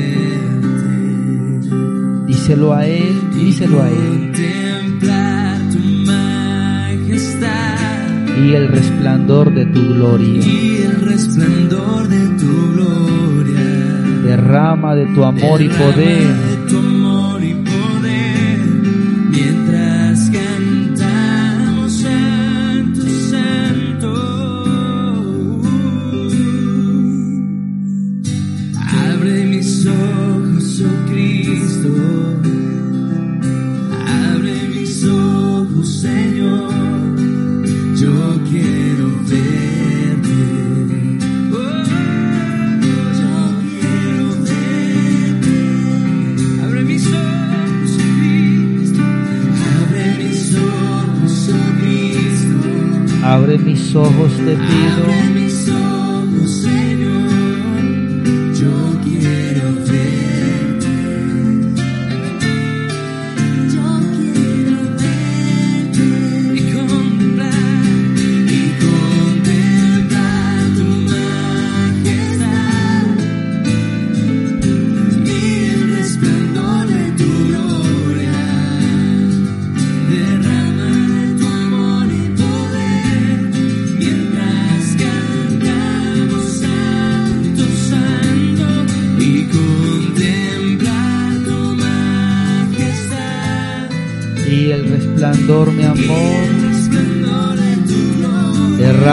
Díselo 2.27 2.75
a 2.75 2.87
Él, 2.87 3.15
díselo 3.35 3.83
a 3.83 3.89
Él. 3.89 4.33
Contemplar 4.33 5.59
tu 5.73 5.79
majestad 6.11 7.79
Y 8.45 8.53
el 8.55 8.69
resplandor 8.69 9.55
de 9.55 9.65
tu 9.67 9.81
gloria. 9.95 10.45
y 10.47 10.83
el 10.85 11.01
resplandor 11.01 12.09
de 12.09 12.29
tu 12.39 12.73
gloria. 12.75 13.61
Derrama 14.25 14.95
de 14.95 15.07
tu 15.07 15.25
amor 15.25 15.63
y 15.63 15.69
poder. 15.69 16.27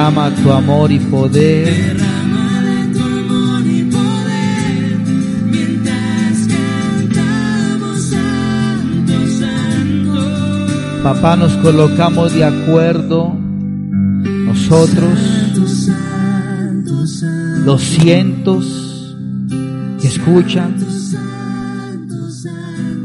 Derrama 0.04 0.36
tu 0.36 0.52
amor 0.52 0.92
y 0.92 1.00
poder. 1.00 1.96
Papá, 11.02 11.38
nos 11.38 11.54
colocamos 11.54 12.34
de 12.34 12.44
acuerdo. 12.44 13.34
Nosotros, 13.34 15.18
los 17.64 17.82
cientos 17.82 19.16
que 20.02 20.08
escuchan, 20.10 20.76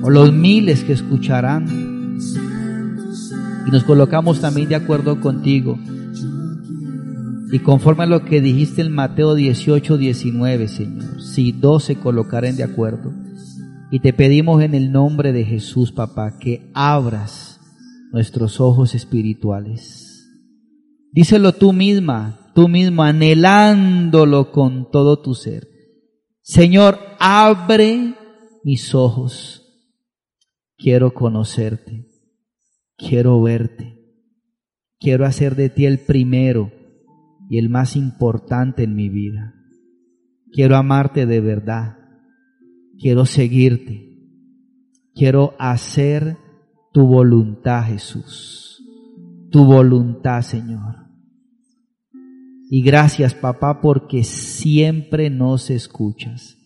o 0.02 0.10
los 0.10 0.32
miles 0.32 0.82
que 0.82 0.94
escucharán. 0.94 2.18
Y 3.68 3.70
nos 3.70 3.84
colocamos 3.84 4.40
también 4.40 4.68
de 4.68 4.74
acuerdo 4.74 5.20
contigo. 5.20 5.78
Y 7.50 7.60
conforme 7.60 8.04
a 8.04 8.06
lo 8.06 8.24
que 8.24 8.42
dijiste 8.42 8.82
en 8.82 8.92
Mateo 8.92 9.34
18, 9.34 9.96
19, 9.96 10.68
Señor, 10.68 11.22
si 11.22 11.52
dos 11.52 11.84
se 11.84 11.96
colocaren 11.96 12.56
de 12.56 12.62
acuerdo. 12.62 13.10
Y 13.90 14.00
te 14.00 14.12
pedimos 14.12 14.62
en 14.62 14.74
el 14.74 14.92
nombre 14.92 15.32
de 15.32 15.44
Jesús, 15.44 15.90
papá, 15.92 16.38
que 16.38 16.70
abras 16.74 17.58
nuestros 18.12 18.60
ojos 18.60 18.94
espirituales. 18.94 20.28
Díselo 21.10 21.54
tú 21.54 21.72
misma, 21.72 22.52
tú 22.54 22.68
mismo, 22.68 23.02
anhelándolo 23.02 24.52
con 24.52 24.90
todo 24.90 25.22
tu 25.22 25.34
ser. 25.34 25.68
Señor, 26.42 26.98
abre 27.18 28.14
mis 28.62 28.94
ojos. 28.94 29.62
Quiero 30.76 31.14
conocerte. 31.14 32.06
Quiero 32.98 33.40
verte. 33.40 33.94
Quiero 35.00 35.24
hacer 35.24 35.56
de 35.56 35.70
ti 35.70 35.86
el 35.86 35.98
primero 35.98 36.77
y 37.48 37.58
el 37.58 37.68
más 37.68 37.96
importante 37.96 38.84
en 38.84 38.94
mi 38.94 39.08
vida. 39.08 39.54
Quiero 40.52 40.76
amarte 40.76 41.26
de 41.26 41.40
verdad. 41.40 41.98
Quiero 42.98 43.26
seguirte. 43.26 44.08
Quiero 45.14 45.54
hacer 45.58 46.36
tu 46.92 47.06
voluntad, 47.06 47.84
Jesús. 47.84 48.82
Tu 49.50 49.64
voluntad, 49.64 50.42
Señor. 50.42 51.08
Y 52.70 52.82
gracias, 52.82 53.34
papá, 53.34 53.80
porque 53.80 54.24
siempre 54.24 55.30
nos 55.30 55.70
escuchas. 55.70 56.58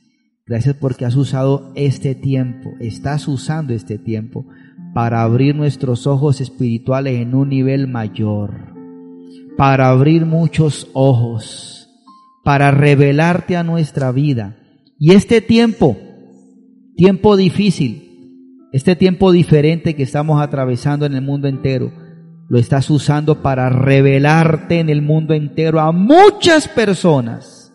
Gracias 0.46 0.76
porque 0.76 1.04
has 1.04 1.14
usado 1.14 1.72
este 1.76 2.16
tiempo, 2.16 2.72
estás 2.80 3.28
usando 3.28 3.72
este 3.72 3.98
tiempo 3.98 4.46
para 4.92 5.22
abrir 5.22 5.54
nuestros 5.54 6.06
ojos 6.06 6.40
espirituales 6.40 7.20
en 7.20 7.34
un 7.34 7.48
nivel 7.48 7.86
mayor, 7.86 8.71
para 9.56 9.88
abrir 9.88 10.26
muchos 10.26 10.88
ojos, 10.92 11.88
para 12.44 12.70
revelarte 12.70 13.56
a 13.56 13.62
nuestra 13.62 14.12
vida. 14.12 14.56
Y 14.98 15.12
este 15.12 15.40
tiempo, 15.40 15.96
tiempo 16.96 17.36
difícil, 17.36 18.68
este 18.72 18.96
tiempo 18.96 19.32
diferente 19.32 19.94
que 19.94 20.02
estamos 20.02 20.40
atravesando 20.40 21.06
en 21.06 21.14
el 21.14 21.22
mundo 21.22 21.48
entero, 21.48 21.92
lo 22.48 22.58
estás 22.58 22.90
usando 22.90 23.42
para 23.42 23.68
revelarte 23.70 24.78
en 24.78 24.90
el 24.90 25.02
mundo 25.02 25.34
entero 25.34 25.80
a 25.80 25.92
muchas 25.92 26.68
personas. 26.68 27.72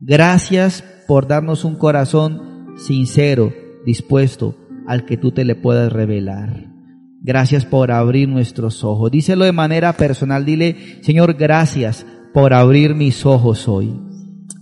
Gracias 0.00 0.84
por 1.08 1.26
darnos 1.26 1.64
un 1.64 1.74
corazón 1.76 2.74
sincero, 2.76 3.52
dispuesto 3.84 4.56
al 4.86 5.04
que 5.04 5.16
tú 5.16 5.32
te 5.32 5.44
le 5.44 5.54
puedas 5.54 5.92
revelar. 5.92 6.67
Gracias 7.20 7.64
por 7.64 7.90
abrir 7.90 8.28
nuestros 8.28 8.84
ojos. 8.84 9.10
Díselo 9.10 9.44
de 9.44 9.52
manera 9.52 9.92
personal. 9.92 10.44
Dile, 10.44 10.76
Señor, 11.02 11.34
gracias 11.34 12.06
por 12.32 12.54
abrir 12.54 12.94
mis 12.94 13.26
ojos 13.26 13.68
hoy. 13.68 13.92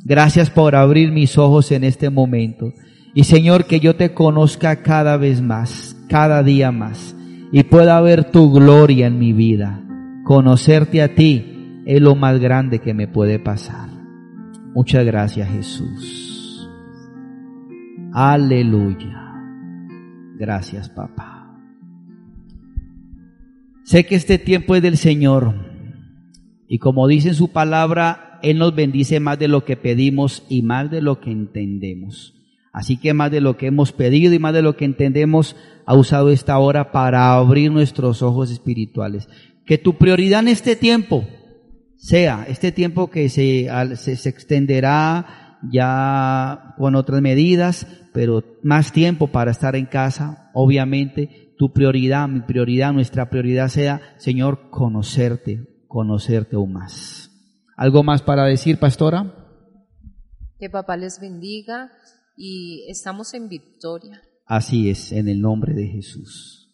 Gracias 0.05 0.51
por 0.51 0.75
abrir 0.75 1.13
mis 1.13 1.37
ojos 1.37 1.73
en 1.73 1.85
este 1.85 2.11
momento. 2.11 2.73
Y 3.15 3.25
Señor, 3.25 3.65
que 3.67 3.81
yo 3.81 3.97
te 3.97 4.15
conozca 4.15 4.83
cada 4.83 5.17
vez 5.17 5.43
más, 5.43 5.97
cada 6.09 6.43
día 6.43 6.71
más. 6.71 7.17
Y 7.53 7.65
pueda 7.65 8.01
ver 8.01 8.31
tu 8.31 8.53
gloria 8.53 9.07
en 9.07 9.19
mi 9.19 9.33
vida. 9.33 9.83
Conocerte 10.25 11.03
a 11.03 11.15
ti 11.15 11.83
es 11.87 12.01
lo 12.01 12.15
más 12.15 12.41
grande 12.41 12.81
que 12.81 12.95
me 12.95 13.09
puede 13.09 13.39
pasar. 13.39 13.89
Muchas 14.75 15.05
gracias 15.07 15.49
Jesús. 15.51 16.69
Aleluya. 18.13 19.33
Gracias, 20.39 20.89
papá. 20.89 21.36
Sé 23.87 24.05
que 24.05 24.17
este 24.17 24.39
tiempo 24.39 24.75
es 24.75 24.83
del 24.83 24.97
Señor 24.97 25.55
y 26.67 26.79
como 26.79 27.07
dice 27.07 27.29
en 27.29 27.35
su 27.37 27.53
palabra, 27.53 28.41
Él 28.43 28.59
nos 28.59 28.75
bendice 28.75 29.21
más 29.21 29.39
de 29.39 29.47
lo 29.47 29.65
que 29.65 29.77
pedimos 29.77 30.43
y 30.49 30.63
más 30.63 30.91
de 30.91 31.01
lo 31.01 31.21
que 31.21 31.31
entendemos. 31.31 32.35
Así 32.73 32.97
que 32.97 33.15
más 33.15 33.31
de 33.31 33.41
lo 33.41 33.57
que 33.57 33.69
hemos 33.69 33.93
pedido 33.93 34.35
y 34.35 34.41
más 34.41 34.55
de 34.55 34.63
lo 34.63 34.77
que 34.77 34.87
entendemos, 34.87 35.55
ha 35.87 35.95
usado 35.95 36.31
esta 36.31 36.59
hora 36.59 36.91
para 36.91 37.33
abrir 37.35 37.71
nuestros 37.71 38.23
ojos 38.23 38.51
espirituales. 38.51 39.29
Que 39.65 39.79
tu 39.79 39.95
prioridad 39.95 40.41
en 40.41 40.49
este 40.49 40.75
tiempo 40.75 41.25
sea, 41.95 42.45
este 42.49 42.73
tiempo 42.73 43.09
que 43.09 43.29
se, 43.29 43.69
se, 43.95 44.29
extenderá 44.29 45.59
ya 45.71 46.75
con 46.77 46.97
otras 46.97 47.23
medidas, 47.23 47.87
pero 48.13 48.43
más 48.65 48.91
tiempo 48.91 49.29
para 49.29 49.53
estar 49.53 49.77
en 49.77 49.87
casa, 49.87 50.51
obviamente, 50.55 51.46
tu 51.57 51.73
prioridad, 51.73 52.29
mi 52.29 52.41
prioridad, 52.41 52.93
nuestra 52.93 53.31
prioridad 53.31 53.69
sea, 53.69 54.01
Señor, 54.19 54.71
conocerte, 54.71 55.85
conocerte 55.89 56.57
aún 56.57 56.75
más. 56.75 57.31
¿Algo 57.77 58.03
más 58.03 58.23
para 58.23 58.45
decir, 58.45 58.79
pastora? 58.79 59.35
Que 60.59 60.71
papá 60.71 60.97
les 60.97 61.21
bendiga 61.21 61.91
y 62.37 62.87
estamos 62.89 63.35
en 63.35 63.49
victoria. 63.49 64.23
Así 64.47 64.89
es, 64.89 65.13
en 65.13 65.29
el 65.29 65.41
nombre 65.41 65.75
de 65.75 65.89
Jesús. 65.89 66.66